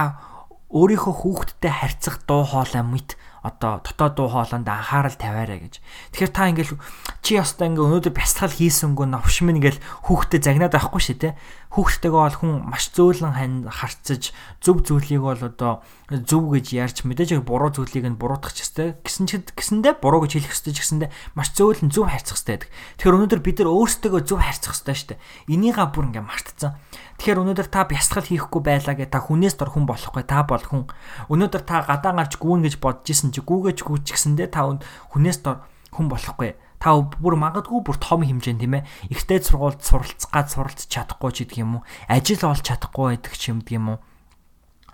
өөрийнхөө 0.69 1.13
хүүхдтэй 1.25 1.73
харьцах 1.73 2.21
дуу 2.29 2.45
хоолой 2.45 2.83
мэт 2.85 3.17
одоо 3.45 3.85
дотоод 3.85 4.13
дуу 4.17 4.27
хоолойнд 4.33 4.65
анхаарал 4.65 5.13
тавиарай 5.13 5.61
гэж. 5.61 5.77
Тэгэхээр 6.17 6.33
та 6.33 6.49
ингээл 6.49 6.73
чи 7.21 7.37
ястаа 7.37 7.69
ингээ 7.69 7.85
өнөөдөр 7.85 8.13
бясалгал 8.17 8.57
хийсэнгүү 8.57 9.05
новш 9.05 9.45
минь 9.45 9.61
ингээл 9.61 9.77
хүүхдэд 10.09 10.41
загнаад 10.49 10.73
байхгүй 10.73 11.01
шүү 11.05 11.17
те. 11.21 11.37
Хүүхдтэйгээ 11.77 12.21
бол 12.25 12.39
хүн 12.41 12.53
маш 12.65 12.89
зөөлөн 12.95 13.69
харцаж 13.69 14.33
зөв 14.63 14.81
зүйлийг 14.81 15.21
бол 15.21 15.37
одоо 15.37 15.85
зөв 16.09 16.43
гэж 16.55 16.65
ярьж 16.73 16.97
мэдээж 17.05 17.43
буруу 17.43 17.69
зүйлийг 17.69 18.05
нь 18.09 18.17
буруутгах 18.17 18.55
ёстой. 18.55 18.95
Гэсэн 19.03 19.27
ч 19.27 19.43
гэсэндээ 19.53 19.99
буруу 19.99 20.23
гэж 20.23 20.39
хэлэх 20.39 20.55
ёстой 20.55 20.73
ч 20.73 20.81
гэсэндээ 20.81 21.09
маш 21.35 21.51
зөөлөн 21.53 21.91
зөв 21.91 22.07
харьцах 22.07 22.39
ёстой 22.39 22.63
гэдэг. 22.63 22.71
Тэгэхээр 23.03 23.17
өнөөдөр 23.19 23.41
бид 23.43 23.57
нар 23.59 23.69
өөрсдөө 23.75 24.21
зөв 24.23 24.39
харьцах 24.39 24.73
ёстой 24.73 24.95
шүү 24.95 25.09
дээ. 25.13 25.23
Энийгээ 25.51 25.87
бүр 25.91 26.05
ингээ 26.09 26.23
мартцсан. 26.23 26.79
Тэгэхээр 27.15 27.41
өнөөдөр 27.41 27.69
та 27.71 27.87
бясалгал 27.87 28.27
хийхгүй 28.27 28.61
байлаа 28.61 28.95
гэ 28.99 29.07
та 29.07 29.23
хүнээс 29.23 29.55
дор 29.55 29.71
хүн 29.71 29.87
болохгүй 29.87 30.23
та 30.27 30.43
бол 30.43 30.59
хүн. 30.59 30.83
Өнөөдөр 31.31 31.63
та 31.63 31.87
гадаа 31.87 32.11
гарч 32.11 32.35
гүүн 32.35 32.67
гэж 32.67 32.75
бодож 32.83 33.07
исэн 33.07 33.31
чи 33.31 33.39
гүүгэж 33.39 33.87
гүүч 33.87 34.05
гэсэндээ 34.11 34.51
та 34.51 34.67
хүнээс 35.15 35.39
дор 35.39 35.63
хүн 35.95 36.11
болохгүй. 36.11 36.59
Та 36.75 36.91
бүр 36.99 37.39
магадгүй 37.39 37.81
бүр 37.87 37.97
том 38.03 38.27
хэмжээнд 38.27 38.59
тийм 38.59 38.83
ээ. 38.83 38.87
Ихтэй 39.15 39.39
сургуульд 39.39 39.79
суралцгаад 39.79 40.47
суралцж 40.51 40.91
чадахгүй 40.91 41.31
ч 41.31 41.37
гэдэг 41.47 41.63
юм 41.63 41.79
уу. 41.79 41.87
Ажил 42.11 42.43
олж 42.43 42.67
чадахгүй 42.67 43.15
байдаг 43.15 43.33
ч 43.33 43.49
юм 43.49 43.63
гэдэг 43.63 43.79
юм 43.79 43.87
уу 43.95 43.99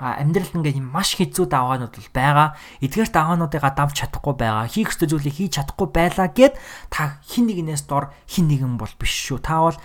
амьдралд 0.01 0.57
ингээд 0.57 0.81
маш 0.81 1.13
хэцүү 1.13 1.45
даваанууд 1.45 1.93
бол 1.93 2.09
байгаа. 2.09 2.57
Эдгээр 2.81 3.13
даваануудыг 3.13 3.61
давж 3.61 3.93
чадахгүй 4.01 4.33
байгаа. 4.33 4.65
Хийх 4.65 4.89
ёстой 4.89 5.07
зүйлийг 5.13 5.37
хийж 5.37 5.61
чадахгүй 5.61 5.87
байлаа 5.93 6.27
гэд 6.33 6.57
та 6.89 7.21
хин 7.21 7.45
нэгнээс 7.45 7.85
дор 7.85 8.09
хин 8.25 8.49
нэгэн 8.49 8.81
бол 8.81 8.89
биш 8.97 9.13
шүү. 9.29 9.45
Та 9.45 9.61
бол 9.61 9.77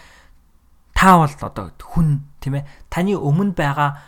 та 0.96 1.20
бол 1.20 1.28
одоо 1.28 1.76
хүн 1.76 2.24
тийм 2.40 2.56
ээ 2.56 2.64
таны 2.88 3.12
өмнө 3.20 3.52
байгаа 3.52 4.00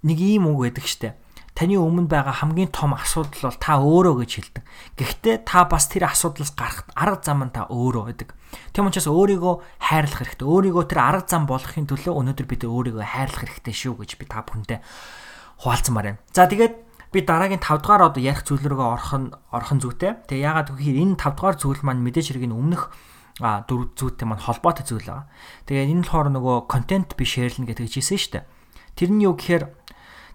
нэг 0.00 0.18
ийм 0.18 0.48
үг 0.48 0.72
байдаг 0.72 0.88
штэ 0.88 1.12
таны 1.56 1.80
өмнө 1.80 2.04
байгаа 2.04 2.44
хамгийн 2.44 2.68
том 2.68 2.92
асуудал 2.92 3.48
бол 3.48 3.56
та 3.56 3.80
өөрөө 3.80 4.14
гэж 4.20 4.30
хэлдэг. 4.36 4.64
Гэхдээ 5.00 5.36
та 5.48 5.64
бас 5.64 5.88
тэр 5.88 6.04
асуудлаас 6.04 6.52
гарах 6.52 6.84
арга 6.92 7.24
зам 7.24 7.48
нь 7.48 7.52
та 7.56 7.64
өөрөө 7.72 8.04
байдаг. 8.12 8.36
Тийм 8.76 8.92
учраас 8.92 9.08
өөрийгөө 9.08 9.54
хайрлах 9.80 10.20
хэрэгтэй. 10.20 10.44
Өөрийгөө 10.44 10.84
тэр 10.84 11.00
арга 11.00 11.24
зам 11.24 11.48
болохын 11.48 11.88
төлөө 11.88 12.12
өнөөдөр 12.12 12.44
бид 12.44 12.62
өөрийгөө 12.68 13.04
хайрлах 13.08 13.40
хэрэгтэй 13.48 13.72
шүү 13.72 13.94
гэж 14.04 14.10
би 14.20 14.24
та 14.28 14.44
бүхэндээ 14.44 14.78
хуваалцмаар 15.64 16.06
байна. 16.12 16.20
За 16.36 16.44
тэгээд 16.44 16.74
би 17.16 17.18
дараагийн 17.24 17.64
5 17.64 17.80
дугаар 17.80 18.12
одоо 18.12 18.20
ярих 18.20 18.44
зүйл 18.44 18.60
рүүгээ 18.60 18.92
орох 18.92 19.12
нь 19.16 19.32
орох 19.48 19.72
нь 19.72 19.80
зүйтэй. 19.80 20.28
Тэгээ 20.28 20.44
ягаад 20.44 20.76
гэвэл 20.76 21.02
энэ 21.08 21.16
5 21.16 21.40
дугаар 21.40 21.56
зүйл 21.56 21.80
маань 21.80 22.04
мэдээж 22.04 22.36
хэрэг 22.36 22.52
энэ 22.52 22.58
өмнөх 22.60 22.92
а 23.40 23.64
дөрв 23.68 23.92
зүйтэй 23.92 24.24
маань 24.24 24.40
холбоотой 24.40 24.84
зүйл 24.88 25.04
байгаа. 25.04 25.28
Тэгээ 25.68 25.92
энэ 25.92 26.04
болохоор 26.08 26.28
нөгөө 26.32 26.56
контент 26.72 27.12
би 27.20 27.24
шеэрлнэ 27.28 27.68
гэдэг 27.68 27.92
жисэн 27.92 28.16
шүү 28.16 28.32
дээ. 28.40 28.44
Тэр 28.96 29.10
нь 29.12 29.24
юу 29.28 29.36
гэхээр 29.36 29.64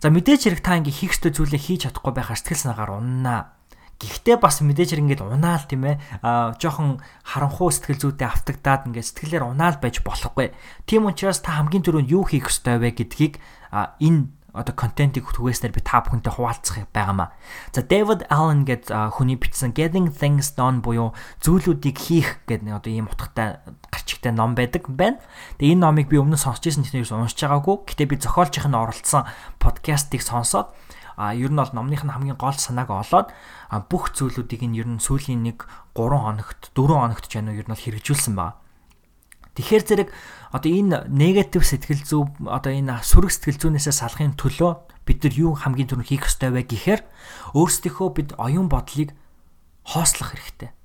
за 0.01 0.07
мэдээж 0.13 0.41
хэрэг 0.45 0.61
та 0.61 0.77
ингээ 0.77 0.93
хийх 0.93 1.17
ёстой 1.17 1.33
зүйлээ 1.33 1.61
хийж 1.61 1.81
чадахгүй 1.89 2.13
байхаар 2.13 2.37
сэтгэл 2.37 2.61
санаагаар 2.61 3.01
уннаа. 3.01 3.57
Гэхдээ 4.01 4.37
бас 4.41 4.61
мэдээж 4.65 4.97
хэрэг 4.97 5.05
ингээд 5.17 5.25
унаал 5.25 5.65
тийм 5.65 5.85
ээ 5.85 5.97
а 6.25 6.57
жоохон 6.57 7.01
харанхуу 7.21 7.69
сэтгэл 7.69 8.01
зүйтэй 8.01 8.29
автагдаад 8.29 8.89
ингээд 8.89 9.09
сэтгэлээр 9.13 9.45
унаал 9.49 9.77
байж 9.77 10.01
болохгүй. 10.01 10.53
Тийм 10.89 11.05
учраас 11.05 11.41
та 11.45 11.57
хамгийн 11.57 11.85
түрүүнд 11.85 12.09
юу 12.09 12.25
хийх 12.25 12.49
ёстой 12.49 12.81
вэ 12.81 12.97
гэдгийг 12.97 13.37
энэ 13.69 14.25
одоо 14.51 14.75
контентыг 14.75 15.23
түгээснээр 15.31 15.71
би 15.71 15.81
та 15.81 16.03
бүхэнтэй 16.03 16.35
хуваалцах 16.35 16.83
байгаамаа. 16.91 17.31
За 17.71 17.81
David 17.81 18.27
Allen 18.27 18.67
гэдэг 18.67 19.15
хүний 19.15 19.39
бичсэн 19.39 19.71
Getting 19.71 20.11
Things 20.11 20.55
Done 20.59 20.83
буюу 20.83 21.15
зүйлүүдийг 21.39 21.95
хийх 21.95 22.43
гэдэг 22.47 22.67
нэг 22.67 22.75
одоо 22.83 22.91
ийм 22.91 23.07
утгатай 23.07 23.63
гарчигтай 23.87 24.35
ном 24.35 24.55
байдаг 24.59 24.91
байна. 24.91 25.23
Тэгээ 25.55 25.79
энэ 25.79 25.83
номыг 25.87 26.07
би 26.11 26.19
өмнө 26.19 26.35
сонсч 26.35 26.67
ирсэн 26.67 26.83
тэснээс 26.83 27.15
уншиж 27.15 27.47
байгаагүй. 27.47 27.87
Гэтэ 27.87 28.11
би 28.11 28.19
зохиолчийнх 28.19 28.67
нь 28.67 28.75
оролцсон 28.75 29.23
подкастыг 29.63 30.19
сонсоод 30.19 30.75
а 31.15 31.31
ер 31.35 31.51
нь 31.51 31.59
бол 31.59 31.71
номных 31.71 32.03
нь 32.03 32.11
хамгийн 32.11 32.39
гол 32.39 32.55
санааг 32.55 32.89
олоод 32.91 33.29
бүх 33.87 34.11
зүйлүүдийг 34.15 34.67
нь 34.67 34.77
ер 34.79 34.87
нь 34.89 34.99
сүүлийн 34.99 35.43
нэг 35.47 35.69
3 35.95 36.17
хоногт 36.17 36.75
4 36.75 36.91
хоногт 36.91 37.25
ч 37.29 37.39
яна 37.39 37.55
ер 37.55 37.67
нь 37.67 37.71
бол 37.71 37.79
хэрэгжүүлсэн 37.79 38.35
байна. 38.35 38.59
Тэгэхээр 39.55 39.83
зэрэг 39.83 40.09
одоо 40.51 40.71
энэ 40.71 41.07
негатив 41.07 41.63
сэтгэл 41.63 42.03
зүй 42.03 42.23
одоо 42.45 42.71
энэ 42.75 42.99
сүрэг 42.99 43.31
сэтгэл 43.31 43.59
зүйнээсээ 43.71 43.95
салахын 43.95 44.35
төлөө 44.35 44.71
бид 45.07 45.23
нар 45.23 45.35
юу 45.35 45.51
хамгийн 45.55 45.87
түрүү 45.87 46.07
хийх 46.11 46.27
ёстой 46.27 46.51
вэ 46.51 46.67
гэхээр 46.67 47.01
өөрсдийнхөө 47.55 48.09
бид 48.11 48.29
оюун 48.35 48.67
бодлыг 48.67 49.15
хоослох 49.87 50.35
хэрэгтэй. 50.35 50.75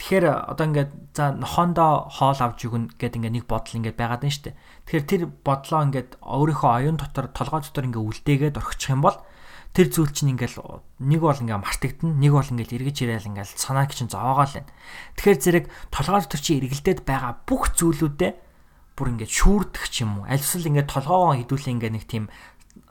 Тэгэхээр 0.00 0.24
одоо 0.50 0.66
ингээд 0.66 0.90
за 1.14 1.30
нохондоо 1.36 2.10
хоол 2.10 2.40
авч 2.40 2.66
өгнө 2.66 2.96
гэдэг 2.98 3.22
ингээд 3.22 3.36
нэг 3.38 3.46
бодол 3.46 3.76
ингээд 3.78 4.00
байгаад 4.00 4.22
байна 4.24 4.34
шүү 4.34 4.44
дээ. 4.50 4.56
Тэгэхээр 4.88 5.06
тэр 5.06 5.22
бодлоо 5.30 5.80
ингээд 5.86 6.10
өөрийнхөө 6.18 6.70
оюун 6.72 6.98
дотор 6.98 7.30
толгой 7.30 7.60
дотор 7.62 7.86
ингээд 7.86 8.08
үлдээгээд 8.10 8.58
орхичих 8.58 8.90
юм 8.96 9.04
бол 9.06 9.20
тэр 9.76 9.86
зүйл 9.92 10.10
чинь 10.10 10.32
ингээл 10.34 10.58
нэг 11.06 11.20
бол 11.22 11.38
ингээ 11.38 11.60
мартагдана 11.60 12.18
нэг 12.18 12.32
бол 12.34 12.50
ингээл 12.50 12.76
эргэж 12.82 12.96
ирээл 13.04 13.30
ингээл 13.30 13.54
санаа 13.54 13.86
чинь 13.86 14.10
зоогоол 14.10 14.52
байна. 14.52 14.72
Тэгэхээр 15.20 15.38
зэрэг 15.38 15.64
толгой 15.92 16.20
дотор 16.24 16.40
чи 16.42 16.58
эргэлдээд 16.58 17.00
байгаа 17.06 17.32
бүх 17.46 17.62
зүйлүүдээ 17.78 18.32
бүр 18.96 19.16
ингээд 19.16 19.32
шүүрдэх 19.32 19.84
ч 19.88 20.04
юм 20.04 20.22
уу 20.22 20.24
аль 20.28 20.42
эсвэл 20.42 20.68
ингээд 20.68 20.92
толгоогоо 20.92 21.36
хідүүлээ 21.40 21.74
ингээ 21.76 21.92
нэг 21.96 22.04
тийм 22.08 22.24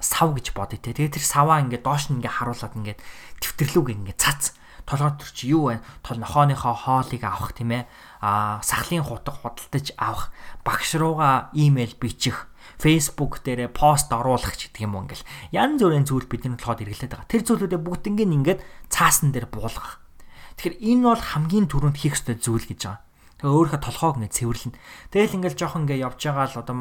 сав 0.01 0.33
гэж 0.33 0.53
бодъё 0.57 0.81
те. 0.81 0.93
Тэгээ 0.93 1.17
тэр 1.17 1.25
саваа 1.25 1.61
ингээд 1.61 1.85
доош 1.85 2.09
нь 2.09 2.17
ингээ 2.21 2.33
харуулад 2.41 2.73
ингээд 2.77 2.99
твтэрлүүг 3.41 3.87
ингээ 3.97 4.17
цац 4.17 4.57
толгой 4.85 5.13
чи 5.33 5.53
юу 5.53 5.69
вэ? 5.69 5.81
Тол 6.01 6.19
нохооныхоо 6.19 6.73
хоолыг 6.73 7.21
авах 7.23 7.53
тийм 7.53 7.71
ээ. 7.71 7.83
Аа 8.21 8.61
сахлын 8.65 9.05
хутга 9.05 9.31
худалдаж 9.31 9.93
авах, 9.97 10.33
багш 10.65 10.97
руугаа 10.97 11.53
имэйл 11.53 11.95
бичих 12.01 12.49
Facebook 12.81 13.45
дээрээ 13.45 13.69
пост 13.69 14.09
оруулах 14.09 14.57
ч 14.57 14.69
гэдэг 14.69 14.85
юм 14.85 14.97
уу 14.97 15.05
ингээл 15.05 15.25
янз 15.53 15.81
бүрийн 15.81 16.05
зүйл 16.05 16.25
бидний 16.25 16.57
толгойд 16.57 16.85
эргэлээд 16.85 17.13
байгаа. 17.13 17.29
Тэр 17.29 17.43
зүйлүүдээ 17.45 17.81
бүгднийг 17.81 18.25
ингээд 18.25 18.59
цаасан 18.89 19.29
дээр 19.33 19.47
буулгах. 19.49 20.01
Тэгэхээр 20.57 20.77
энэ 20.81 21.05
бол 21.05 21.21
хамгийн 21.21 21.65
түрүүнд 21.69 21.97
хийх 21.97 22.17
ёстой 22.17 22.37
зүйл 22.41 22.65
гэж 22.65 22.81
байгаа. 22.89 23.01
Тэгээ 23.41 23.57
өөрийнхөө 23.57 23.81
толгойг 23.81 24.15
ингэ 24.21 24.37
цэвэрлэнэ. 24.37 24.77
Тэгэл 25.09 25.35
ингээл 25.41 25.57
жоохон 25.57 25.83
ингээ 25.89 26.05
явж 26.05 26.19
байгаа 26.21 26.45
л 26.45 26.61
одоо 26.61 26.75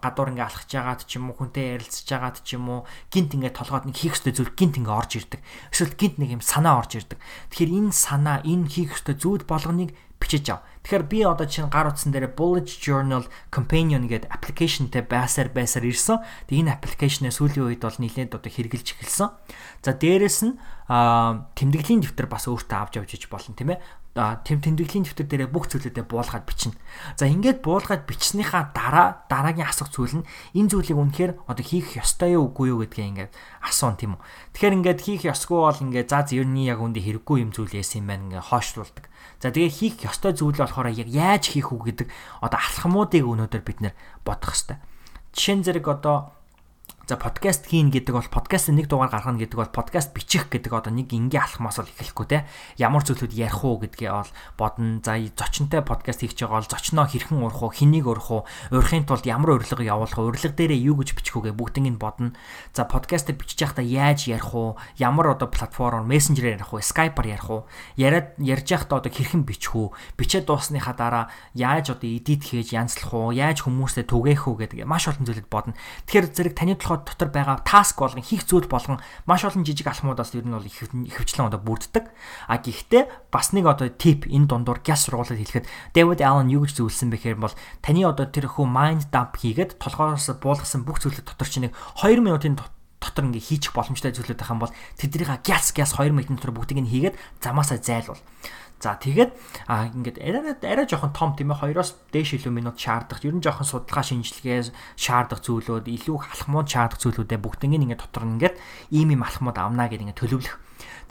гадуур 0.00 0.28
ингээ 0.32 0.48
алхаж 0.48 0.70
байгаад 0.72 1.00
ч 1.04 1.10
юм 1.20 1.28
уу 1.28 1.36
хүнтэй 1.36 1.76
ярилцж 1.76 2.08
байгаад 2.08 2.36
ч 2.40 2.48
юм 2.56 2.64
уу 2.72 2.80
гинт 3.12 3.36
ингээ 3.36 3.52
толгойд 3.52 3.84
нэг 3.92 3.96
хийх 4.00 4.16
ёстой 4.16 4.32
зүйл 4.32 4.56
гинт 4.56 4.80
ингээ 4.80 4.96
орж 4.96 5.12
ирдэг. 5.20 5.40
Эсвэл 5.68 5.92
гинт 6.00 6.16
нэг 6.16 6.30
юм 6.32 6.42
санаа 6.42 6.80
орж 6.80 6.96
ирдэг. 6.96 7.20
Тэгэхээр 7.52 7.76
энэ 7.76 7.92
санаа, 7.92 8.40
энэ 8.40 8.72
хийх 8.72 8.96
ёстой 8.96 9.20
зүйл 9.20 9.44
болгоныг 9.44 9.92
бичиж 10.22 10.48
ав. 10.54 10.62
Тэгэхээр 10.86 11.04
би 11.10 11.18
одоо 11.26 11.46
чинь 11.46 11.66
гар 11.66 11.90
утсан 11.90 12.14
дээр 12.14 12.30
bullet 12.30 12.66
journal 12.66 13.26
companion 13.50 14.06
гэдэг 14.06 14.30
аппликейшнтэй 14.30 15.02
байсаар 15.02 15.50
байсаар 15.50 15.86
ирсэн. 15.86 16.22
Тэг 16.46 16.62
энэ 16.62 16.74
аппликейшнээ 16.78 17.34
сүүлийн 17.34 17.66
үед 17.74 17.82
бол 17.82 17.98
нэлээд 17.98 18.38
одоо 18.38 18.50
хэрэгжилж 18.50 18.98
эхэлсэн. 19.02 19.30
За 19.82 19.92
дээрэс 19.94 20.38
нь 20.46 20.58
тэмдэглэлийн 21.58 22.02
дэвтэр 22.06 22.26
бас 22.30 22.46
өөртөө 22.46 22.78
авч 22.78 22.94
явж 23.02 23.10
иж 23.18 23.26
болно 23.26 23.54
тийм 23.54 23.74
ээ. 23.74 23.82
Тэм 24.12 24.60
тэмдэглэлийн 24.60 25.08
дэвтэр 25.08 25.24
дээрээ 25.24 25.48
бүх 25.48 25.72
зүйлүүдээ 25.72 26.04
буулгаад 26.04 26.44
бичнэ. 26.44 26.76
За 27.16 27.24
ингээд 27.24 27.64
буулгаад 27.64 28.04
бичснийхаа 28.04 28.68
дараа 28.76 29.24
дараагийн 29.32 29.64
асуух 29.64 29.88
зүйл 29.88 30.20
нь 30.20 30.28
энэ 30.52 30.68
зүйлийг 30.68 31.00
үнэхээр 31.00 31.32
одоо 31.48 31.64
хийх 31.64 31.96
ёстой 31.96 32.36
юу 32.36 32.52
үгүй 32.52 32.76
юу 32.76 32.84
гэдгээ 32.84 33.08
ингээд 33.08 33.32
асуун 33.64 33.96
тийм 33.96 34.20
үү. 34.20 34.22
Тэгэхээр 34.52 34.76
ингээд 34.84 35.00
хийх 35.00 35.22
ёсгүй 35.32 35.58
бол 35.64 35.80
ингээд 35.88 36.12
за 36.12 36.28
нь 36.28 36.60
яг 36.68 36.84
үндэ 36.84 37.00
хэрэггүй 37.00 37.40
юм 37.40 37.56
зүйл 37.56 37.72
яасан 37.72 38.04
юм 38.04 38.08
байна 38.12 38.24
ингээд 38.28 38.48
хоошлуулдаг. 38.52 39.04
За 39.40 39.48
тэгээ 39.48 39.72
хийх 39.72 39.96
ёстой 40.04 40.36
зүйл 40.36 40.60
болохоор 40.60 40.92
яг 40.92 41.08
яаж 41.08 41.48
хийх 41.48 41.72
үү 41.72 41.80
гэдэг 41.96 42.08
одоо 42.44 42.60
алхмуудыг 42.60 43.24
өнөөдөр 43.24 43.62
бид 43.64 43.80
нэр 43.80 43.96
бодох 44.28 44.52
хэрэгтэй. 44.52 44.76
Жишээ 45.32 45.56
нь 45.56 45.64
зэрэг 45.64 45.88
одоо 45.88 46.36
За 47.02 47.18
подкаст 47.18 47.66
хийн 47.66 47.90
гэдэг 47.90 48.14
бол 48.14 48.30
подкаст 48.30 48.70
нэг 48.70 48.86
дугаар 48.86 49.10
гаргана 49.10 49.42
гэдэг 49.42 49.58
бол 49.58 49.74
подкаст 49.74 50.14
бичих 50.14 50.46
гэдэг 50.46 50.70
одоо 50.70 50.94
нэг 50.94 51.10
ингийн 51.10 51.42
алхмаас 51.42 51.82
бол 51.82 51.90
эхлэхгүй 51.90 52.26
те. 52.30 52.46
Ямар 52.78 53.02
зүйлүүд 53.02 53.34
ярих 53.34 53.58
уу 53.66 53.82
гэдгээ 53.82 54.06
бол 54.06 54.30
бодно. 54.54 55.02
За 55.02 55.18
зочинтой 55.18 55.82
подкаст 55.82 56.22
хийж 56.22 56.38
байгаа 56.38 56.62
бол 56.62 56.70
зочноо 56.70 57.10
хэрхэн 57.10 57.42
урах 57.42 57.58
уу, 57.58 57.74
хэнийг 57.74 58.06
урах 58.06 58.30
уу, 58.30 58.42
урахын 58.70 59.02
тулд 59.02 59.26
ямар 59.26 59.58
урилга 59.58 59.82
явуулах 59.82 60.14
уу, 60.14 60.30
урилга 60.30 60.54
дээрээ 60.54 60.78
юу 60.78 61.02
гэж 61.02 61.18
бичих 61.18 61.34
үгээ 61.42 61.58
бүгднийг 61.58 61.90
нь 61.90 61.98
бодно. 61.98 62.38
За 62.70 62.86
подкаст 62.86 63.34
бичиж 63.34 63.66
байхдаа 63.66 63.82
яаж 63.82 64.30
ярих 64.30 64.54
уу, 64.54 64.78
ямар 64.94 65.34
одоо 65.34 65.50
платформоор 65.50 66.06
мессенжерээр 66.06 66.62
ярих 66.62 66.70
уу, 66.70 66.86
скайпаар 66.86 67.34
ярих 67.34 67.50
уу, 67.50 67.66
яриад 67.98 68.38
ярьж 68.38 68.78
байхдаа 68.78 69.02
одоо 69.02 69.10
хэрхэн 69.10 69.42
бичих 69.42 69.74
үү, 69.74 69.90
бичээд 70.14 70.46
дуусныхаа 70.46 70.94
дараа 70.94 71.34
яаж 71.58 71.98
одоо 71.98 72.06
эдит 72.06 72.46
хийж 72.46 72.70
янзлах 72.70 73.10
уу, 73.10 73.34
яаж 73.34 73.66
хүмүүстэй 73.66 74.06
түгээх 74.06 74.46
үү 74.46 74.70
гэдэг 74.70 74.86
маш 74.86 75.10
олон 75.10 75.26
зүйлүүд 75.26 75.50
бодно. 75.50 75.74
Тэгэхээр 76.06 76.30
зэрэг 76.30 76.54
таны 76.54 76.78
толгой 76.92 77.04
дотор 77.04 77.28
байгаа 77.32 77.60
таск 77.64 77.98
болгон 77.98 78.22
хийх 78.22 78.44
зүйл 78.44 78.68
болгон 78.68 79.00
маш 79.26 79.44
олон 79.44 79.64
жижиг 79.64 79.88
алхмуудаас 79.88 80.34
ер 80.34 80.44
нь 80.44 80.52
бол 80.52 80.64
ихэвчлэн 80.64 81.48
одоо 81.48 81.60
бүрддэг. 81.60 82.04
А 82.48 82.58
гэхдээ 82.58 83.32
бас 83.32 83.52
нэг 83.52 83.66
одоо 83.66 83.88
тип 83.88 84.28
энэ 84.28 84.46
дундуур 84.46 84.80
гяс 84.84 85.08
сургуулиуд 85.08 85.40
хэлэхэд 85.40 85.68
David 85.94 86.20
Allen 86.20 86.52
юу 86.52 86.64
гэж 86.64 86.76
зөвлөсөн 86.76 87.10
бэхээр 87.12 87.38
бол 87.40 87.54
таны 87.80 88.04
одоо 88.04 88.26
тэр 88.28 88.48
хөө 88.52 88.66
mind 88.68 89.08
dump 89.08 89.36
хийгээд 89.40 89.80
толгоороос 89.80 90.28
буулгасан 90.36 90.84
бүх 90.84 91.00
зүйлүүд 91.00 91.32
дотор 91.32 91.48
чинь 91.48 91.70
нэг 91.70 91.76
2 92.02 92.20
минутын 92.20 92.58
дотор 93.00 93.24
ингээ 93.26 93.42
хийчих 93.42 93.72
боломжтой 93.72 94.12
зүйлүүд 94.12 94.38
байх 94.38 94.52
юм 94.52 94.62
бол 94.62 94.76
тэднийг 95.00 95.30
гяс 95.42 95.72
гяс 95.72 95.96
2 95.96 96.12
минутын 96.12 96.36
дотор 96.36 96.54
бүгдийг 96.54 96.84
нь 96.84 96.90
хийгээд 96.90 97.16
замаасаа 97.40 97.80
зайлуул. 97.80 98.20
За 98.82 98.98
тэгээд 98.98 99.30
а 99.70 99.86
ингээд 99.94 100.18
арай 100.18 100.58
арай 100.58 100.86
жоохон 100.90 101.14
том 101.14 101.38
тийм 101.38 101.54
ээ 101.54 101.62
хоёроос 101.62 102.02
дээш 102.10 102.42
илүү 102.42 102.50
минут 102.50 102.82
шаардах. 102.82 103.22
Ер 103.22 103.38
нь 103.38 103.44
жоохон 103.44 103.62
судалгаа 103.62 104.02
шинжилгээ 104.02 104.74
шаардах 104.98 105.38
зүйлүүд, 105.38 105.86
илүү 105.86 106.16
халахмууд 106.18 106.66
шаардах 106.66 106.98
зүйлүүдээ 106.98 107.38
бүгднийг 107.38 107.78
ингээд 107.78 108.02
дотор 108.02 108.26
нь 108.26 108.42
ингээд 108.42 108.58
ийм 108.90 109.14
ийм 109.14 109.22
алхмууд 109.22 109.54
авнаа 109.54 109.86
гэдэг 109.86 110.10
ингээд 110.10 110.18
төлөвлөх. 110.18 110.58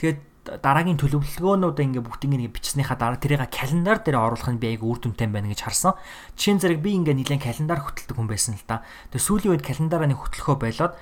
Тэгээд 0.03 0.19
дараагийн 0.41 0.97
төлөвлөгөөнүүдээ 0.97 1.85
ингээ 1.85 2.01
бүгдийг 2.01 2.33
ингээ 2.33 2.55
бичснийхаа 2.57 2.97
дараа 2.97 3.21
тэрийг 3.21 3.45
календар 3.53 4.01
дээр 4.01 4.17
оруулах 4.17 4.49
нь 4.49 4.57
би 4.57 4.73
айгу 4.73 4.89
үр 4.89 4.97
дүнтэй 4.97 5.29
байна 5.29 5.53
гэж 5.53 5.69
харсан. 5.69 5.93
Жишээ 6.33 6.53
нь 6.57 6.61
зэрэг 6.65 6.79
би 6.81 6.97
ингээ 6.97 7.13
нэлээд 7.13 7.45
календар 7.45 7.85
хөтэлдэг 7.85 8.17
хүн 8.17 8.25
байсан 8.25 8.57
л 8.57 8.65
да. 8.65 8.81
Тэгээ 9.13 9.21
сүүлийн 9.21 9.53
үед 9.53 9.61
календараа 9.61 10.09
нэг 10.09 10.17
хөтлөхөө 10.17 10.57
болоод 10.57 10.93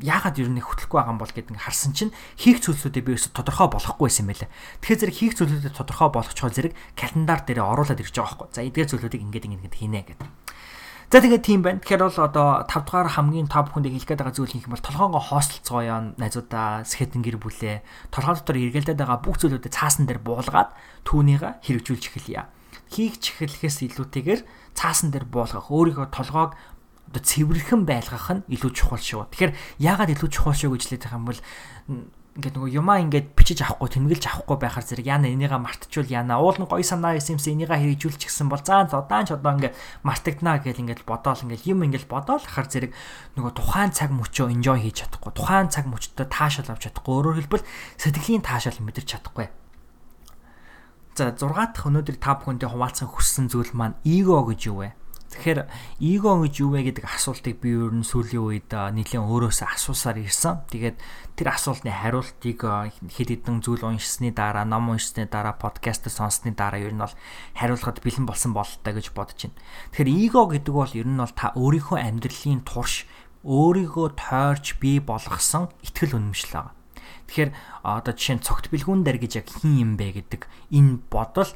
яагаад 0.00 0.36
ер 0.40 0.48
нь 0.48 0.60
хөтлөхгүй 0.60 0.96
байгаа 0.96 1.14
юм 1.14 1.20
бол 1.20 1.30
гэдэг 1.30 1.52
ингээ 1.54 1.66
харсан 1.68 1.92
чинь 1.92 2.12
хийх 2.40 2.64
зүйлсүүдээ 2.64 3.04
би 3.04 3.12
ерөөсө 3.14 3.36
тодорхой 3.36 3.68
болохгүй 3.70 4.06
байсан 4.08 4.26
байлаа. 4.26 4.50
Тэгэхээр 4.80 5.00
зэрэг 5.00 5.16
хийх 5.16 5.34
зүйлүүдэд 5.36 5.76
тодорхой 5.76 6.08
болгочихвол 6.10 6.56
зэрэг 6.56 6.74
календар 6.96 7.40
дээр 7.44 7.60
оруулаад 7.60 8.00
ирж 8.00 8.14
байгаа 8.16 8.48
байхгүй. 8.48 8.56
За 8.56 8.64
эдгээр 8.64 8.90
зүйлүүдийг 8.90 9.22
ингээд 9.28 9.48
ингээд 9.48 9.76
хийнэ 9.76 10.02
гэдэг. 10.08 10.28
За 11.10 11.18
тэгээд 11.18 11.42
тийм 11.42 11.60
байна. 11.66 11.82
Тэгэхээр 11.82 12.06
бол 12.06 12.22
одоо 12.22 12.48
5 12.70 12.86
дугаар 12.86 13.10
хамгийн 13.10 13.50
топ 13.50 13.74
хүндийг 13.74 13.98
хэлэх 13.98 14.14
гээд 14.14 14.22
байгаа 14.22 14.36
зүйл 14.38 14.54
хийх 14.54 14.70
юм 14.70 14.78
бол 14.78 14.86
толгоогоо 14.86 15.18
хостолцгоё 15.18 16.14
найзуудаа 16.14 16.86
сэхэтэн 16.86 17.26
гэр 17.26 17.42
бүлээ 17.42 17.82
толгой 18.14 18.34
дотор 18.38 18.54
эргэлдээд 18.62 19.02
байгаа 19.02 19.18
бүх 19.18 19.42
зүйлүүдэд 19.42 19.74
цаасан 19.74 20.06
дээр 20.06 20.22
буулгаад 20.22 20.70
түүнийгээ 21.02 21.66
хэрэгжүүлж 21.66 22.04
эхэлье. 22.14 22.46
Хийх 22.94 23.18
чихлэхээс 23.18 23.90
илүүтэйгээр 23.90 24.40
цаасан 24.78 25.10
дээр 25.10 25.26
буулгах 25.26 25.66
өөрийнхөө 25.66 26.14
толгоог 26.14 26.54
одоо 27.10 27.22
цэвэрхэн 27.26 27.82
байлгах 27.84 28.30
нь 28.30 28.46
илүү 28.54 28.70
чухал 28.70 29.02
шүү. 29.02 29.26
Тэгэхээр 29.34 29.52
яагаад 29.82 30.14
илүү 30.14 30.30
чухал 30.30 30.54
шүү 30.54 30.78
гэж 30.78 30.82
хэлээд 30.86 31.04
байгаа 31.10 31.18
юм 31.18 31.26
бол 31.26 31.40
ингээд 32.38 32.54
нөгөө 32.54 32.72
юмаа 32.78 33.02
ингээд 33.02 33.34
бичиж 33.34 33.66
авахгүй 33.66 33.90
тэмдэглэж 33.90 34.24
авахгүй 34.30 34.58
байхаар 34.62 34.86
зэрэг 34.86 35.06
яана 35.10 35.26
энийгээ 35.26 35.58
мартчихвал 35.58 36.14
яана 36.14 36.38
уул 36.38 36.54
нь 36.54 36.70
гоё 36.70 36.86
санаа 36.86 37.18
юмс 37.18 37.26
энийгээ 37.26 37.98
хэрэгжүүлчих 37.98 38.30
гэсэн 38.30 38.46
бол 38.46 38.62
заа 38.62 38.86
удаан 38.86 39.26
ч 39.26 39.34
одоо 39.34 39.50
ингээд 39.58 39.74
мартагдана 40.06 40.62
гэж 40.62 40.78
ингээд 40.78 41.02
бодоол. 41.02 41.42
Ингээд 41.42 41.66
юм 41.66 41.82
ингээд 41.82 42.06
бодоол 42.06 42.38
хахаар 42.38 42.70
зэрэг 42.70 42.92
нөгөө 43.34 43.52
тухайн 43.58 43.90
цаг 43.90 44.14
мөчөө 44.14 44.46
enjoy 44.54 44.78
хийж 44.78 44.96
чадахгүй. 45.02 45.32
Тухайн 45.34 45.68
цаг 45.74 45.90
мөчтөө 45.90 46.26
таашаал 46.30 46.70
авч 46.70 46.82
чадахгүй. 46.86 47.12
Өөрөөр 47.18 47.38
хэлбэл 47.42 47.66
сэтгэлийн 47.98 48.46
таашаал 48.46 48.78
мэдэрч 48.78 49.08
чадахгүй. 49.10 49.50
За 51.18 51.34
6 51.34 51.50
дахь 51.50 51.84
өнөөдөр 51.84 52.16
та 52.22 52.38
бүхэндээ 52.38 52.70
хуваалцах 52.70 53.10
хүссэн 53.10 53.50
зүйл 53.50 53.74
маань 53.74 53.98
эго 54.06 54.46
гэж 54.46 54.70
юу 54.70 54.86
вэ? 54.86 54.94
Тэгэхээр 55.30 55.70
эго 56.02 56.42
гэж 56.42 56.54
юу 56.58 56.74
вэ 56.74 56.90
гэдэг 56.90 57.06
асуултыг 57.06 57.62
би 57.62 57.70
ер 57.70 57.94
нь 57.94 58.02
сүүлийн 58.02 58.42
үед 58.42 58.70
нэлээд 58.74 59.22
өөрөөсөө 59.22 59.68
асуусаар 59.78 60.18
ирсэн. 60.26 60.66
Тэгээд 60.66 60.98
тэр 61.38 61.54
асуултны 61.54 61.86
хариултыг 61.86 62.58
хэд 62.58 63.30
хэдэн 63.38 63.62
зүйл 63.62 63.86
уншсны 63.94 64.34
дараа, 64.34 64.66
ном 64.66 64.90
уншсны 64.90 65.30
дараа, 65.30 65.54
подкаст 65.54 66.10
сонссны 66.10 66.50
дараа 66.50 66.82
ер 66.82 66.90
нь 66.90 66.98
бол 66.98 67.14
хариулахад 67.54 68.02
бэлэн 68.02 68.26
болсон 68.26 68.58
бололтой 68.58 68.90
гэж 68.90 69.14
бодож 69.14 69.38
байна. 69.46 69.58
Тэгэхээр 69.94 70.10
эго 70.18 70.40
гэдэг 70.50 70.74
бол 70.74 70.92
ер 70.98 71.06
нь 71.06 71.22
бол 71.22 71.30
та 71.30 71.54
өөрийнхөө 71.54 71.98
амьдралын 72.10 72.66
турш 72.66 73.06
өөрийгөө 73.46 74.18
тойрч 74.18 74.82
бий 74.82 74.98
болгосон 74.98 75.70
итгэл 75.86 76.18
үнэмшил 76.18 76.58
байгаа. 76.58 76.74
Тэгэхээр 77.30 77.50
одоо 77.86 78.12
жишээ 78.18 78.36
нь 78.36 78.42
цогт 78.42 78.66
бэлгүүн 78.74 79.06
дээр 79.06 79.22
гэж 79.22 79.32
яг 79.38 79.46
хин 79.46 79.78
юм 79.78 79.92
бэ 79.94 80.26
гэдэг 80.26 80.50
энэ 80.74 81.06
бодол 81.06 81.54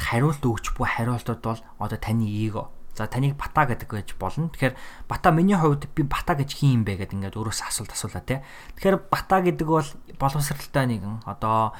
хариулт 0.00 0.42
өгч 0.42 0.74
буй 0.74 0.88
хариултууд 0.88 1.44
бол 1.44 1.60
одоо 1.78 2.00
таны 2.00 2.24
эго 2.24 2.72
За 2.96 3.06
таныг 3.06 3.36
бата 3.36 3.68
гэдэг 3.68 3.88
гэж 3.92 4.08
болно. 4.16 4.48
Тэгэхээр 4.50 4.74
бата 5.04 5.28
миний 5.30 5.56
хувьд 5.56 5.86
би 5.92 6.02
бата 6.02 6.32
гэж 6.32 6.50
хин 6.56 6.80
юм 6.80 6.82
бэ 6.88 7.04
гэдэг 7.04 7.16
ингээд 7.20 7.36
өөрөөсөө 7.36 7.68
асуулт 7.68 7.92
асуулаа 7.92 8.24
тий. 8.24 8.40
Тэгэхээр 8.80 8.96
бата 9.12 9.36
гэдэг 9.44 9.68
бол 9.68 9.88
боловсралтай 10.16 10.88
нэгэн 10.88 11.28
одоо 11.28 11.76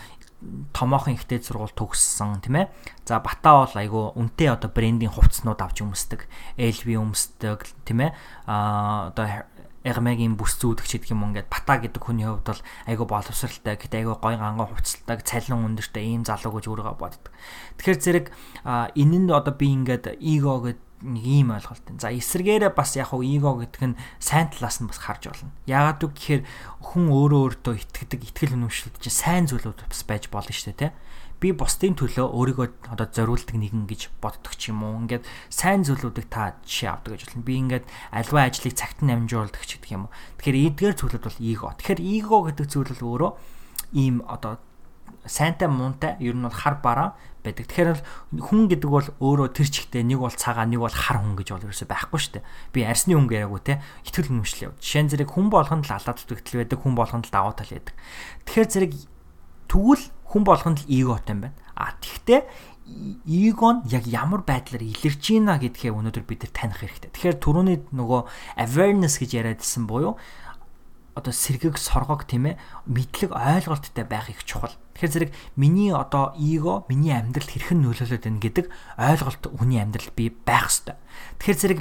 томоохон 0.77 1.17
ихтэй 1.17 1.41
сургууль 1.41 1.73
төгссөн 1.73 2.45
тийм 2.45 2.61
ээ. 2.61 2.71
За 3.09 3.25
бата 3.25 3.65
бол 3.65 3.73
айгүй 3.73 4.05
үнэтэй 4.21 4.53
одоо 4.53 4.69
брендинг 4.69 5.17
хувцснууд 5.17 5.61
авч 5.65 5.81
өмсдөг, 5.81 6.29
LV 6.61 6.87
өмсдөг 7.01 7.65
тийм 7.89 8.05
ээ. 8.05 8.11
Аа 8.45 9.09
одоо 9.11 9.49
Эрмегийн 9.87 10.35
бүс 10.35 10.59
зүүдэх 10.59 10.83
гэдэг 10.91 11.15
юм 11.15 11.31
ингээд 11.31 11.47
бата 11.47 11.79
гэдэг 11.79 12.03
хүний 12.03 12.27
хувьд 12.27 12.43
бол 12.51 12.63
айгүй 12.91 13.07
боловсралтай 13.07 13.79
гэхдээ 13.79 14.03
айгүй 14.03 14.17
гой 14.19 14.35
ганган 14.35 14.67
хувцалтай 14.67 15.23
цалин 15.23 15.63
өндөртэй 15.63 16.03
ийм 16.11 16.27
залуу 16.27 16.59
гэж 16.59 16.67
өөрийгөө 16.67 16.97
боддог. 16.99 17.31
Тэгэхээр 17.79 18.03
зэрэг 18.03 18.27
энэ 18.67 19.19
нь 19.23 19.31
одоо 19.31 19.55
би 19.55 19.71
ингээд 19.71 20.19
эго 20.19 20.75
гэдэг 20.75 20.86
нэг 21.05 21.25
ийм 21.25 21.53
ойлголт 21.53 21.85
байна. 21.85 22.01
За 22.01 22.09
эсэргээрээ 22.09 22.73
бас 22.73 22.97
яг 22.97 23.13
хуу 23.13 23.21
эго 23.21 23.61
гэдэг 23.61 23.83
нь 23.93 23.99
сайн 24.17 24.49
талаас 24.49 24.81
нь 24.81 24.89
бас 24.89 25.01
харж 25.01 25.29
болно. 25.29 25.53
Яагаад 25.69 26.01
үг 26.09 26.13
гэхээр 26.17 26.43
хүн 26.81 27.05
өөрөө 27.13 27.41
өөртөө 27.61 27.75
итгэдэг, 27.77 28.21
итгэл 28.33 28.57
үнэмшилт 28.57 28.97
чинь 29.03 29.13
сайн 29.13 29.45
зүйлүүд 29.45 29.85
бас 29.85 30.03
байж 30.09 30.33
болно 30.33 30.53
шүү 30.53 30.73
дээ, 30.73 30.93
тэ. 30.93 30.97
Би 31.37 31.53
бусдын 31.53 31.93
төлөө 32.01 32.33
өөрийгөө 32.33 32.97
одоо 32.97 33.07
зориулдаг 33.13 33.61
нэгэн 33.61 33.85
гэж 33.85 34.09
боддог 34.25 34.57
ч 34.57 34.73
юм 34.73 34.89
уу. 34.89 35.05
Ингээд 35.05 35.29
сайн 35.53 35.85
зүйлүүдийг 35.85 36.33
та 36.33 36.57
жишээ 36.65 36.89
авдаг 36.97 37.21
гэж 37.21 37.23
болно. 37.29 37.45
Би 37.45 37.55
ингээд 37.61 37.85
альва 38.09 38.49
ажлыг 38.49 38.73
цагт 38.73 39.05
нь 39.05 39.13
амжуулдаг 39.13 39.61
ч 39.69 39.77
гэдэг 39.77 39.93
юм 39.93 40.09
уу. 40.09 40.13
Тэгэхээр 40.41 40.61
эдгээр 40.73 40.95
зүйлүүд 40.97 41.25
бол 41.29 41.41
эго. 41.45 41.69
Тэгэхээр 41.77 42.01
эго 42.01 42.37
гэдэг 42.49 42.67
зүйл 42.73 42.89
бол 42.97 43.05
өөрөө 43.05 43.33
ийм 43.93 44.25
одоо 44.25 44.57
сайнтай 45.27 45.69
муунтай 45.69 46.17
ер 46.19 46.35
нь 46.35 46.43
бол 46.43 46.55
хар 46.55 46.81
бараа 46.83 47.15
байдаг. 47.47 47.71
Тэгэхээр 47.71 48.01
хүн 48.43 48.63
гэдэг 48.67 48.91
бол 48.91 49.07
өөрөө 49.23 49.49
тэр 49.55 49.69
чигтээ 49.71 50.03
нэг 50.03 50.19
бол 50.19 50.35
цагаан 50.35 50.75
нэг 50.75 50.83
бол 50.83 50.91
хар 50.91 51.23
хүн 51.23 51.39
гэж 51.39 51.49
бол 51.55 51.67
ерөөсөй 51.71 51.87
байхгүй 51.87 52.19
шүү 52.19 52.33
дээ. 52.43 52.45
Би 52.75 52.81
арсны 52.83 53.15
хүн 53.15 53.31
гээрээгүү 53.31 53.61
те. 53.63 53.83
Итгэл 54.03 54.35
яв. 54.67 54.75
Жишээ 54.83 55.03
нь 55.07 55.11
зэрэг 55.15 55.31
хүн 55.31 55.47
болгонд 55.51 55.87
л 55.87 55.95
алаад 55.95 56.19
зүтгэл 56.19 56.67
байдаг, 56.67 56.79
хүн 56.83 56.95
болгонд 56.99 57.27
л 57.31 57.35
давуу 57.35 57.55
тал 57.55 57.71
байдаг. 57.71 57.95
Тэгэхээр 58.51 58.71
зэрэг 58.75 58.93
тэгвэл 59.71 60.05
хүн 60.27 60.43
болгонд 60.43 60.79
л 60.83 60.91
эготой 60.91 61.35
юм 61.35 61.41
байна. 61.47 61.59
А 61.79 61.95
тэгтээ 62.03 62.41
эго 62.87 63.69
нь 63.75 63.83
яг 63.91 64.07
ямар 64.07 64.47
байдлаар 64.47 64.83
илэрч 64.83 65.25
ийна 65.35 65.59
гэдгээ 65.59 65.91
өнөөдөр 65.91 66.23
бид 66.23 66.47
нар 66.47 66.53
таних 66.55 66.79
хэрэгтэй. 66.79 67.11
Тэгэхээр 67.11 67.43
түрүүний 67.43 67.79
нөгөө 67.91 68.21
awareness 68.63 69.19
гэж 69.19 69.43
яриадсэн 69.43 69.91
буюу 69.91 70.15
одоо 71.17 71.33
сэргэг 71.33 71.81
соргог 71.81 72.29
тийм 72.29 72.53
ээ 72.53 72.61
мэдлэг 72.85 73.33
ойлголттой 73.33 74.05
байх 74.05 74.29
их 74.29 74.45
чухал. 74.45 74.77
Тэгэхээр 74.95 75.13
зэрэг 75.13 75.31
миний 75.57 75.91
одоо 75.97 76.37
эго 76.37 76.85
миний 76.93 77.17
амьдралд 77.17 77.49
хэрхэн 77.49 77.81
нөлөөлөд 77.81 78.29
байна 78.29 78.45
гэдэг 78.45 78.67
ойлголт 79.01 79.43
хүний 79.49 79.81
амьдралд 79.81 80.13
би 80.13 80.29
байх 80.29 80.69
ёстой. 80.69 81.01
Тэгэхээр 81.41 81.57
зэрэг 81.57 81.81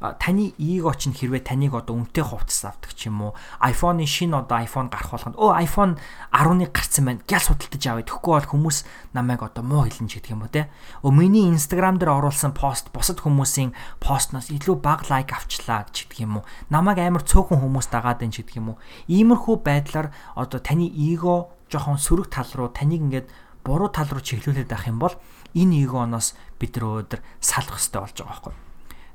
таны 0.00 0.54
эго 0.58 0.92
ч 0.94 1.08
нь 1.08 1.16
хэрвээ 1.16 1.46
таныг 1.46 1.74
одоо 1.74 1.98
үнэтэй 1.98 2.24
хувцас 2.24 2.68
авдаг 2.68 2.92
ч 2.94 3.08
юм 3.08 3.30
уу? 3.30 3.32
iPhone-ы 3.62 4.06
шинэ 4.06 4.44
одоо 4.44 4.62
iPhone 4.64 4.88
гарах 4.90 5.10
болгонд 5.14 5.38
өө 5.38 5.50
iPhone 5.64 5.92
10-ыг 6.34 6.70
гарцсан 6.74 7.04
байна 7.04 7.20
гял 7.28 7.44
судалдаж 7.44 7.82
авъя 7.86 8.04
тэгэхгүй 8.04 8.32
бол 8.34 8.50
хүмүүс 8.50 8.78
намайг 9.14 9.40
одоо 9.42 9.62
муу 9.64 9.86
хэлнэ 9.86 10.08
ч 10.10 10.18
гэдэг 10.18 10.34
юм 10.34 10.42
уу 10.44 10.52
те? 10.52 10.68
Өө 11.06 11.12
миний 11.14 11.46
Instagram 11.48 11.96
дээр 12.02 12.14
оруулсан 12.20 12.52
пост 12.52 12.90
бусад 12.90 13.22
хүмүүсийн 13.22 13.72
постноос 14.02 14.50
илүү 14.50 14.76
бага 14.82 15.06
лайк 15.08 15.32
авчлаа 15.32 15.86
ч 15.94 16.04
гэдэг 16.04 16.26
юм 16.26 16.42
уу? 16.42 16.48
Намайг 16.68 16.98
амар 17.00 17.24
цөөхөн 17.24 17.62
хүмүүс 17.62 17.88
дагаад 17.88 18.20
байна 18.20 18.34
ч 18.34 18.42
гэдэг 18.42 18.58
юм 18.58 18.74
уу? 18.74 18.80
Иймэрхүү 19.08 19.56
байдлаар 19.62 20.12
одоо 20.34 20.58
таны 20.60 20.90
эго 20.90 21.54
жоохон 21.70 21.98
сөрөг 21.98 22.28
тал 22.28 22.50
руу 22.54 22.68
таныг 22.70 23.00
ингээд 23.00 23.28
буруу 23.64 23.88
тал 23.88 24.08
руу 24.12 24.20
чиглүүлээд 24.20 24.70
авах 24.70 24.88
юм 24.90 24.98
бол 25.00 25.14
энэ 25.56 25.88
эгоноос 25.88 26.36
бид 26.60 26.76
нар 26.76 26.84
өнөөдөр 26.84 27.20
салах 27.40 27.80
хэрэгтэй 27.80 28.00
болж 28.02 28.16
байгаа 28.20 28.30
байхгүй 28.30 28.73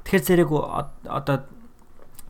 Тэгэхээр 0.10 0.26
зэрэг 0.26 0.50
одоо 1.06 1.46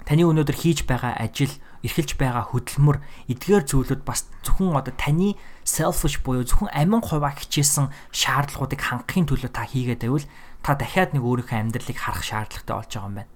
таны 0.04 0.28
өнөөдөр 0.28 0.52
хийж 0.52 0.84
байгаа 0.84 1.16
ажил, 1.16 1.56
эрхэлж 1.80 2.20
байгаа 2.20 2.52
хөдөлмөр 2.52 3.00
эдгээр 3.32 3.64
зүйлүүд 3.72 4.04
бас 4.04 4.28
зөвхөн 4.44 4.76
одоо 4.76 4.92
таны 5.00 5.40
selfish 5.64 6.20
буюу 6.20 6.44
зөвхөн 6.44 6.76
амин 6.76 7.00
хуваа 7.00 7.32
хичээсэн 7.40 7.88
шаардлагуудыг 8.12 8.84
хангахын 8.84 9.32
төлөө 9.32 9.56
та 9.56 9.64
хийгээд 9.64 10.04
байвал 10.04 10.28
та 10.60 10.76
дахиад 10.76 11.16
нэг 11.16 11.24
өөрийнхөө 11.24 11.56
амьдралыг 11.56 11.96
харах 11.96 12.28
шаардлагатай 12.28 12.76
болж 12.76 12.92
байгаа 12.92 13.08
юм 13.08 13.16
байна. 13.16 13.32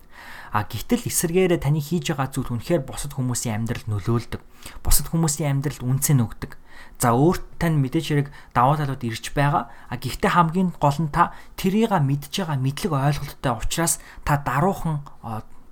А 0.53 0.69
гítэл 0.69 1.09
эсэргээрээ 1.09 1.57
таны 1.65 1.81
хийж 1.81 2.13
байгаа 2.13 2.29
зүйл 2.29 2.53
үнэхээр 2.53 2.85
бусад 2.85 3.17
хүмүүсийн 3.17 3.65
амьдралд 3.65 3.89
нөлөөлдөг. 3.89 4.41
Бусад 4.85 5.09
хүмүүсийн 5.09 5.49
амьдралд 5.49 5.81
үнцэн 5.81 6.21
өгдөг. 6.21 6.61
За 7.01 7.17
өөрт 7.17 7.57
тань 7.57 7.81
мэдээж 7.81 8.05
хэрэг 8.13 8.27
даваа 8.53 8.77
талууд 8.77 9.01
ирж 9.01 9.33
байгаа. 9.33 9.73
А 9.89 9.97
гэхдээ 9.97 10.29
хамгийн 10.37 10.77
гол 10.77 10.99
нь 11.01 11.09
та 11.09 11.33
тэрийг 11.57 11.89
мэдж 11.89 12.45
байгаа 12.45 12.61
мэдлэг 12.61 12.93
ойлголттой 12.93 13.53
учраас 13.57 13.97
та 14.21 14.37
даруухан 14.45 15.01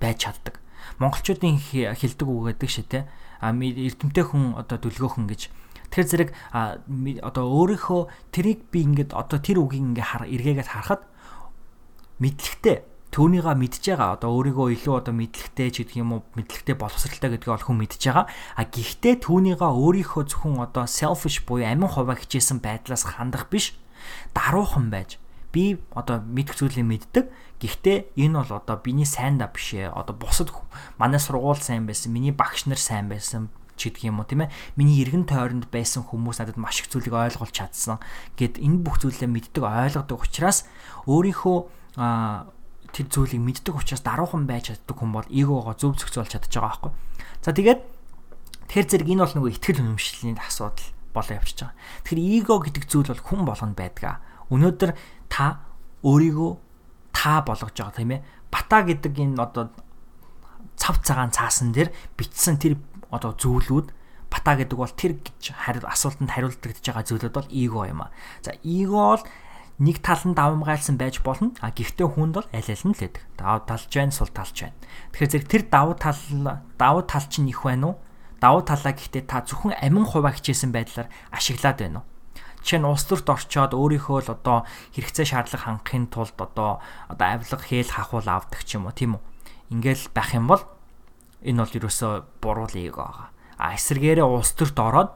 байж 0.02 0.26
чаддаг. 0.26 0.58
Монголчуудын 0.98 1.62
хэлдэг 1.62 2.26
үг 2.26 2.58
гэдэг 2.58 2.70
шээ 2.74 2.86
те. 2.90 3.00
А 3.38 3.54
эрдэмтэй 3.54 4.26
хүн 4.26 4.58
одоо 4.58 4.82
дүлгөөхөн 4.82 5.30
гэж 5.30 5.46
Тэр 5.92 6.08
зэрэг 6.08 6.30
одоо 7.20 7.44
өөрийнхөө 7.52 8.32
тэрийг 8.32 8.72
би 8.72 8.80
ингээд 8.80 9.12
одоо 9.12 9.36
тэр 9.36 9.60
үгийг 9.60 9.92
ингээ 9.92 10.06
хар 10.08 10.24
эргээгээд 10.24 10.72
харахад 10.72 11.04
мэдлэгтэй 12.16 12.91
түүнийга 13.12 13.52
мэдж 13.52 13.92
байгаа. 13.92 14.16
Одоо 14.16 14.32
өөрийгөө 14.40 14.72
илүү 14.72 14.94
одоо 14.96 15.12
мэдлэгтэй 15.12 15.68
ч 15.68 15.84
гэдэг 15.84 16.00
юм 16.00 16.16
уу 16.16 16.20
мэдлэгтэй 16.32 16.76
боловсралтай 16.80 17.36
гэдгийг 17.36 17.52
ол 17.52 17.66
хүн 17.68 17.84
мэдж 17.84 18.00
байгаа. 18.08 18.24
А 18.56 18.64
гэхдээ 18.64 19.20
түүнийга 19.20 19.68
өөрийнхөө 19.68 20.32
зөвхөн 20.32 20.64
одоо 20.64 20.88
selfish 20.88 21.44
буюу 21.44 21.68
амин 21.68 21.92
хуваа 21.92 22.16
хичээсэн 22.16 22.64
байдлаас 22.64 23.04
хандах 23.04 23.52
биш. 23.52 23.76
Даруухан 24.32 24.88
байж. 24.88 25.20
Би 25.52 25.76
одоо 25.92 26.24
мэдх 26.24 26.56
зүйлийг 26.56 26.88
мэддэг. 26.88 27.28
Гэхдээ 27.60 28.16
энэ 28.16 28.48
бол 28.48 28.56
одоо 28.56 28.80
биний 28.80 29.04
сайн 29.04 29.36
да 29.36 29.52
биш 29.52 29.76
ээ. 29.76 29.92
Одоо 29.92 30.16
бусад 30.16 30.48
манай 30.96 31.20
сургууль 31.20 31.60
сайн 31.60 31.84
байсан 31.84 32.16
миний 32.16 32.32
багш 32.32 32.64
нар 32.64 32.80
сайн 32.80 33.12
байсан 33.12 33.52
ч 33.76 33.92
гэдэг 33.92 34.08
юм 34.08 34.24
уу 34.24 34.26
тийм 34.26 34.48
ээ. 34.48 34.52
Миний 34.80 35.04
эргэн 35.04 35.28
тойронд 35.28 35.68
байсан 35.68 36.00
хүмүүс 36.00 36.40
надад 36.40 36.56
маш 36.56 36.80
их 36.80 36.88
зүйлийг 36.88 37.12
ойлгуулж 37.12 37.52
чадсан 37.52 38.00
гэд 38.40 38.56
энэ 38.56 38.80
бүх 38.80 39.04
зүйлээ 39.04 39.28
мэддэг 39.28 39.62
ойлгодог 39.68 40.24
учраас 40.24 40.64
өөрийнхөө 41.04 41.58
тэр 42.92 43.06
зүйлийг 43.08 43.42
мэддэг 43.42 43.74
учраас 43.74 44.04
даруухан 44.04 44.44
байж 44.44 44.72
чаддаг 44.72 44.96
хүн 44.96 45.12
бол 45.16 45.26
эгоогоо 45.26 45.74
зөв 45.74 45.96
зохицуулж 45.96 46.30
чадчих 46.36 46.60
байгаа 46.60 46.76
байхгүй. 46.76 46.92
За 47.40 47.50
тэгээд 47.56 47.80
тэр 48.68 48.84
зэрэг 48.84 49.08
энэ 49.08 49.22
бол 49.24 49.34
нөгөө 49.40 49.52
ихтгэл 49.56 49.80
үнэмшлийн 49.80 50.36
асуудал 50.36 50.88
болоо 51.16 51.34
явчихж 51.40 51.58
байгаа. 51.64 51.76
Тэгэхээр 52.04 52.20
эго 52.40 52.54
гэдэг 52.60 52.84
зүйл 52.88 53.08
бол 53.12 53.24
хүн 53.24 53.42
болгонд 53.48 53.76
байдаг. 53.76 54.20
Өнөөдөр 54.52 54.90
та 55.32 55.64
өөрийгөө 56.04 56.52
та 57.16 57.40
болгож 57.44 57.72
байгаа 57.72 57.96
тийм 57.96 58.12
ээ. 58.16 58.24
Бата 58.52 58.78
гэдэг 58.84 59.12
энэ 59.16 59.40
одоо 59.40 59.72
цав 60.76 61.00
цагаан 61.04 61.32
цаасан 61.32 61.72
дээр 61.72 61.92
бичсэн 62.16 62.56
тэр 62.60 62.76
одоо 63.12 63.36
зүйлүүд 63.36 63.92
бата 64.32 64.56
гэдэг 64.56 64.76
бол 64.76 64.92
тэр 64.92 65.20
гэж 65.20 65.52
асуултанд 65.60 66.32
хариулдагдж 66.32 66.80
байгаа 66.80 67.04
зүйлүүд 67.04 67.32
бол 67.36 67.48
эго 67.52 67.80
юм 67.84 68.00
а. 68.04 68.12
За 68.40 68.56
эго 68.64 69.16
бол 69.16 69.22
нэг 69.78 70.04
тал 70.04 70.20
нь 70.26 70.36
давмгайлсан 70.36 70.96
байж 71.00 71.22
болно. 71.24 71.54
А 71.64 71.72
гэхдээ 71.72 72.08
хүнд 72.08 72.34
бол 72.36 72.48
аль 72.52 72.68
аль 72.68 72.84
нь 72.84 72.92
л 72.92 73.00
байдаг. 73.00 73.22
Давуу 73.38 73.62
талж 73.64 73.88
байна, 73.88 74.12
сул 74.12 74.28
талж 74.28 74.56
байна. 74.56 74.76
Тэгэхээр 75.14 75.32
зэрэг 75.32 75.48
тэр 75.48 75.62
давуу 75.70 75.94
тал 75.96 76.18
давуу 76.76 77.02
тал 77.08 77.26
чинь 77.30 77.48
их 77.48 77.64
байна 77.64 77.94
уу? 77.94 77.96
Давуу 78.42 78.62
талаа 78.66 78.92
гэхдээ 78.92 79.24
та 79.24 79.46
зөвхөн 79.46 79.78
амин 79.78 80.04
хуваа 80.04 80.34
хичээсэн 80.34 80.74
байдлаар 80.74 81.08
ашиглаад 81.30 81.78
байна 81.78 81.98
уу? 82.02 82.06
Жишээ 82.62 82.78
нь 82.78 82.86
улс 82.86 83.04
төрт 83.10 83.26
орчоод 83.26 83.74
өөрийнхөө 83.74 84.18
л 84.22 84.34
одоо 84.38 84.62
хэрэгцээ 84.94 85.26
шаардлага 85.34 85.82
хангахын 85.82 86.06
тулд 86.06 86.38
одоо 86.38 86.78
одоо 87.10 87.26
авилга 87.26 87.58
хээл 87.58 87.90
хахуул 87.90 88.28
авдаг 88.30 88.62
ч 88.62 88.78
юм 88.78 88.86
уу 88.86 88.94
тийм 88.94 89.18
үү. 89.18 89.22
Ингээл 89.74 90.14
байх 90.14 90.30
юм 90.34 90.46
бол 90.46 90.62
энэ 91.42 91.58
бол 91.58 91.74
ерөөсөө 91.74 92.12
буруу 92.38 92.70
л 92.70 92.78
эго 92.78 93.02
байгаа. 93.02 93.28
А 93.58 93.74
эсэргээрээ 93.74 94.26
улс 94.26 94.54
төрт 94.54 94.78
ороод 94.78 95.10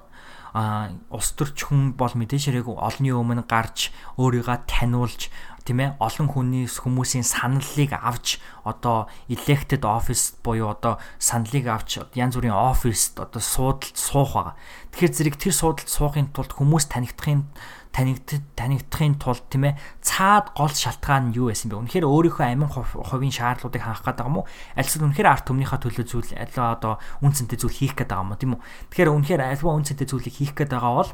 улс 1.12 1.30
төрч 1.36 1.68
хүн 1.68 1.92
бол 2.00 2.12
мэдээж 2.16 2.48
хэрэг 2.48 2.68
олонний 2.72 3.12
өмнө 3.12 3.44
гарч 3.44 3.92
өөрийгөө 4.16 4.64
таниулж 4.64 5.28
тийм 5.66 5.82
ээ 5.82 5.98
олон 5.98 6.30
хүний 6.30 6.70
хүмүүсийн 6.70 7.26
саналыг 7.26 7.90
авч 7.98 8.38
одоо 8.62 9.10
elected 9.26 9.82
office 9.82 10.38
буюу 10.46 10.70
одоо 10.70 11.02
саналыг 11.18 11.66
авч 11.66 12.06
янз 12.14 12.38
бүрийн 12.38 12.54
office 12.54 13.18
одоо 13.18 13.42
суудалд 13.42 13.98
суух 13.98 14.38
байгаа. 14.38 14.54
Тэгэхээр 14.94 15.12
зэрэг 15.12 15.36
тэр 15.36 15.54
суудалд 15.58 15.90
суухын 15.90 16.30
тулд 16.30 16.54
хүмүүс 16.54 16.86
танигдахын 16.86 17.50
танигд 17.96 18.28
танигдахын 18.54 19.16
тулд 19.16 19.48
тийм 19.48 19.72
ээ 19.72 19.78
цаад 20.04 20.52
гол 20.52 20.68
шалтгаан 20.68 21.32
нь 21.32 21.36
юу 21.40 21.48
байсан 21.48 21.72
бэ? 21.72 21.80
Үнэхээр 21.80 22.04
өөрийнхөө 22.04 22.44
амин 22.44 22.68
хувийн 22.68 23.32
шаардлагуудыг 23.32 23.80
хангах 23.80 24.04
гэдэг 24.04 24.28
юм 24.28 24.36
уу? 24.44 24.48
Альсвал 24.76 25.08
үнэхээр 25.08 25.32
арт 25.32 25.48
түмнийхээ 25.48 25.80
төлөө 25.80 26.04
зүйл 26.04 26.30
одоо 26.36 27.00
үн 27.24 27.32
цэнтэй 27.32 27.56
зүйл 27.56 27.72
хийх 27.72 27.96
гэдэг 27.96 28.20
юм 28.20 28.30
уу 28.30 28.38
тийм 28.38 28.52
үү? 28.54 28.60
Тэгэхээр 28.92 29.12
үнэхээр 29.16 29.42
альва 29.48 29.72
үн 29.72 29.88
цэнтэй 29.88 30.06
зүйлийг 30.12 30.36
хийх 30.36 30.52
гэдэг 30.52 30.76
байгаа 30.76 30.92
бол 30.92 31.10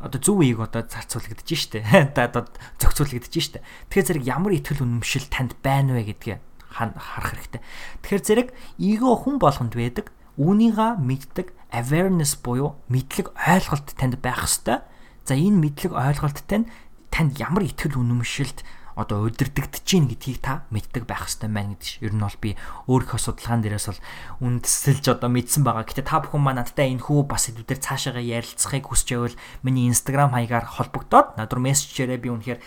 одоо 0.00 0.20
зөв 0.20 0.40
үеийг 0.44 0.60
одоо 0.60 0.84
зарцуулагдаж 0.84 1.48
штэ. 1.48 1.80
Одоо 2.16 2.44
зохицуулагдаж 2.76 3.32
штэ. 3.32 3.64
Тэгэхээр 3.88 4.08
зэрэг 4.20 4.24
ямар 4.28 4.52
итгэл 4.56 4.84
үнэмшил 4.84 5.26
танд 5.32 5.56
байна 5.64 5.96
вэ 5.96 6.12
гэдгээ 6.12 6.36
харах 6.68 7.32
хэрэгтэй. 7.32 7.60
Тэгэхээр 8.04 8.24
зэрэг 8.24 8.48
эго 8.76 9.16
хүн 9.16 9.40
болгонд 9.40 9.72
байдаг 9.72 10.12
үүнийга 10.36 11.00
мэддэг 11.00 11.56
awareness 11.72 12.36
буюу 12.36 12.76
мэдлэг 12.92 13.32
ойлголт 13.32 13.96
танд 13.96 14.20
байх 14.20 14.44
хэвээр. 14.44 14.84
За 15.24 15.32
энэ 15.32 15.56
мэдлэг 15.56 15.92
ойлголттой 15.96 16.58
нь 16.64 16.70
танд 17.08 17.40
ямар 17.40 17.64
итгэл 17.64 17.96
үнэмшилд 17.96 18.60
одоо 18.96 19.28
удирдагдж 19.28 19.84
гин 19.84 20.08
гэдгийг 20.08 20.40
та 20.40 20.64
мэддэг 20.72 21.04
байх 21.04 21.28
хэрэгтэй 21.28 21.52
байна 21.52 21.76
гэж 21.76 22.00
ер 22.00 22.16
нь 22.16 22.24
бол 22.24 22.38
би 22.40 22.56
өөрийнхөө 22.88 23.20
судалгаан 23.20 23.60
дээрээс 23.60 23.86
бол 23.92 24.02
үндэслэж 24.40 25.04
одоо 25.12 25.28
мэдсэн 25.28 25.62
байгаа. 25.68 25.84
Гэтэ 25.84 26.08
та 26.08 26.24
бүхэн 26.24 26.40
маань 26.40 26.64
надтай 26.64 26.96
энэ 26.96 27.04
хүү 27.04 27.28
бас 27.28 27.52
хэдүүдээр 27.52 27.80
цаашаага 27.84 28.24
ярилцахыг 28.24 28.88
хүсч 28.88 29.12
байвал 29.12 29.36
миний 29.60 29.92
Instagram 29.92 30.32
хаягаар 30.32 30.64
холбогдоод 30.64 31.36
надад 31.36 31.60
мессежээрээ 31.60 32.24
би 32.24 32.32
үнэхээр 32.32 32.60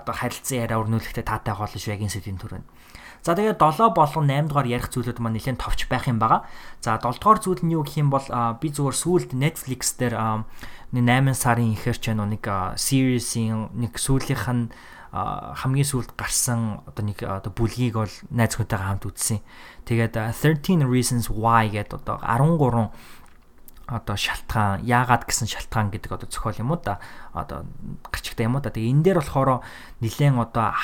одоо 0.00 0.14
харилцан 0.16 0.64
яриа 0.64 0.80
өрнүүлэхдээ 0.80 1.24
таатай 1.28 1.52
хоолж 1.52 1.76
байгийн 1.76 2.08
сэдвийн 2.08 2.40
төрөнд. 2.40 2.64
За 3.26 3.34
тэгээд 3.34 3.58
7 3.58 3.90
болон 3.90 4.30
8 4.30 4.48
дугаар 4.48 4.70
ярих 4.70 4.88
зүйлүүд 4.88 5.18
маань 5.18 5.34
нэлээд 5.34 5.58
товч 5.58 5.90
байх 5.90 6.06
юм 6.06 6.22
байгаа. 6.22 6.46
За 6.78 6.94
7 6.94 7.18
дугаар 7.18 7.40
зүйл 7.42 7.62
нь 7.66 7.74
юу 7.74 7.82
гэх 7.82 7.98
юм 7.98 8.08
бол 8.08 8.22
би 8.62 8.70
зүгээр 8.70 8.96
сүүлд 8.96 9.30
Netflix 9.34 9.98
дээр 9.98 10.14
8 10.94 11.34
сарын 11.34 11.74
ихэр 11.74 11.98
ч 11.98 12.14
нэг 12.14 12.46
series-ийн 12.78 13.74
нэг 13.74 13.98
сүүлийнх 13.98 14.46
нь 14.46 14.70
хамгийн 15.56 15.88
сүүлд 15.88 16.12
гарсан 16.18 16.84
одоо 16.84 17.04
нэг 17.04 17.24
одоо 17.24 17.52
бүлгийг 17.52 17.96
бол 17.96 18.14
найз 18.30 18.56
хүнтэйгээ 18.56 18.88
хамт 18.88 19.08
үзсэн. 19.08 19.40
Тэгээд 19.88 20.14
13 20.36 20.84
reasons 20.84 21.32
why 21.32 21.68
гэдэг 21.72 22.04
одоо 22.04 22.16
13 22.20 22.58
одоо 23.86 24.18
шалтгаан 24.18 24.82
яагаад 24.82 25.30
гэсэн 25.30 25.46
шалтгаан 25.46 25.94
гэдэг 25.94 26.10
одоо 26.10 26.26
зохиол 26.26 26.58
юм 26.58 26.74
уу 26.74 26.82
да 26.82 26.98
одоо 27.30 27.70
гарчигтай 28.10 28.50
юм 28.50 28.58
уу 28.58 28.62
да 28.62 28.74
тэгээ 28.74 28.90
энэ 28.90 29.02
дээр 29.06 29.18
болохоор 29.22 29.62
нилээн 30.02 30.42
одоо 30.42 30.74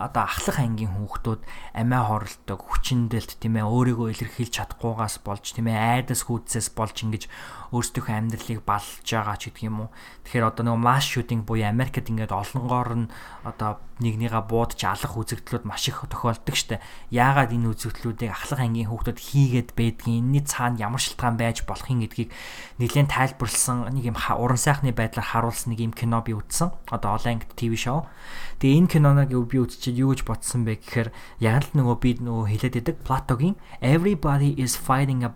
одоо 0.00 0.22
ахлах 0.24 0.56
ангийн 0.56 0.96
хүүхдүүд 0.96 1.44
амиа 1.76 2.02
хорлдог 2.08 2.60
хүчиндэлт 2.64 3.36
тийм 3.36 3.60
ээ 3.60 3.68
өөрийгөө 3.68 4.08
илэрхийлж 4.16 4.52
чадахгүйгаас 4.56 5.20
болж 5.20 5.44
тийм 5.52 5.68
ээ 5.68 6.08
айдас 6.08 6.24
хүүдсээс 6.24 6.72
болж 6.72 6.96
ингэж 7.04 7.28
өөрсдийнхөө 7.76 8.16
амьдралыг 8.16 8.60
балж 8.64 9.04
байгаа 9.04 9.36
ч 9.36 9.52
гэдэг 9.52 9.68
юм 9.68 9.88
уу. 9.88 9.90
Тэгэхээр 10.24 10.48
одоо 10.48 10.64
нөгөө 10.72 10.80
масс 10.80 11.08
шүтинг 11.08 11.44
буюу 11.44 11.68
Америкт 11.68 12.08
ингээд 12.08 12.32
олонгоор 12.32 12.90
нь 12.96 13.12
одоо 13.44 13.80
нэгнийгээ 14.02 14.44
буудаж 14.50 14.82
алах 14.82 15.14
үзэгдлүүд 15.14 15.64
маш 15.64 15.88
их 15.88 16.02
тохиолддог 16.04 16.56
штэ. 16.58 16.82
Яагаад 17.14 17.54
энэ 17.54 17.70
үзэгдлүүдийг 17.72 18.30
ахлах 18.34 18.60
ангийн 18.60 18.90
хүүхдүүд 18.90 19.18
хийгээд 19.18 19.70
байдгийг 19.78 20.18
энэний 20.20 20.42
цаана 20.42 20.82
ямар 20.82 20.98
шалтгаан 20.98 21.38
байж 21.38 21.62
болохын 21.62 22.02
гэдгийг 22.02 22.34
нэлээд 22.82 23.14
тайлбарлсан 23.14 23.88
нэг 23.94 24.10
юм 24.10 24.18
уран 24.18 24.58
сайхны 24.58 24.90
байдлаар 24.90 25.30
харуулсан 25.30 25.72
нэг 25.72 25.80
юм 25.80 25.92
кино 25.94 26.20
би 26.26 26.34
үзсэн. 26.34 26.74
Одоо 26.90 27.16
анги 27.22 27.46
ТV 27.54 27.72
шоу. 27.78 28.10
Тэгээ 28.58 28.78
энэ 28.82 28.90
киноныг 28.90 29.30
би 29.30 29.56
үзчихээд 29.62 30.02
юу 30.02 30.12
гэж 30.12 30.26
бодсон 30.26 30.66
бэ 30.66 30.82
гэхээр 30.82 31.08
яг 31.40 31.70
л 31.70 31.78
нөгөө 31.78 31.96
би 32.02 32.10
нөгөө 32.18 32.46
хэлээд 32.50 32.78
идэг 32.82 32.96
Платогийн 33.06 33.56
Everybody 33.78 34.58
is 34.58 34.74
fighting 34.74 35.22
a 35.22 35.30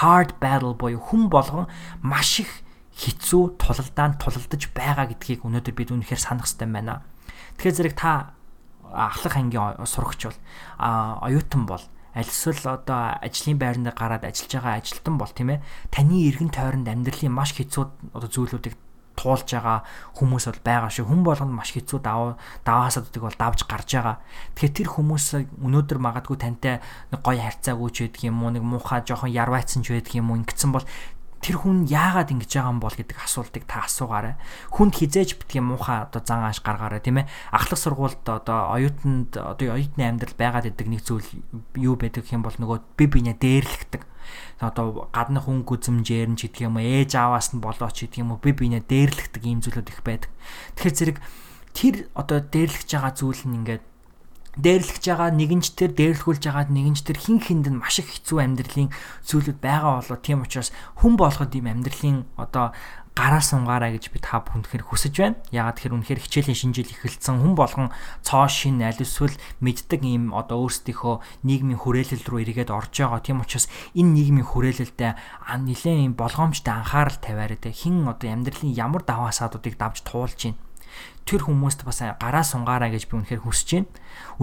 hard 0.00 0.36
battle 0.40 0.76
буюу 0.76 1.00
хүн 1.00 1.28
болгон 1.28 1.68
маш 2.00 2.40
их 2.40 2.64
хэцүү 2.94 3.58
тулалдаанд 3.58 4.22
тулалдаж 4.22 4.62
байгаа 4.70 5.10
гэдгийг 5.10 5.42
өнөөдөр 5.42 5.74
бид 5.74 5.90
үнэхээр 5.90 6.20
санах 6.20 6.46
хэрэгтэй 6.46 6.70
байна. 6.70 7.02
Тэгэхээр 7.58 7.76
зэрэг 7.76 7.94
та 7.98 8.34
ахлах 8.94 9.36
ангийн 9.36 9.86
сурагч 9.86 10.30
бол 10.30 10.38
оюутан 10.78 11.66
бол 11.66 11.82
альсвал 12.14 12.78
одоо 12.78 13.18
ажлын 13.18 13.58
байранд 13.58 13.90
гараад 13.90 14.24
ажиллаж 14.24 14.52
байгаа 14.54 14.78
ажилтан 14.78 15.18
бол 15.18 15.32
тийм 15.34 15.58
ээ 15.58 15.64
таны 15.90 16.30
эргэн 16.30 16.50
тойронд 16.54 16.86
амьдралын 16.86 17.34
маш 17.34 17.50
хэцүү 17.58 18.14
одоо 18.14 18.30
зүйлүүдийг 18.30 18.78
туулж 19.18 19.46
байгаа 19.50 19.82
хүмүүс 20.18 20.44
бол 20.50 20.62
байгаа 20.62 20.90
шүү. 20.90 21.06
Хүн 21.06 21.22
болгоно 21.22 21.54
маш 21.54 21.70
хэцүү 21.74 21.98
даваа 22.02 22.38
даваасуудыг 22.66 23.22
бол 23.22 23.38
давж 23.38 23.66
гарч 23.66 23.90
байгаа. 23.94 24.18
Тэгэхээр 24.58 24.74
тэр 24.74 24.88
хүмүүс 24.90 25.26
өнөөдөр 25.62 25.98
магадгүй 26.02 26.38
тантай 26.38 26.82
нэг 27.10 27.20
гоё 27.22 27.42
харьцаагүй 27.42 27.90
ч 27.94 27.96
байдаг 28.06 28.22
юм 28.26 28.42
уу, 28.42 28.50
нэг 28.50 28.62
муухай 28.66 29.02
жоохон 29.06 29.30
ярвайцсан 29.30 29.86
ч 29.86 29.94
байдаг 29.94 30.14
юм 30.18 30.34
уу 30.34 30.38
ингэсэн 30.42 30.70
бол 30.74 30.86
тэр 31.44 31.60
хүн 31.60 31.84
яагаад 31.84 32.32
ингэж 32.32 32.56
байгаа 32.56 32.72
юм 32.72 32.80
бол 32.80 32.96
гэдэг 32.96 33.20
асуултыг 33.20 33.68
та 33.68 33.84
асуугаарай. 33.84 34.40
Хүнд 34.72 34.96
хизээж 34.96 35.36
битгий 35.36 35.60
муухай 35.60 36.08
одоо 36.08 36.24
зан 36.24 36.40
ааш 36.48 36.64
гаргаарай 36.64 37.04
тийм 37.04 37.20
ээ. 37.20 37.28
Ахлах 37.52 37.76
сургуульд 37.76 38.24
одоо 38.24 38.72
оюутанд 38.72 39.36
одоо 39.36 39.76
оюутны 39.76 40.08
амьдрал 40.08 40.32
байгаад 40.40 40.72
идэг 40.72 40.88
нэг 40.88 41.04
зүйл 41.04 41.28
юу 41.76 42.00
байдаг 42.00 42.24
юм 42.32 42.40
бол 42.40 42.56
нөгөө 42.56 42.96
би 42.96 43.04
бинэ 43.12 43.36
дээрлэгдэг 43.36 44.08
одоо 44.64 45.12
гадны 45.12 45.40
хүн 45.44 45.68
гүзэмжээр 45.68 46.32
нь 46.32 46.38
ч 46.40 46.48
гэдэг 46.48 46.64
юм 46.64 46.80
уу 46.80 46.88
ээж 46.88 47.12
аваас 47.20 47.52
нь 47.52 47.60
болоо 47.60 47.92
ч 47.92 48.08
гэдэг 48.08 48.24
юм 48.24 48.32
уу 48.32 48.40
би 48.40 48.56
бинэ 48.56 48.80
дээрлэгдэг 48.88 49.42
ийм 49.44 49.60
зүйлүүд 49.60 49.92
их 49.92 50.00
байдаг. 50.00 50.32
Тэгэхээр 50.80 50.96
зэрэг 50.96 51.18
тэр 51.76 51.94
одоо 52.16 52.40
дээрлэж 52.40 52.88
байгаа 52.88 53.12
зүйл 53.12 53.44
нь 53.44 53.56
ингээд 53.60 53.84
дээрлэж 54.60 55.02
байгаа 55.02 55.30
нэгэнч 55.34 55.66
төр 55.74 55.92
дээрлэхүүлж 55.94 56.42
байгаа 56.46 56.66
нэгэнч 56.70 57.00
төр 57.02 57.18
хин 57.18 57.38
хинд 57.42 57.66
нь 57.70 57.80
маш 57.80 57.98
их 57.98 58.10
хэцүү 58.10 58.38
амьдралын 58.38 58.90
зүйлүүд 59.26 59.58
байгаа 59.58 60.02
болоо 60.02 60.18
тийм 60.20 60.46
учраас 60.46 60.70
хүн 61.00 61.14
болгоод 61.18 61.52
ийм 61.54 61.66
амьдралын 61.70 62.26
одоо 62.38 62.74
гараа 63.14 63.38
сунгаараа 63.38 63.94
гэж 63.94 64.10
би 64.10 64.18
та 64.18 64.42
бүхэндхээр 64.42 64.90
хүсэж 64.90 65.14
байна. 65.14 65.38
Яагаад 65.54 65.78
тэгэхээр 65.78 65.96
үнэхээр 66.02 66.22
хичээлийн 66.26 66.58
шинжил 66.58 66.90
эхэлсэн 66.90 67.38
хүн 67.38 67.54
болгон 67.54 67.94
цоо 68.26 68.50
шин 68.50 68.82
аль 68.82 68.98
эсвэл 68.98 69.38
мэддэг 69.62 70.02
ийм 70.02 70.34
одоо 70.34 70.66
өөрсдийнхөө 70.66 71.46
нийгмийн 71.46 71.78
хүрээлэл 71.78 72.26
рүү 72.26 72.42
эргээд 72.42 72.74
орж 72.74 72.90
байгаа. 72.90 73.22
Тийм 73.22 73.38
учраас 73.38 73.70
энэ 73.94 74.18
нийгмийн 74.18 74.50
хүрээлэлдээ 74.50 75.12
нэлээд 75.46 76.02
ийм 76.10 76.18
болгоомжтой 76.18 76.74
анхаарал 76.74 77.18
тавиараа 77.22 77.58
те 77.62 77.70
хин 77.70 78.02
одоо 78.02 78.34
амьдралын 78.34 78.74
ямар 78.74 79.06
даваа 79.06 79.30
саадуудыг 79.30 79.78
давж 79.78 80.02
туулж 80.02 80.50
байна 80.50 80.58
тэр 81.24 81.48
хүмүүст 81.48 81.88
бас 81.88 82.04
гараа 82.20 82.44
сунгаараа 82.44 82.92
гэж 82.92 83.08
би 83.08 83.16
үнэхээр 83.16 83.42
хүсэж 83.48 83.68
байна. 83.80 83.88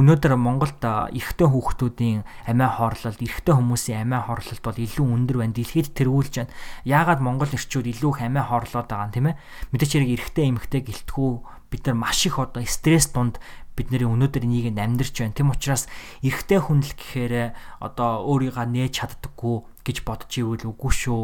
Өнөөдөр 0.02 0.34
Монголд 0.34 0.82
эрэгтэй 0.82 1.48
хүүхдүүдийн 1.48 2.26
амиа 2.50 2.70
хорлолт, 2.74 3.22
эрэгтэй 3.22 3.54
хүмүүсийн 3.54 4.02
амиа 4.10 4.26
хорлолт 4.26 4.62
бол 4.66 4.78
илүү 4.82 5.06
өндөр 5.06 5.38
байна. 5.46 5.54
Дэлхийд 5.54 5.94
тэргүүлж 5.94 6.34
байна. 6.42 6.54
Яагаад 6.90 7.22
Монгол 7.22 7.54
эрчүүд 7.54 7.86
илүү 7.86 8.12
их 8.18 8.22
амиа 8.26 8.46
хорлоод 8.50 8.90
байгаа 8.90 9.08
юм 9.08 9.14
тийм 9.14 9.28
ээ? 9.30 9.40
Мэдээч 9.78 9.92
хэрэг 9.94 10.12
эрэгтэй 10.18 10.46
эмэгтэй 10.50 10.82
гэлтгүү 10.82 11.32
бид 11.70 11.84
нар 11.86 11.98
маш 12.02 12.26
их 12.26 12.42
одоо 12.42 12.66
стресс 12.66 13.14
дунд 13.14 13.38
бидний 13.78 14.04
өнөөдөр 14.04 14.44
нийгэмд 14.44 14.82
амьдарч 14.82 15.16
байна. 15.22 15.38
Тэм 15.38 15.54
учраас 15.54 15.88
эрэгтэй 16.26 16.60
хүн 16.60 16.82
л 16.84 16.92
гэхээр 16.98 17.56
одоо 17.80 18.26
өөрийгөө 18.28 18.68
нээж 18.68 18.94
чаддаггүй 19.06 19.56
гэж 19.86 19.98
бодож 20.04 20.32
ивэл 20.36 20.68
үгүй 20.76 20.92
шүү. 20.92 21.24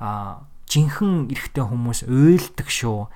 А 0.00 0.48
жинхэнэ 0.72 1.28
эрэгтэй 1.28 1.64
хүмүүс 1.68 2.08
уйлдаг 2.08 2.68
шүү. 2.72 3.12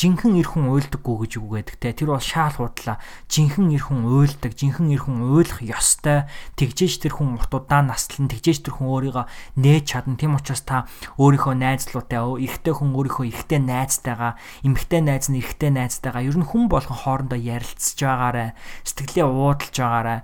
Жинхэнэ 0.00 0.40
эр 0.40 0.48
хүн 0.48 0.72
уйлдаггүй 0.72 1.28
гэж 1.28 1.32
үг 1.44 1.52
гэдэг 1.60 1.76
те. 1.76 1.92
Тэр 1.92 2.16
бол 2.16 2.24
шаал 2.24 2.56
худлаа. 2.56 2.96
Жинхэнэ 3.28 3.76
эр 3.76 3.84
хүн 3.84 4.08
уйлдаг, 4.08 4.56
жинхэнэ 4.56 4.96
эр 4.96 5.02
хүн 5.04 5.20
уйлах 5.28 5.60
ёстой. 5.60 6.24
Тэгжээж 6.56 7.04
тэр 7.04 7.20
хүн 7.20 7.36
урт 7.36 7.52
удаан 7.52 7.92
наслан, 7.92 8.32
тэгжээж 8.32 8.64
тэр 8.64 8.80
хүн 8.80 8.88
өөрийгөө 8.88 9.26
нээж 9.60 9.84
чадна. 9.84 10.16
Тэм 10.16 10.40
учраас 10.40 10.64
та 10.64 10.88
өөрийнхөө 11.20 11.54
найзлуутай, 11.60 12.16
эрэгтэй 12.16 12.72
хүн 12.72 12.96
өөрийнхөө 12.96 13.26
эрэгтэй 13.28 13.60
найзтайгаа, 13.60 14.40
эмэгтэй 14.64 15.02
найз 15.04 15.28
нь 15.28 15.36
эрэгтэй 15.42 15.74
найзтайгаа 15.76 16.24
ер 16.24 16.36
нь 16.40 16.48
хүн 16.48 16.72
болгон 16.72 16.96
хоорондоо 16.96 17.36
ярилцж 17.36 18.00
байгаарэ. 18.00 18.56
Сэтгэлээ 18.88 19.26
уудалж 19.28 19.74
байгаарэ. 19.76 20.16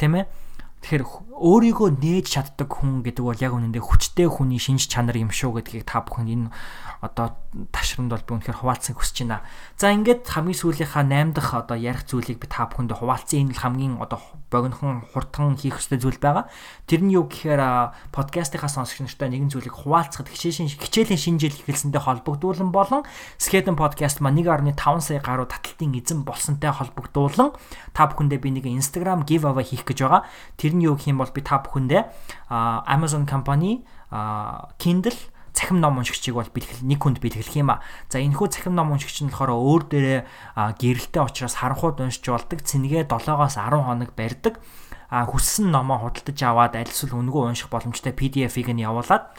Тэ 0.00 0.10
мэ? 0.10 0.26
Тэгэхээр 0.82 1.04
өөрийгөө 1.34 1.88
нээж 1.98 2.26
чаддаг 2.38 2.70
хүн 2.70 3.02
гэдэг 3.02 3.24
бол 3.26 3.42
яг 3.42 3.52
үнэндээ 3.54 3.82
хүчтэй 3.82 4.30
хүний 4.30 4.62
шинж 4.62 4.86
чанар 4.86 5.18
юм 5.18 5.34
шүү 5.34 5.58
гэдгийг 5.58 5.84
та 5.84 6.06
бүхэн 6.06 6.30
энэ 6.30 6.46
одоо 7.02 7.34
ташрамд 7.70 8.10
бол 8.10 8.22
би 8.22 8.32
үнэхээр 8.38 8.58
хуваалцахыг 8.62 8.98
хүсэж 8.98 9.26
байна. 9.26 9.42
За 9.78 9.90
ингээд 9.94 10.26
хамгийн 10.26 10.58
сүүлийнхаа 10.58 11.02
8 11.06 11.34
дахь 11.34 11.54
одоо 11.54 11.78
ярих 11.78 12.06
зүйлийг 12.06 12.42
би 12.42 12.50
та 12.50 12.66
бүхэнд 12.70 12.94
хуваалцсан. 12.94 13.50
Энэ 13.50 13.58
хамгийн 13.58 13.98
одоо 14.02 14.18
богинохон 14.50 15.04
хурдхан 15.12 15.56
хийх 15.56 15.80
ёстой 15.80 16.00
зүйл 16.00 16.18
байгаа. 16.20 16.48
Тэр 16.88 17.04
нь 17.04 17.12
юу 17.12 17.28
гэхээр 17.28 18.12
подкастынхаа 18.12 18.68
сонсогч 18.68 19.04
нартай 19.04 19.28
нэгэн 19.28 19.52
зүйлийг 19.52 19.76
хуваалцахад 19.76 20.32
хичээлийн 20.32 20.72
хичээлийн 20.72 21.20
шинэ 21.20 21.40
жил 21.40 21.56
эхэлсэнтэй 21.56 22.00
холбогдуулан 22.00 22.72
болон 22.72 23.04
Skeleton 23.36 23.76
podcast 23.76 24.24
маань 24.24 24.40
1.5 24.40 24.74
сая 25.04 25.20
гаруй 25.20 25.46
таталтын 25.46 25.92
эзэн 25.96 26.24
болсонтой 26.24 26.72
холбогдуулан 26.72 27.52
та 27.92 28.08
бүхэндээ 28.08 28.40
би 28.40 28.50
нэг 28.56 28.64
Instagram 28.68 29.28
giveaway 29.28 29.64
хийх 29.64 29.84
гэж 29.84 30.04
байгаа. 30.04 30.24
Тэр 30.56 30.72
нь 30.74 30.84
юу 30.88 30.96
гэх 30.96 31.12
юм 31.12 31.20
бол 31.20 31.32
би 31.32 31.44
та 31.44 31.60
бүхэндээ 31.60 32.48
Amazon 32.88 33.28
компани 33.28 33.84
Kindle 34.80 35.16
цахим 35.58 35.82
ном 35.82 35.98
уншигчийг 35.98 36.38
бол 36.38 36.46
бэлтгэл 36.46 36.86
нэг 36.86 37.02
хүнд 37.02 37.18
бэлтгэх 37.18 37.58
юм 37.58 37.74
а. 37.74 37.82
За 38.06 38.22
энэ 38.22 38.38
хүү 38.38 38.54
цахим 38.54 38.78
ном 38.78 38.94
уншигч 38.94 39.26
нь 39.26 39.34
болохоор 39.34 39.58
өөр 39.58 39.82
дээрээ 39.90 40.20
гэрэлтэй 40.78 41.22
учраас 41.26 41.58
харанхууд 41.58 41.98
уншиж 41.98 42.22
болдог. 42.30 42.62
Цэнгээ 42.62 43.10
7-оос 43.10 43.58
10 43.58 43.82
хоног 43.82 44.14
барьдаг. 44.14 44.62
А 45.10 45.26
хүссэн 45.26 45.74
номоо 45.74 46.06
худалдаж 46.06 46.38
аваад 46.46 46.78
аль 46.78 46.86
эсвэл 46.86 47.18
үнэгүй 47.18 47.50
унших 47.50 47.72
боломжтой 47.74 48.14
PDF-ийг 48.14 48.70
нь 48.70 48.86
явуулаад 48.86 49.34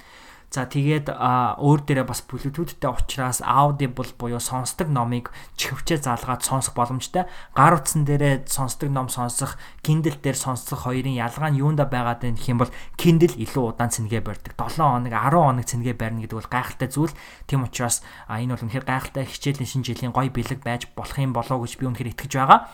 За 0.49 0.65
тэгээд 0.65 1.13
өөр 1.13 1.79
дээрээ 1.85 2.09
бас 2.09 2.25
Bluetooth-тэй 2.25 2.89
учраас 2.89 3.37
Audible 3.45 4.09
буюу 4.17 4.41
сонсдог 4.41 4.89
номыг 4.89 5.29
чихвчээ 5.53 6.01
заалгаад 6.01 6.41
сонсох 6.41 6.73
боломжтой. 6.73 7.29
Гар 7.53 7.77
утсан 7.77 8.01
дээрээ 8.01 8.49
сонсдог 8.49 8.89
ном 8.89 9.13
сонсох, 9.13 9.61
Kindle 9.85 10.17
дээр 10.17 10.33
сонсох 10.33 10.89
хоёрын 10.89 11.13
ялгаа 11.13 11.53
нь 11.53 11.61
юунда 11.61 11.85
байгаад 11.85 12.25
байна 12.25 12.33
гэх 12.33 12.49
юм 12.49 12.65
бол 12.65 12.73
Kindle 12.97 13.37
илүү 13.37 13.77
удаан 13.77 13.93
цэнгээ 13.93 14.25
барьдаг. 14.25 14.57
7 14.57 14.81
хоног, 14.81 15.13
10 15.13 15.37
хоног 15.37 15.65
цэнгээ 15.69 15.93
барьна 15.93 16.25
гэдэг 16.25 16.37
бол 16.41 16.49
гайхалтай 16.49 16.89
зүйл. 16.89 17.13
Тийм 17.45 17.69
учраас 17.69 18.01
энэ 18.25 18.57
бол 18.57 18.65
үнэхээр 18.65 18.89
гайхалтай 18.89 19.29
хичээлийн 19.29 19.69
шинэ 19.69 19.85
жилийн 19.85 20.17
гоё 20.17 20.33
бэлэг 20.33 20.65
байж 20.65 20.89
болох 20.97 21.13
юм 21.21 21.29
болоо 21.29 21.61
гэж 21.61 21.77
би 21.77 21.85
үнэхээр 21.85 22.17
итгэж 22.17 22.33
байгаа. 22.41 22.73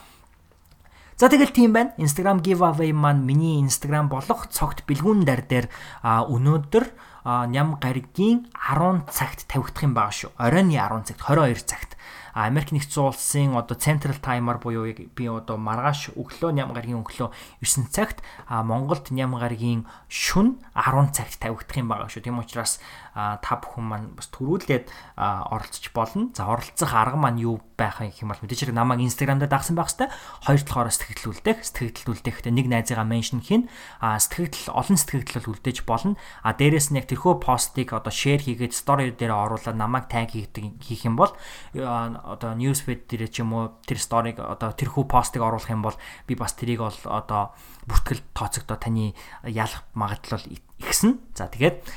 За 1.15 1.31
тэгэл 1.31 1.55
тийм 1.55 1.71
байна. 1.71 1.95
Instagram 1.95 2.43
giveaway 2.43 2.91
маань 2.91 3.23
миний 3.23 3.59
Instagram 3.63 4.11
болох 4.11 4.51
цогт 4.51 4.83
бэлгүүн 4.83 5.23
дар 5.23 5.47
дээр 5.47 5.71
өнөөдөр 6.03 7.14
ням 7.25 7.81
гаригийн 7.81 8.53
10 8.53 9.09
цагт 9.09 9.49
тавигдах 9.49 9.81
юм 9.81 9.97
байгаа 9.97 10.13
шүү. 10.13 10.31
Оройн 10.37 10.69
10 10.69 11.09
цагт 11.09 11.21
22 11.25 11.65
цагт. 11.65 11.97
Америк 12.35 12.75
нэгдсэн 12.75 13.01
улсын 13.01 13.55
одоо 13.55 13.79
Central 13.79 14.19
Timer 14.19 14.59
буюу 14.59 14.91
би 14.91 15.25
одоо 15.31 15.55
маргааш 15.55 16.13
өглөө 16.19 16.51
ням 16.51 16.75
гарагийн 16.75 16.99
өглөө 16.99 17.31
9 17.63 17.89
цагт 17.89 18.19
Монголд 18.51 19.09
ням 19.09 19.39
гарагийн 19.39 19.87
шүн 20.11 20.59
10 20.75 21.15
цагт 21.15 21.39
тавигдах 21.39 21.79
юм 21.79 21.87
байгаа 21.87 22.11
шүү. 22.11 22.27
Тийм 22.27 22.43
учраас 22.43 22.83
та 23.15 23.51
бүхэн 23.63 23.85
маань 23.87 24.07
бас 24.11 24.27
төрүүлээд 24.35 24.91
оролцож 25.15 25.85
болно. 25.95 26.35
За 26.35 26.51
оролцох 26.51 26.91
арга 26.91 27.15
маань 27.15 27.39
юу 27.39 27.63
байх 27.79 28.03
юм 28.03 28.35
бол 28.35 28.43
мэдээж 28.43 28.67
хэрэг 28.67 28.75
намайг 28.75 28.99
Instagram 29.07 29.39
дээр 29.39 29.55
дагсан 29.55 29.79
байх 29.79 29.87
хэвээр 29.87 30.11
хоёр 30.43 30.61
талаараа 30.67 30.91
сэтгэлдүүлдэг. 30.91 31.57
Сэтгэлдүүлдэхдээ 31.63 32.51
нэг 32.51 32.67
найзыгаа 32.67 33.07
меншн 33.07 33.39
хийн. 33.39 33.71
А 34.03 34.19
сэтгэл 34.19 34.75
олон 34.75 34.99
сэтгэл 34.99 35.47
үлдээж 35.47 35.87
болно. 35.87 36.19
А 36.43 36.51
дээрэс 36.51 36.91
нь 36.91 36.99
яг 36.99 37.07
тэрхүү 37.07 37.39
постыг 37.39 37.95
одоо 37.95 38.11
шеэр 38.11 38.43
хийгээд 38.43 38.75
стори 38.75 39.15
дээр 39.15 39.31
оруулаад 39.31 39.79
намайг 39.79 40.11
таг 40.11 40.35
хийдэг 40.35 40.83
хийх 40.83 41.07
юм 41.07 41.15
бол 41.15 41.31
одоо 41.75 42.51
newsfeed 42.55 43.07
дээр 43.07 43.31
ч 43.31 43.43
юм 43.43 43.55
уу 43.55 43.79
тэр 43.87 43.99
сториг 43.99 44.43
одоо 44.43 44.75
тэрхүү 44.75 45.07
постыг 45.07 45.39
оруулах 45.43 45.71
юм 45.71 45.83
бол 45.83 45.95
би 46.27 46.35
бас 46.35 46.55
тэрийг 46.55 46.83
бол 46.83 46.99
одоо 47.07 47.55
бүртгэл 47.85 48.21
тооцогдоо 48.33 48.77
таны 48.77 49.13
ялах 49.45 49.85
магадлал 49.93 50.41
ихсэн. 50.75 51.23
За 51.35 51.47
тэгээд 51.47 51.87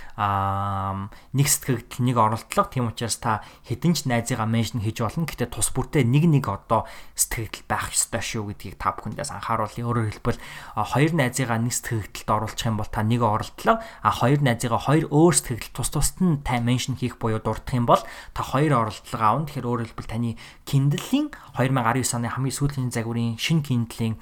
нэг 1.34 1.46
сэтгэгдэл 1.46 2.02
нэг 2.02 2.16
оролдлого 2.16 2.70
тийм 2.70 2.86
учраас 2.90 3.18
та 3.18 3.42
хэдэн 3.66 3.94
ч 3.94 4.06
найзыгаа 4.06 4.46
меншн 4.46 4.78
хийж 4.78 5.02
болно. 5.02 5.26
Гэтэ 5.26 5.50
тус 5.50 5.74
бүртээ 5.74 6.06
нэг 6.06 6.30
нэг 6.30 6.46
одоо 6.46 6.86
сэтгэгдэл 7.18 7.66
байх 7.66 7.90
ёстой 7.90 8.22
шүү 8.22 8.54
гэдгийг 8.54 8.78
та 8.78 8.94
бүхэндээс 8.94 9.34
анхааруулъя. 9.34 9.82
Өөрөөр 9.82 10.10
хэлбэл 10.22 10.38
хоёр 10.74 11.12
найзыгаа 11.14 11.58
нэг 11.58 11.74
сэтгэгдэлд 11.74 12.30
оруулах 12.30 12.62
юм 12.62 12.76
бол 12.78 12.90
та 12.90 13.02
нэг 13.02 13.22
оролдлого, 13.22 13.82
а 13.82 14.10
хоёр 14.14 14.40
найзыгаа 14.46 14.78
хоёр 14.78 15.04
өөр 15.10 15.34
сэтгэгдэл 15.34 15.74
тус 15.74 15.90
тусад 15.90 16.18
нь 16.22 16.38
та 16.46 16.62
меншн 16.62 16.94
хийх 16.94 17.18
буюу 17.18 17.42
дурдах 17.42 17.74
юм 17.74 17.86
бол 17.86 18.02
та 18.30 18.42
хоёр 18.46 18.86
оролдлого 18.86 19.22
аавна. 19.26 19.46
Тэгэхээр 19.50 19.66
өөрөөр 19.66 19.88
хэлбэл 19.90 20.12
таны 20.14 20.30
Kindle-ийн 20.66 21.34
2019 21.58 22.14
оны 22.14 22.30
хамгийн 22.30 22.54
сүүлийн 22.54 22.94
загварын 22.94 23.34
шинэ 23.34 23.66
Kindle-ийн 23.66 24.14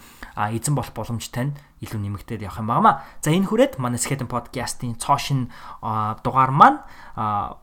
эзэн 0.57 0.73
болох 0.73 0.97
боломжтой 0.97 1.53
нь 1.53 1.57
илүү 1.85 2.01
нэмэгдээд 2.01 2.49
явах 2.49 2.65
юм 2.65 2.73
байна. 2.73 3.05
За 3.21 3.29
энэ 3.29 3.45
хүрээд 3.45 3.77
манай 3.77 4.01
Skeleton 4.01 4.33
podcast-ийн 4.33 4.97
цоошин 4.97 5.53
дугаар 6.25 6.53
маань 6.57 6.81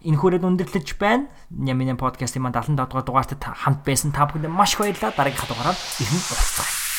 энэ 0.05 0.19
хүрээд 0.21 0.45
өндөрлөж 0.45 1.01
байна. 1.01 1.33
Нямын 1.49 1.97
podcast-ийн 1.97 2.45
маань 2.45 2.53
75 2.53 2.77
дугаар 2.85 3.05
дугаартад 3.09 3.41
хамт 3.41 3.81
байсан 3.81 4.13
та 4.13 4.29
бүхэнд 4.29 4.53
маш 4.53 4.77
их 4.77 4.85
баярлалаа. 4.85 5.17
Дараагийн 5.17 5.49
дугаараар 5.49 5.77
ирнэ 5.97 6.21
уулзцаа. 6.21 6.92